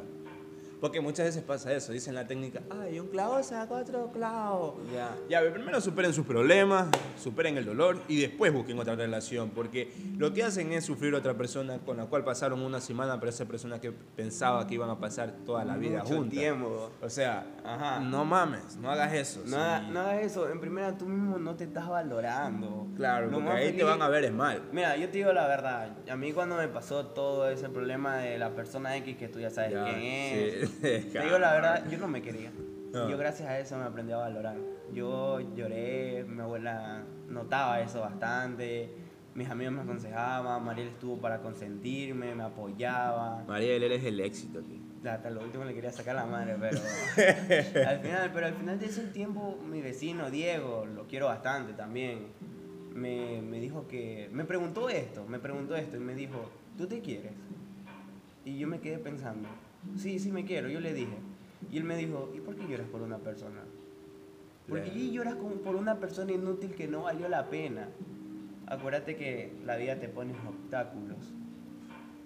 Porque 0.80 1.00
muchas 1.00 1.26
veces 1.26 1.42
pasa 1.42 1.72
eso, 1.72 1.92
dicen 1.92 2.14
la 2.14 2.26
técnica, 2.26 2.60
ay, 2.70 3.00
un 3.00 3.08
clavo 3.08 3.42
saca 3.42 3.74
otro 3.74 4.12
clavo. 4.12 4.80
Ya. 4.94 5.16
Ya, 5.28 5.40
pero 5.40 5.54
primero 5.54 5.80
superen 5.80 6.12
sus 6.12 6.24
problemas, 6.24 6.86
superen 7.20 7.56
el 7.58 7.64
dolor 7.64 7.98
y 8.06 8.20
después 8.20 8.52
busquen 8.52 8.78
otra 8.78 8.94
relación, 8.94 9.50
porque 9.50 9.92
lo 10.16 10.32
que 10.32 10.44
hacen 10.44 10.72
es 10.72 10.84
sufrir 10.84 11.14
a 11.14 11.18
otra 11.18 11.34
persona 11.34 11.78
con 11.78 11.96
la 11.96 12.06
cual 12.06 12.22
pasaron 12.24 12.60
una 12.60 12.80
semana, 12.80 13.18
pero 13.18 13.30
esa 13.30 13.44
persona 13.46 13.80
que 13.80 13.90
pensaba 13.90 14.66
que 14.66 14.74
iban 14.74 14.88
a 14.90 14.98
pasar 15.00 15.32
toda 15.44 15.64
la 15.64 15.76
vida 15.76 16.02
Mucho 16.04 16.14
juntos. 16.14 16.30
tiempo. 16.38 16.90
O 17.02 17.10
sea, 17.10 17.44
Ajá. 17.64 18.00
no 18.00 18.24
mames, 18.24 18.76
no 18.76 18.90
hagas 18.90 19.12
eso. 19.14 19.40
No, 19.46 19.56
sí. 19.56 19.86
no 19.90 20.00
hagas 20.00 20.22
eso. 20.22 20.48
En 20.48 20.60
primera, 20.60 20.96
tú 20.96 21.06
mismo 21.06 21.38
no 21.38 21.56
te 21.56 21.64
estás 21.64 21.88
valorando. 21.88 22.86
Claro, 22.96 23.26
Lo 23.30 23.38
porque 23.38 23.50
ahí 23.50 23.72
te 23.72 23.82
van 23.84 24.00
a 24.02 24.08
ver 24.08 24.24
es 24.24 24.32
mal. 24.32 24.62
Mira, 24.72 24.96
yo 24.96 25.06
te 25.08 25.18
digo 25.18 25.32
la 25.32 25.46
verdad. 25.48 25.90
A 26.08 26.16
mí 26.16 26.32
cuando 26.32 26.56
me 26.56 26.68
pasó 26.68 27.06
todo 27.06 27.48
ese 27.50 27.68
problema 27.68 28.18
de 28.18 28.38
la 28.38 28.50
persona 28.54 28.96
X 28.98 29.16
que 29.16 29.28
tú 29.28 29.40
ya 29.40 29.50
sabes 29.50 29.72
Ya, 29.72 29.84
quién 29.84 30.00
es. 30.02 30.67
sí. 30.67 30.67
Te 30.80 31.20
digo 31.22 31.38
la 31.38 31.52
verdad, 31.52 31.90
yo 31.90 31.98
no 31.98 32.08
me 32.08 32.22
quería. 32.22 32.52
No. 32.92 33.08
Yo 33.08 33.18
gracias 33.18 33.48
a 33.48 33.58
eso 33.58 33.76
me 33.76 33.84
aprendí 33.84 34.12
a 34.12 34.18
valorar. 34.18 34.56
Yo 34.92 35.40
lloré, 35.54 36.24
mi 36.24 36.40
abuela 36.40 37.04
notaba 37.28 37.80
eso 37.80 38.00
bastante. 38.00 38.90
Mis 39.34 39.48
amigos 39.48 39.74
me 39.74 39.82
aconsejaban, 39.82 40.64
Mariel 40.64 40.88
estuvo 40.88 41.18
para 41.18 41.40
consentirme, 41.40 42.34
me 42.34 42.42
apoyaba. 42.42 43.44
Mariel, 43.46 43.82
eres 43.82 44.04
el 44.04 44.18
éxito 44.20 44.60
aquí. 44.60 44.80
Hasta 45.06 45.30
lo 45.30 45.42
último 45.42 45.64
le 45.64 45.74
quería 45.74 45.92
sacar 45.92 46.16
la 46.16 46.26
madre, 46.26 46.56
pero 46.58 46.80
al 47.88 48.00
final, 48.00 48.30
pero 48.34 48.46
al 48.46 48.54
final 48.54 48.80
de 48.80 48.86
ese 48.86 49.04
tiempo 49.04 49.56
mi 49.64 49.80
vecino 49.80 50.28
Diego, 50.28 50.86
lo 50.86 51.06
quiero 51.06 51.26
bastante 51.26 51.72
también, 51.74 52.26
me, 52.94 53.40
me 53.42 53.60
dijo 53.60 53.86
que, 53.86 54.28
me 54.32 54.44
preguntó 54.44 54.88
esto, 54.88 55.24
me 55.24 55.38
preguntó 55.38 55.76
esto 55.76 55.96
y 55.96 56.00
me 56.00 56.14
dijo, 56.14 56.50
¿tú 56.76 56.88
te 56.88 57.00
quieres? 57.00 57.32
Y 58.44 58.58
yo 58.58 58.66
me 58.66 58.80
quedé 58.80 58.98
pensando, 58.98 59.48
sí, 59.96 60.18
sí 60.18 60.30
me 60.32 60.44
quiero, 60.44 60.68
yo 60.68 60.80
le 60.80 60.92
dije. 60.94 61.16
Y 61.70 61.78
él 61.78 61.84
me 61.84 61.96
dijo, 61.96 62.30
¿y 62.34 62.40
por 62.40 62.56
qué 62.56 62.66
lloras 62.68 62.86
por 62.88 63.02
una 63.02 63.18
persona? 63.18 63.62
Porque 64.68 64.90
Claro. 64.90 65.12
lloras 65.12 65.34
como 65.36 65.54
por 65.56 65.76
una 65.76 65.98
persona 65.98 66.32
inútil 66.32 66.72
que 66.74 66.86
no 66.88 67.02
valió 67.02 67.28
la 67.28 67.48
pena. 67.48 67.88
Acuérdate 68.66 69.16
que 69.16 69.52
la 69.64 69.76
vida 69.76 69.98
te 69.98 70.08
pone 70.08 70.34
obstáculos. 70.46 71.32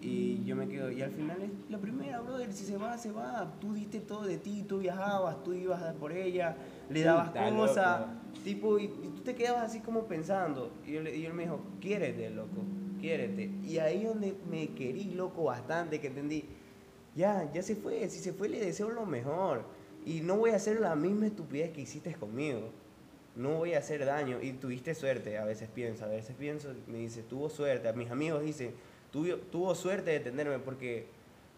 Y 0.00 0.42
yo 0.44 0.56
me 0.56 0.66
quedo, 0.66 0.90
y 0.90 1.00
al 1.00 1.12
final 1.12 1.40
es 1.42 1.50
la 1.70 1.78
primera, 1.78 2.20
brother, 2.20 2.52
si 2.52 2.64
se 2.64 2.76
va, 2.76 2.98
se 2.98 3.12
va. 3.12 3.52
Tú 3.60 3.72
diste 3.72 4.00
todo 4.00 4.24
de 4.24 4.36
ti, 4.36 4.64
tú 4.68 4.78
viajabas, 4.80 5.44
tú 5.44 5.52
ibas 5.52 5.80
por 5.94 6.10
ella, 6.10 6.56
le 6.90 7.02
dabas 7.02 7.30
cosas, 7.54 8.06
tipo, 8.42 8.80
y, 8.80 8.86
y 8.86 8.88
tú 9.14 9.22
te 9.22 9.36
quedabas 9.36 9.62
así 9.62 9.78
como 9.78 10.06
pensando. 10.06 10.72
Y, 10.84 10.92
yo 10.94 11.02
y 11.02 11.24
él 11.24 11.32
me 11.34 11.44
dijo, 11.44 11.60
quiérete, 11.80 12.30
loco, 12.30 12.64
quiérete. 13.00 13.52
Y 13.62 13.78
ahí 13.78 14.02
donde 14.02 14.34
me 14.50 14.70
querí, 14.70 15.12
loco, 15.14 15.44
bastante, 15.44 16.00
que 16.00 16.08
entendí, 16.08 16.46
ya, 17.14 17.50
ya 17.52 17.62
se 17.62 17.76
fue, 17.76 18.08
si 18.08 18.18
se 18.18 18.32
fue 18.32 18.48
le 18.48 18.60
deseo 18.60 18.90
lo 18.90 19.06
mejor. 19.06 19.64
Y 20.04 20.20
no 20.20 20.36
voy 20.36 20.50
a 20.50 20.56
hacer 20.56 20.80
la 20.80 20.96
misma 20.96 21.26
estupidez 21.26 21.70
que 21.70 21.82
hiciste 21.82 22.14
conmigo. 22.14 22.70
No 23.36 23.58
voy 23.58 23.74
a 23.74 23.78
hacer 23.78 24.04
daño. 24.04 24.38
Y 24.42 24.52
tuviste 24.52 24.94
suerte, 24.94 25.38
a 25.38 25.44
veces 25.44 25.68
pienso, 25.72 26.04
a 26.04 26.08
veces 26.08 26.34
pienso, 26.38 26.74
me 26.86 26.98
dice, 26.98 27.22
tuvo 27.22 27.48
suerte. 27.48 27.88
A 27.88 27.92
mis 27.92 28.10
amigos 28.10 28.42
dicen, 28.42 28.72
tuvo, 29.10 29.36
tuvo 29.36 29.74
suerte 29.74 30.10
de 30.10 30.20
tenerme 30.20 30.58
porque 30.58 31.06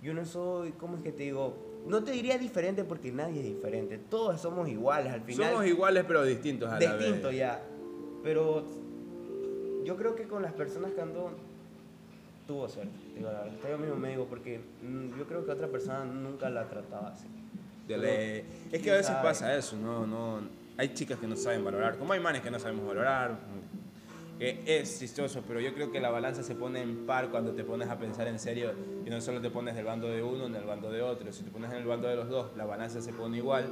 yo 0.03 0.13
no 0.13 0.25
soy, 0.27 0.73
¿cómo 0.73 0.97
es 0.97 1.03
que 1.03 1.13
te 1.13 1.23
digo? 1.23 1.57
No 1.87 2.05
te 2.05 2.13
diría 2.13 2.39
diferente 2.39 2.85
porque 2.85 3.11
nadie 3.11 3.41
es 3.41 3.47
diferente. 3.47 3.99
Todos 3.99 4.41
somos 4.41 4.69
iguales 4.69 5.13
al 5.13 5.23
final. 5.23 5.51
Somos 5.51 5.67
iguales 5.67 6.05
pero 6.07 6.25
distintos 6.25 6.69
a 6.71 6.79
la 6.79 6.79
vez. 6.79 6.99
distinto 6.99 7.31
ya. 7.31 7.63
Pero 8.23 8.65
yo 9.85 9.97
creo 9.97 10.15
que 10.15 10.25
con 10.25 10.43
las 10.43 10.53
personas 10.53 10.93
que 10.93 11.01
andó 11.01 11.31
tuvo 12.47 12.69
suerte. 12.69 12.93
Digo, 13.15 13.31
la 13.31 13.43
verdad, 13.43 13.57
yo 13.71 13.79
mismo 13.79 13.97
me 13.97 14.11
digo 14.11 14.27
porque 14.27 14.61
mm, 14.83 15.19
yo 15.19 15.27
creo 15.27 15.45
que 15.45 15.53
otra 15.53 15.69
persona 15.69 16.05
nunca 16.05 16.49
la 16.51 16.69
trataba 16.69 17.09
así. 17.09 17.27
De. 17.89 18.45
Es 18.73 18.83
que 18.83 18.91
a 18.91 18.95
veces 18.95 19.09
sabe. 19.09 19.23
pasa 19.23 19.55
eso, 19.57 19.77
no, 19.77 20.07
no. 20.07 20.41
hay 20.77 20.95
chicas 20.95 21.19
que 21.19 21.27
no 21.27 21.37
saben 21.37 21.63
valorar, 21.63 21.99
como 21.99 22.13
hay 22.15 22.21
manes 22.21 22.43
que 22.43 22.51
no 22.51 22.59
sabemos 22.59 22.87
valorar. 22.87 23.39
Que 24.39 24.63
es 24.67 24.99
chistoso, 24.99 25.45
pero 25.47 25.61
yo 25.61 25.73
creo 25.75 25.93
que 25.93 26.01
la 26.01 26.11
balanza 26.11 26.43
se 26.43 26.57
pone 26.57 26.83
en 26.83 27.07
par 27.07 27.31
cuando 27.31 27.53
te 27.53 27.63
pones 27.63 27.89
a 27.89 27.99
pensar 27.99 28.27
en 28.27 28.41
serio 28.41 28.73
y 29.07 29.09
no 29.09 29.21
solo 29.21 29.41
te 29.41 29.49
pones 29.49 29.77
del 29.77 29.85
bando 29.85 30.09
de 30.09 30.25
uno 30.25 30.47
en 30.47 30.57
el 30.57 30.65
bando 30.65 30.91
de 30.91 31.03
otro. 31.03 31.33
Si 31.33 31.45
te 31.45 31.53
pones 31.53 31.71
en 31.71 31.79
el 31.79 31.87
bando 31.87 32.09
de 32.09 32.17
los 32.17 32.29
dos, 32.29 32.57
la 32.57 32.65
balanza 32.65 33.01
se 33.01 33.13
pone 33.13 33.37
igual 33.37 33.67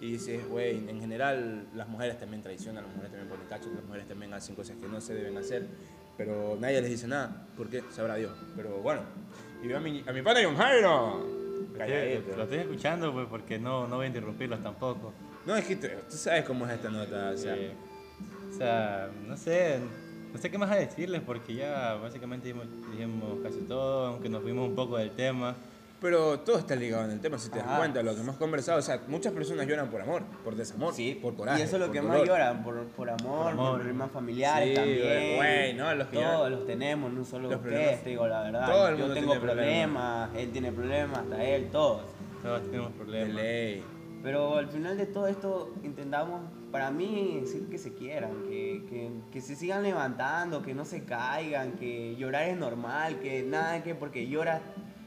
y 0.00 0.12
dices, 0.12 0.48
güey, 0.48 0.88
en 0.88 0.98
general 0.98 1.68
las 1.74 1.86
mujeres 1.88 2.18
también 2.18 2.42
traicionan, 2.42 2.84
las 2.84 2.92
mujeres 2.92 3.12
también 3.12 3.28
ponen 3.28 3.46
cachos, 3.46 3.72
las 3.72 3.84
mujeres 3.84 4.08
también 4.08 4.32
hacen 4.32 4.56
cosas 4.56 4.76
que 4.78 4.88
no 4.88 5.00
se 5.00 5.14
deben 5.14 5.36
hacer, 5.36 5.66
pero 6.20 6.54
nadie 6.60 6.82
les 6.82 6.90
dice 6.90 7.08
nada, 7.08 7.46
porque 7.56 7.82
sabrá 7.90 8.16
Dios. 8.16 8.32
Pero 8.54 8.76
bueno, 8.82 9.00
y 9.64 9.68
veo 9.68 9.78
a 9.78 9.80
mi, 9.80 10.04
a 10.06 10.12
mi 10.12 10.20
pana 10.20 10.40
John 10.44 10.54
Jairo. 10.54 11.26
Calladito. 11.78 12.36
Lo 12.36 12.42
estoy 12.42 12.58
escuchando 12.58 13.10
pues 13.10 13.26
porque 13.26 13.58
no, 13.58 13.88
no 13.88 13.96
voy 13.96 14.04
a 14.04 14.08
interrumpirlos 14.08 14.62
tampoco. 14.62 15.14
No, 15.46 15.56
es 15.56 15.64
que 15.64 15.76
tú, 15.76 15.86
tú 16.10 16.16
sabes 16.18 16.44
cómo 16.44 16.66
es 16.66 16.72
esta 16.72 16.90
nota, 16.90 17.30
o 17.30 17.36
sea. 17.38 17.56
O 18.50 18.52
sea, 18.54 19.10
no 19.26 19.34
sé, 19.34 19.78
no 20.30 20.38
sé 20.38 20.50
qué 20.50 20.58
más 20.58 20.70
a 20.70 20.76
decirles 20.76 21.22
porque 21.24 21.54
ya 21.54 21.94
básicamente 21.94 22.48
dijimos, 22.48 22.66
dijimos 22.90 23.38
casi 23.42 23.60
todo, 23.60 24.08
aunque 24.08 24.28
nos 24.28 24.42
fuimos 24.42 24.68
un 24.68 24.74
poco 24.74 24.98
del 24.98 25.12
tema. 25.12 25.56
Pero 26.00 26.40
todo 26.40 26.58
está 26.58 26.74
ligado 26.76 27.04
en 27.04 27.10
el 27.12 27.20
tema, 27.20 27.38
si 27.38 27.50
te 27.50 27.58
das 27.58 27.78
cuenta, 27.78 28.02
lo 28.02 28.14
que 28.14 28.20
hemos 28.20 28.36
conversado, 28.36 28.78
o 28.78 28.82
sea, 28.82 29.02
muchas 29.08 29.32
personas 29.32 29.66
lloran 29.66 29.90
por 29.90 30.00
amor, 30.00 30.22
por 30.42 30.56
desamor, 30.56 30.94
Sí, 30.94 31.18
por 31.20 31.34
coraje. 31.36 31.60
Y 31.60 31.62
eso 31.62 31.76
es 31.76 31.80
lo 31.80 31.86
por 31.86 31.94
que 31.94 32.00
dolor. 32.00 32.18
más 32.18 32.26
lloran, 32.28 32.62
por, 32.64 32.84
por 32.88 33.10
amor, 33.10 33.18
Por 33.18 33.42
por, 33.42 33.50
amor. 33.52 33.74
problemas 33.78 34.10
familiares 34.10 34.68
Sí, 34.70 34.74
también. 34.74 35.36
güey, 35.36 35.74
no, 35.74 35.94
los 35.94 36.08
que 36.08 36.16
Todos 36.16 36.32
lloran. 36.32 36.52
los 36.52 36.66
tenemos, 36.66 37.12
no 37.12 37.24
solo 37.24 37.50
Los 37.50 37.60
ustedes, 37.60 38.02
te 38.02 38.10
digo 38.10 38.26
la 38.26 38.42
verdad. 38.42 38.66
Todo 38.66 38.88
el 38.88 38.96
Yo 38.96 39.02
tengo 39.12 39.14
tiene 39.14 39.40
problemas. 39.40 39.54
problemas, 39.56 40.30
él 40.36 40.50
tiene 40.52 40.72
problemas, 40.72 41.18
hasta 41.18 41.44
él, 41.44 41.68
todos. 41.70 42.02
Todos 42.42 42.62
tenemos 42.70 42.92
De 42.92 42.98
problemas. 42.98 43.34
ley. 43.34 43.84
Pero 44.22 44.56
al 44.58 44.68
final 44.68 44.98
de 44.98 45.06
todo 45.06 45.26
esto 45.28 45.72
intentamos, 45.82 46.42
para 46.70 46.90
mí, 46.90 47.38
decir 47.40 47.68
que 47.70 47.78
se 47.78 47.94
quieran, 47.94 48.42
que, 48.48 48.84
que, 48.88 49.10
que 49.32 49.40
se 49.40 49.56
sigan 49.56 49.82
levantando, 49.82 50.60
que 50.62 50.74
no 50.74 50.84
se 50.84 51.04
caigan, 51.04 51.72
que 51.72 52.16
llorar 52.16 52.44
es 52.48 52.56
normal, 52.58 53.18
que 53.20 53.42
nada 53.42 53.82
que 53.82 53.94
porque 53.94 54.26
lloras 54.28 54.60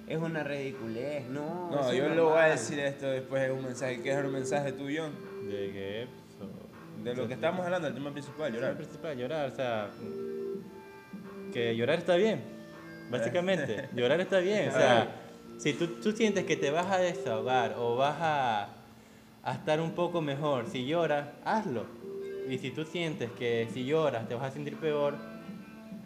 es 0.07 0.17
una 0.17 0.43
ridiculez, 0.43 1.27
no. 1.29 1.69
No, 1.71 1.89
es 1.91 1.97
yo 1.97 2.09
le 2.09 2.21
voy 2.21 2.39
a 2.39 2.45
decir 2.45 2.79
esto 2.79 3.07
después 3.07 3.41
de 3.41 3.51
un 3.51 3.63
mensaje. 3.63 3.95
¿Quieres 4.01 4.15
dar 4.17 4.25
un 4.25 4.33
mensaje 4.33 4.71
tuyo? 4.73 5.05
De 5.47 5.71
que... 5.71 6.07
so- 6.37 7.03
De 7.03 7.15
lo 7.15 7.27
que 7.27 7.33
estamos 7.35 7.65
hablando, 7.65 7.87
el 7.87 7.93
tema 7.93 8.11
principal, 8.11 8.51
Llorar. 8.53 8.71
El 8.71 8.77
principal, 8.77 9.17
llorar, 9.17 9.51
o 9.51 9.55
sea, 9.55 9.89
que 11.53 11.75
llorar 11.75 11.99
está 11.99 12.15
bien, 12.15 12.41
básicamente. 13.09 13.89
llorar 13.95 14.19
está 14.21 14.39
bien, 14.39 14.69
o 14.69 14.71
sea, 14.71 15.15
si 15.57 15.73
tú, 15.73 15.87
tú 16.01 16.11
sientes 16.11 16.45
que 16.45 16.55
te 16.55 16.71
vas 16.71 16.87
a 16.91 16.97
desahogar 16.97 17.75
o 17.77 17.95
vas 17.95 18.15
a, 18.19 18.69
a 19.43 19.53
estar 19.53 19.79
un 19.79 19.91
poco 19.91 20.21
mejor, 20.21 20.67
si 20.67 20.85
lloras, 20.85 21.27
hazlo. 21.45 21.85
Y 22.49 22.57
si 22.57 22.71
tú 22.71 22.83
sientes 22.85 23.31
que 23.31 23.67
si 23.73 23.85
lloras 23.85 24.27
te 24.27 24.35
vas 24.35 24.45
a 24.45 24.51
sentir 24.51 24.75
peor, 24.77 25.15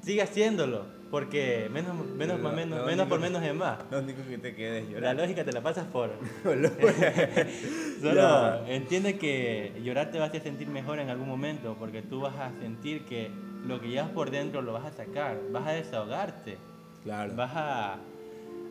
sigue 0.02 0.22
haciéndolo, 0.22 0.86
porque 1.10 1.70
menos, 1.72 1.95
menos, 2.18 2.39
menos, 2.39 2.86
menos 2.86 3.08
por 3.08 3.20
menos 3.20 3.41
es 3.43 3.53
más. 3.53 3.80
Lo 3.89 3.99
único 3.99 4.22
que 4.28 4.38
te 4.38 4.53
queda 4.55 4.78
es 4.78 4.86
La 4.86 4.91
llorar. 4.91 5.16
lógica 5.16 5.43
te 5.45 5.51
la 5.53 5.62
pasas 5.62 5.86
por... 5.88 6.10
Lo- 6.43 6.70
Solo 8.01 8.66
entiende 8.68 9.18
que 9.18 9.74
llorar 9.84 10.12
te 10.12 10.20
va 10.20 10.26
a 10.26 10.28
hacer 10.28 10.41
sentir 10.43 10.68
mejor 10.68 10.99
en 10.99 11.10
algún 11.10 11.28
momento, 11.28 11.76
porque 11.80 12.01
tú 12.01 12.22
vas 12.22 12.36
a 12.38 12.51
sentir 12.60 13.05
que 13.05 13.32
lo 13.66 13.80
que 13.82 13.89
llevas 13.89 14.10
por 14.12 14.30
dentro 14.32 14.62
lo 14.62 14.74
vas 14.74 14.86
a 14.86 14.91
sacar, 14.91 15.39
vas 15.51 15.68
a 15.68 15.72
desahogarte, 15.72 16.58
Claro. 17.03 17.34
vas 17.36 17.51
a, 17.55 17.97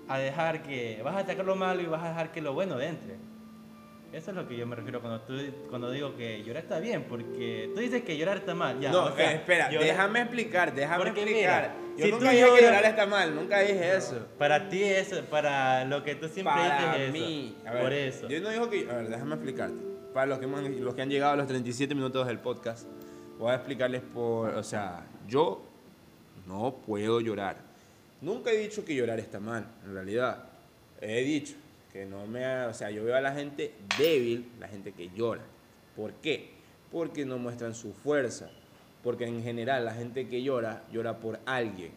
a 0.09 0.19
dejar 0.19 0.63
que, 0.63 1.01
vas 1.03 1.17
a 1.17 1.27
sacar 1.27 1.45
lo 1.45 1.57
malo 1.57 1.83
y 1.83 1.87
vas 1.87 2.03
a 2.05 2.09
dejar 2.09 2.33
que 2.33 2.41
lo 2.41 2.53
bueno 2.55 2.81
entre. 2.81 3.17
Eso 4.13 4.31
es 4.31 4.37
lo 4.37 4.49
que 4.49 4.57
yo 4.57 4.67
me 4.67 4.77
refiero 4.77 5.01
cuando, 5.01 5.21
tú, 5.23 5.35
cuando 5.69 5.91
digo 5.91 6.17
que 6.17 6.43
llorar 6.43 6.63
está 6.63 6.79
bien, 6.79 7.05
porque 7.09 7.71
tú 7.75 7.81
dices 7.81 8.03
que 8.03 8.17
llorar 8.17 8.39
está 8.39 8.55
mal, 8.55 8.81
ya. 8.81 8.91
no, 8.91 9.05
o 9.07 9.13
sea, 9.17 9.33
eh, 9.33 9.37
espera, 9.37 9.69
llorar- 9.71 9.85
déjame 9.87 10.21
explicar, 10.23 10.75
déjame 10.75 11.05
explicar. 11.11 11.33
mira, 11.35 11.75
yo 11.99 12.05
si 12.07 12.11
nunca 12.13 12.25
tú 12.25 12.31
dije 12.31 12.45
que 12.45 12.51
lloras- 12.51 12.63
llorar 12.63 12.85
está 12.87 13.07
mal, 13.07 13.35
nunca 13.35 13.61
dije 13.61 13.97
eso. 13.97 14.27
Para 14.39 14.69
ti 14.71 14.83
eso, 14.85 15.21
para 15.29 15.85
lo 15.85 16.03
que 16.03 16.15
tú 16.15 16.29
siempre 16.29 16.55
Para 16.55 16.97
dices 16.97 17.13
mí. 17.13 17.57
eso, 17.59 17.69
A 17.69 17.73
ver, 17.73 17.83
por 17.83 17.93
eso. 17.93 18.29
Yo 18.29 18.41
no 18.41 18.49
digo 18.51 18.71
que. 18.71 18.89
A 18.91 18.95
ver, 18.95 19.09
déjame 19.09 19.35
explicarte. 19.35 19.77
Para 20.15 20.27
los 20.27 20.39
que, 20.39 20.45
hemos- 20.47 20.63
los 20.63 20.95
que 20.95 21.03
han 21.03 21.11
llegado 21.11 21.33
a 21.33 21.37
los 21.37 21.47
37 21.47 21.95
minutos 21.95 22.27
del 22.27 22.39
podcast, 22.39 22.87
voy 23.39 23.51
a 23.51 23.57
explicarles 23.57 24.01
por. 24.03 24.51
O 24.55 24.63
sea, 24.63 25.05
yo 25.29 25.63
no 26.47 26.75
puedo 26.87 27.21
llorar. 27.21 27.57
Nunca 28.23 28.51
he 28.51 28.57
dicho 28.57 28.83
que 28.85 28.95
llorar 28.95 29.19
está 29.19 29.41
mal, 29.41 29.67
en 29.85 29.93
realidad. 29.93 30.45
He 31.03 31.21
dicho 31.23 31.55
que 31.97 32.05
no 32.05 32.27
me. 32.27 32.45
ha- 32.45 32.69
O 32.69 32.75
sea, 32.75 32.91
yo 32.91 33.05
veo 33.05 33.17
a 33.17 33.21
la 33.21 33.33
gente 33.33 33.73
débil, 33.99 34.51
la 34.61 34.69
gente 34.69 34.93
que 34.93 35.09
llora. 35.17 35.43
¿Por 35.97 36.13
qué? 36.15 36.51
Porque 36.93 37.25
no 37.25 37.39
muestran 37.39 37.75
su 37.75 37.93
fuerza. 37.95 38.51
Porque 39.03 39.25
en 39.25 39.43
general 39.43 39.85
la 39.85 39.95
gente 39.95 40.29
que 40.29 40.43
llora, 40.43 40.83
llora 40.93 41.19
por 41.19 41.39
alguien. 41.47 41.93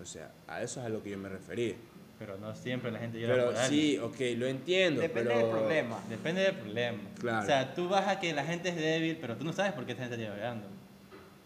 O 0.00 0.04
sea, 0.04 0.32
a 0.48 0.62
eso 0.62 0.80
es 0.80 0.86
a 0.86 0.88
lo 0.88 1.02
que 1.02 1.10
yo 1.10 1.18
me 1.18 1.28
refería. 1.28 1.74
Pero 2.18 2.36
no 2.38 2.54
siempre 2.54 2.90
la 2.90 2.98
gente 2.98 3.20
llora 3.20 3.34
Pero 3.34 3.46
por 3.46 3.56
alguien. 3.56 3.80
sí, 3.80 3.98
ok, 3.98 4.16
lo 4.38 4.46
entiendo. 4.46 5.00
Depende 5.00 5.30
pero... 5.30 5.46
del 5.46 5.50
problema. 5.56 6.00
Depende 6.08 6.40
del 6.42 6.54
problema. 6.54 6.98
Claro. 7.20 7.42
O 7.42 7.46
sea, 7.46 7.74
tú 7.74 7.88
vas 7.88 8.08
a 8.08 8.18
que 8.18 8.32
la 8.32 8.44
gente 8.44 8.70
es 8.70 8.76
débil, 8.76 9.18
pero 9.20 9.36
tú 9.36 9.44
no 9.44 9.52
sabes 9.52 9.72
por 9.72 9.84
qué 9.86 9.92
esta 9.92 10.04
gente 10.04 10.20
está 10.22 10.34
llorando. 10.34 10.66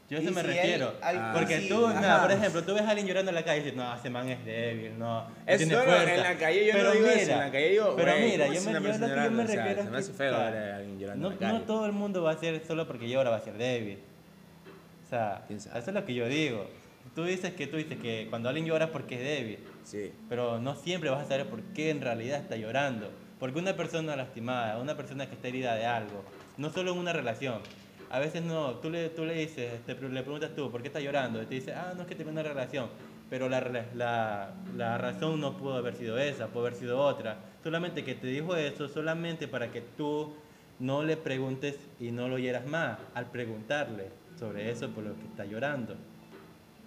Yo 0.08 0.18
a 0.18 0.20
eso 0.20 0.30
me 0.30 0.40
si 0.42 0.46
él- 0.48 0.54
refiero. 0.54 0.94
al- 1.02 1.16
Ah. 1.18 1.32
Porque 1.34 1.60
sí, 1.60 1.68
tú, 1.68 1.88
mira, 1.88 2.22
por 2.22 2.30
ejemplo, 2.30 2.62
tú 2.62 2.74
ves 2.74 2.82
a 2.82 2.90
alguien 2.90 3.06
llorando 3.08 3.30
en 3.30 3.34
la 3.34 3.44
calle 3.44 3.56
y 3.60 3.62
dices, 3.64 3.76
no, 3.76 3.96
ese 3.96 4.08
man 4.10 4.28
es 4.28 4.44
débil, 4.44 4.96
no, 4.98 5.22
no 5.22 5.30
Eso 5.46 5.56
tiene 5.58 5.72
no, 5.74 5.82
fuerza. 5.82 6.14
en 6.14 6.22
la 6.22 6.38
calle 6.38 6.66
yo 6.66 6.72
no 6.74 6.78
pero 6.78 6.92
digo 6.92 7.06
mira, 7.08 7.20
eso, 7.20 7.32
en 7.32 7.38
la 7.38 7.50
calle 7.50 7.68
digo, 7.70 7.94
Pero 7.96 8.12
mira, 8.12 8.44
¿cómo 8.46 8.54
yo 8.54 8.60
es 8.60 8.66
me, 8.66 8.72
yo 8.72 8.82
que 8.82 8.86
yo 8.86 8.92
me 8.92 9.08
llorando? 9.08 9.42
O 9.42 9.46
sea, 9.46 9.56
refiero 9.64 9.82
se 9.82 9.90
me 9.90 9.98
es 9.98 10.04
hace 10.04 10.12
feo 10.16 10.32
ver 10.38 10.56
a 10.72 10.76
alguien 10.76 10.98
llorando 11.00 11.22
no, 11.28 11.34
en 11.34 11.40
la 11.40 11.46
calle. 11.48 11.58
no 11.58 11.64
todo 11.64 11.86
el 11.86 11.92
mundo 11.92 12.22
va 12.22 12.30
a 12.30 12.36
ser 12.38 12.62
solo 12.66 12.86
porque 12.86 13.08
llora, 13.08 13.30
va 13.30 13.36
a 13.36 13.40
ser 13.40 13.58
débil. 13.58 13.98
O 15.04 15.08
sea, 15.08 15.42
¿Quién 15.46 15.58
eso 15.58 15.70
es 15.76 15.86
lo 15.88 16.04
que 16.04 16.14
yo 16.14 16.28
digo. 16.28 16.68
Tú 17.14 17.24
dices 17.24 17.52
que 17.54 17.66
tú 17.66 17.76
dices 17.76 17.98
que 17.98 18.26
cuando 18.30 18.48
alguien 18.48 18.66
llora 18.66 18.86
es 18.86 18.90
porque 18.90 19.14
es 19.16 19.20
débil. 19.22 19.58
Sí. 19.84 20.12
pero 20.28 20.58
no 20.58 20.74
siempre 20.74 21.10
vas 21.10 21.24
a 21.24 21.28
saber 21.28 21.46
por 21.46 21.62
qué 21.72 21.90
en 21.90 22.00
realidad 22.00 22.40
está 22.40 22.56
llorando. 22.56 23.10
Porque 23.38 23.58
una 23.58 23.76
persona 23.76 24.16
lastimada, 24.16 24.78
una 24.78 24.96
persona 24.96 25.26
que 25.26 25.34
está 25.34 25.48
herida 25.48 25.74
de 25.76 25.86
algo, 25.86 26.24
no 26.56 26.70
solo 26.70 26.92
en 26.92 26.98
una 26.98 27.12
relación, 27.12 27.60
a 28.10 28.18
veces 28.18 28.42
no, 28.42 28.76
tú 28.76 28.90
le, 28.90 29.08
tú 29.10 29.24
le 29.24 29.34
dices, 29.34 29.84
te, 29.84 29.94
le 29.94 30.22
preguntas 30.22 30.54
tú, 30.54 30.70
¿por 30.70 30.82
qué 30.82 30.88
está 30.88 31.00
llorando? 31.00 31.42
Y 31.42 31.46
te 31.46 31.54
dice, 31.56 31.74
ah, 31.74 31.92
no 31.96 32.02
es 32.02 32.08
que 32.08 32.14
tengo 32.14 32.30
una 32.30 32.42
relación, 32.42 32.88
pero 33.28 33.48
la, 33.48 33.60
la, 33.94 34.54
la 34.76 34.98
razón 34.98 35.40
no 35.40 35.56
pudo 35.56 35.74
haber 35.74 35.96
sido 35.96 36.18
esa, 36.18 36.48
pudo 36.48 36.66
haber 36.66 36.74
sido 36.74 37.00
otra. 37.00 37.38
Solamente 37.62 38.04
que 38.04 38.14
te 38.14 38.28
dijo 38.28 38.54
eso, 38.56 38.88
solamente 38.88 39.48
para 39.48 39.70
que 39.72 39.80
tú 39.80 40.32
no 40.78 41.02
le 41.02 41.16
preguntes 41.16 41.78
y 41.98 42.10
no 42.10 42.28
lo 42.28 42.38
hieras 42.38 42.66
más 42.66 42.98
al 43.14 43.30
preguntarle 43.30 44.10
sobre 44.38 44.70
eso 44.70 44.90
por 44.90 45.04
lo 45.04 45.14
que 45.16 45.24
está 45.24 45.44
llorando. 45.44 45.96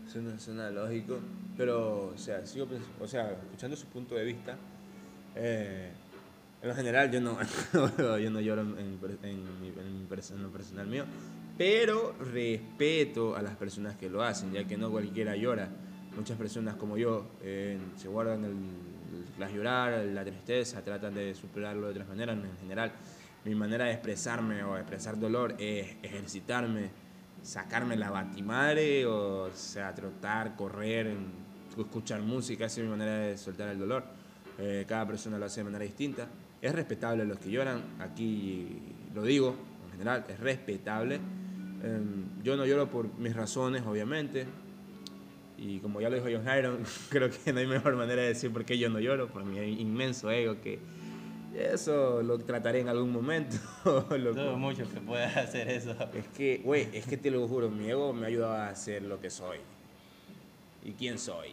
Suena, 0.07 0.39
suena 0.39 0.69
lógico. 0.71 1.19
Pero, 1.57 2.13
o 2.15 2.17
sea, 2.17 2.45
sigo 2.45 2.67
o 2.99 3.07
sea, 3.07 3.31
escuchando 3.31 3.75
su 3.75 3.87
punto 3.87 4.15
de 4.15 4.23
vista, 4.23 4.55
eh, 5.35 5.91
en 6.61 6.69
lo 6.69 6.75
general 6.75 7.11
yo 7.11 7.21
no, 7.21 7.37
yo 8.19 8.29
no 8.29 8.41
lloro 8.41 8.61
en, 8.61 8.77
en, 8.77 8.99
en 9.23 10.07
en 10.09 10.43
lo 10.43 10.49
personal 10.49 10.87
mío, 10.87 11.05
pero 11.57 12.15
respeto 12.33 13.35
a 13.35 13.41
las 13.41 13.55
personas 13.55 13.95
que 13.95 14.09
lo 14.09 14.23
hacen, 14.23 14.51
ya 14.51 14.65
que 14.65 14.77
no 14.77 14.89
cualquiera 14.91 15.35
llora. 15.35 15.69
Muchas 16.15 16.37
personas 16.37 16.75
como 16.75 16.97
yo 16.97 17.27
eh, 17.41 17.77
se 17.95 18.07
guardan 18.07 18.43
el, 18.43 18.55
las 19.37 19.51
llorar, 19.53 20.03
la 20.05 20.23
tristeza, 20.23 20.81
tratan 20.83 21.13
de 21.13 21.33
superarlo 21.33 21.87
de 21.87 21.91
otras 21.91 22.07
maneras. 22.07 22.37
En 22.37 22.57
general, 22.57 22.91
mi 23.45 23.55
manera 23.55 23.85
de 23.85 23.91
expresarme 23.91 24.63
o 24.63 24.77
expresar 24.77 25.17
dolor 25.17 25.55
es 25.57 25.95
ejercitarme, 26.03 26.89
sacarme 27.41 27.95
la 27.95 28.09
batimadre, 28.09 29.05
o 29.05 29.49
sea, 29.53 29.93
trotar, 29.95 30.55
correr, 30.55 31.15
escuchar 31.77 32.21
música, 32.21 32.65
esa 32.65 32.81
es 32.81 32.85
mi 32.85 32.91
manera 32.91 33.17
de 33.19 33.37
soltar 33.37 33.69
el 33.69 33.79
dolor. 33.79 34.03
Eh, 34.57 34.85
cada 34.87 35.07
persona 35.07 35.37
lo 35.37 35.45
hace 35.45 35.61
de 35.61 35.65
manera 35.65 35.85
distinta. 35.85 36.27
Es 36.61 36.73
respetable 36.73 37.25
los 37.25 37.39
que 37.39 37.49
lloran, 37.49 37.81
aquí 37.99 38.81
lo 39.13 39.23
digo, 39.23 39.55
en 39.85 39.91
general, 39.91 40.25
es 40.27 40.39
respetable. 40.39 41.15
Em, 41.15 42.43
yo 42.43 42.57
no 42.57 42.65
lloro 42.65 42.89
por 42.89 43.13
mis 43.17 43.35
razones, 43.35 43.83
obviamente. 43.85 44.45
Y 45.57 45.79
como 45.79 45.99
ya 46.01 46.09
lo 46.09 46.15
dijo 46.15 46.27
John 46.31 46.57
Iron, 46.57 46.83
creo 47.09 47.29
que 47.29 47.53
no 47.53 47.59
hay 47.59 47.67
mejor 47.67 47.95
manera 47.95 48.21
de 48.21 48.29
decir 48.29 48.51
por 48.51 48.65
qué 48.65 48.77
yo 48.77 48.89
no 48.89 48.99
lloro, 48.99 49.27
por 49.27 49.43
mi 49.45 49.57
inmenso 49.79 50.29
ego, 50.31 50.59
que 50.61 50.79
eso 51.55 52.21
lo 52.21 52.39
trataré 52.39 52.81
en 52.81 52.89
algún 52.89 53.11
momento. 53.11 53.57
Dudo 53.83 54.57
mucho 54.57 54.89
que 54.89 54.99
puedas 54.99 55.35
hacer 55.35 55.69
eso. 55.69 55.95
es 56.13 56.27
que, 56.27 56.61
güey, 56.63 56.87
es 56.93 57.05
que 57.05 57.17
te 57.17 57.31
lo 57.31 57.47
juro, 57.47 57.69
mi 57.69 57.89
ego 57.89 58.13
me 58.13 58.25
ha 58.25 58.27
ayudado 58.27 58.53
a 58.53 58.75
ser 58.75 59.03
lo 59.03 59.19
que 59.19 59.29
soy. 59.29 59.57
Y 60.83 60.91
quién 60.91 61.17
soy. 61.17 61.49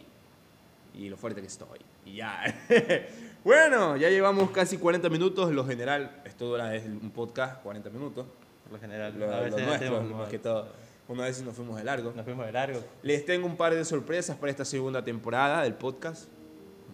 Y 0.93 1.09
lo 1.09 1.17
fuerte 1.17 1.41
que 1.41 1.47
estoy. 1.47 1.79
Y 2.05 2.15
ya. 2.15 2.41
bueno, 3.47 3.95
ya 3.95 4.09
llevamos 4.09 4.51
casi 4.51 4.77
40 4.77 5.07
minutos. 5.07 5.53
Lo 5.53 5.65
general, 5.65 6.21
esto 6.25 6.47
dura 6.47 6.75
es 6.75 6.85
un 6.85 7.11
podcast, 7.11 7.63
40 7.63 7.89
minutos. 7.91 8.25
Por 8.63 8.73
lo 8.73 8.77
general, 8.77 9.17
Lo, 9.17 9.33
a 9.33 9.37
lo 9.37 9.43
veces 9.45 9.65
nuestro, 9.65 9.97
hacemos 9.97 10.17
más 10.17 10.27
que 10.27 10.37
todo. 10.37 10.67
Una 11.07 11.23
vez 11.23 11.41
nos 11.41 11.55
fuimos 11.55 11.77
de 11.77 11.85
largo. 11.85 12.11
Nos 12.13 12.25
fuimos 12.25 12.45
de 12.45 12.51
largo. 12.51 12.83
Les 13.03 13.25
tengo 13.25 13.45
un 13.47 13.55
par 13.55 13.73
de 13.73 13.85
sorpresas 13.85 14.35
para 14.35 14.51
esta 14.51 14.65
segunda 14.65 15.01
temporada 15.01 15.63
del 15.63 15.75
podcast. 15.75 16.27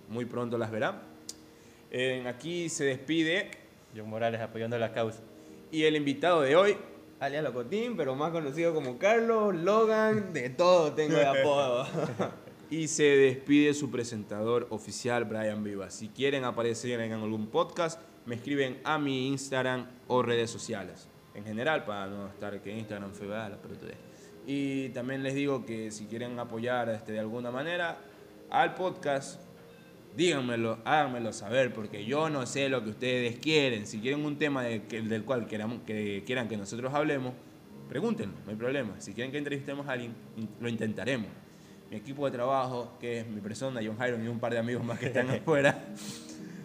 Muy 0.09 0.25
pronto 0.25 0.59
las 0.59 0.69
verán. 0.69 1.01
Eh, 1.89 2.23
aquí 2.27 2.69
se 2.69 2.83
despide 2.83 3.49
John 3.97 4.07
Morales 4.07 4.39
apoyando 4.39 4.77
la 4.77 4.93
causa. 4.93 5.21
y 5.71 5.85
el 5.85 5.95
invitado 5.95 6.41
de 6.41 6.55
hoy 6.55 6.77
alias 7.19 7.43
Locotín, 7.43 7.97
pero 7.97 8.13
más 8.13 8.31
conocido 8.31 8.75
como 8.75 8.99
Carlos, 8.99 9.55
Logan, 9.55 10.33
de 10.33 10.51
todo 10.51 10.93
tengo 10.93 11.15
de 11.15 11.25
apodo. 11.25 11.87
Y 12.73 12.87
se 12.87 13.03
despide 13.03 13.75
su 13.75 13.91
presentador 13.91 14.65
oficial, 14.71 15.25
Brian 15.25 15.63
Vivas. 15.63 15.93
Si 15.93 16.07
quieren 16.07 16.43
aparecer 16.43 16.99
en 17.01 17.11
algún 17.11 17.45
podcast, 17.45 18.01
me 18.25 18.33
escriben 18.33 18.79
a 18.83 18.97
mi 18.97 19.27
Instagram 19.27 19.85
o 20.07 20.23
redes 20.23 20.49
sociales. 20.49 21.07
En 21.35 21.43
general, 21.43 21.85
para 21.85 22.07
no 22.07 22.29
estar 22.29 22.59
que 22.63 22.75
Instagram 22.75 23.11
fue 23.11 23.27
la 23.27 23.59
pero 23.61 23.75
todo. 23.75 23.91
Y 24.47 24.89
también 24.89 25.21
les 25.21 25.35
digo 25.35 25.67
que 25.67 25.91
si 25.91 26.07
quieren 26.07 26.39
apoyar 26.39 26.89
este, 26.89 27.11
de 27.11 27.19
alguna 27.19 27.51
manera 27.51 27.99
al 28.49 28.73
podcast, 28.73 29.39
díganmelo, 30.17 30.79
háganmelo 30.83 31.31
saber, 31.31 31.71
porque 31.75 32.05
yo 32.05 32.27
no 32.31 32.43
sé 32.47 32.69
lo 32.69 32.83
que 32.83 32.89
ustedes 32.89 33.37
quieren. 33.37 33.85
Si 33.85 33.99
quieren 33.99 34.25
un 34.25 34.39
tema 34.39 34.63
de- 34.63 34.79
del 34.79 35.25
cual 35.25 35.45
queramos, 35.45 35.83
que 35.85 36.23
quieran 36.25 36.47
que 36.47 36.57
nosotros 36.57 36.91
hablemos, 36.91 37.35
pregúntenlo, 37.87 38.33
no 38.45 38.49
hay 38.49 38.57
problema. 38.57 38.99
Si 38.99 39.13
quieren 39.13 39.31
que 39.31 39.37
entrevistemos 39.37 39.87
a 39.87 39.91
alguien, 39.91 40.15
lo 40.59 40.67
intentaremos. 40.67 41.42
Mi 41.93 41.99
equipo 41.99 42.25
de 42.25 42.31
trabajo, 42.31 42.93
que 42.99 43.19
es 43.19 43.27
mi 43.27 43.39
persona, 43.39 43.79
John 43.85 43.95
Hyron 43.95 44.25
y 44.25 44.27
un 44.27 44.39
par 44.39 44.51
de 44.51 44.57
amigos 44.57 44.83
más 44.83 44.97
que 44.97 45.05
están 45.05 45.29
afuera, 45.29 45.89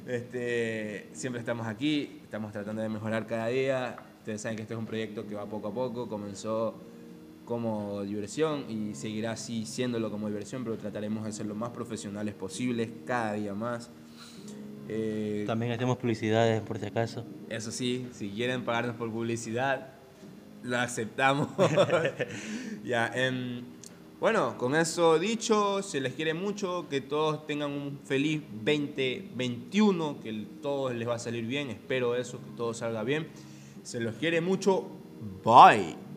este, 0.06 1.10
siempre 1.12 1.40
estamos 1.40 1.66
aquí, 1.66 2.20
estamos 2.22 2.50
tratando 2.50 2.80
de 2.80 2.88
mejorar 2.88 3.26
cada 3.26 3.48
día. 3.48 3.96
Ustedes 4.20 4.40
saben 4.40 4.56
que 4.56 4.62
este 4.62 4.72
es 4.72 4.80
un 4.80 4.86
proyecto 4.86 5.26
que 5.26 5.34
va 5.34 5.44
poco 5.44 5.68
a 5.68 5.74
poco, 5.74 6.08
comenzó 6.08 6.76
como 7.44 8.04
diversión 8.04 8.70
y 8.70 8.94
seguirá 8.94 9.32
así 9.32 9.66
siéndolo 9.66 10.10
como 10.10 10.28
diversión, 10.28 10.64
pero 10.64 10.78
trataremos 10.78 11.26
de 11.26 11.32
ser 11.32 11.44
lo 11.44 11.54
más 11.54 11.72
profesionales 11.72 12.34
posibles 12.34 12.88
cada 13.04 13.34
día 13.34 13.52
más. 13.52 13.90
Eh, 14.88 15.44
También 15.46 15.72
hacemos 15.72 15.98
publicidades, 15.98 16.62
por 16.62 16.78
si 16.78 16.86
acaso. 16.86 17.26
eso 17.50 17.70
sí, 17.70 18.08
si 18.14 18.30
quieren 18.30 18.64
pagarnos 18.64 18.96
por 18.96 19.12
publicidad, 19.12 19.88
lo 20.62 20.78
aceptamos. 20.78 21.48
ya, 22.82 23.12
em, 23.14 23.62
bueno, 24.20 24.58
con 24.58 24.74
eso 24.74 25.18
dicho, 25.18 25.82
se 25.82 26.00
les 26.00 26.14
quiere 26.14 26.34
mucho, 26.34 26.86
que 26.90 27.00
todos 27.00 27.46
tengan 27.46 27.70
un 27.70 28.00
feliz 28.04 28.42
2021, 28.64 30.20
que 30.20 30.46
todo 30.60 30.92
les 30.92 31.08
va 31.08 31.14
a 31.14 31.18
salir 31.20 31.46
bien, 31.46 31.70
espero 31.70 32.16
eso, 32.16 32.38
que 32.38 32.50
todo 32.56 32.74
salga 32.74 33.04
bien. 33.04 33.28
Se 33.84 34.00
los 34.00 34.16
quiere 34.16 34.40
mucho, 34.40 34.86
bye. 35.44 36.07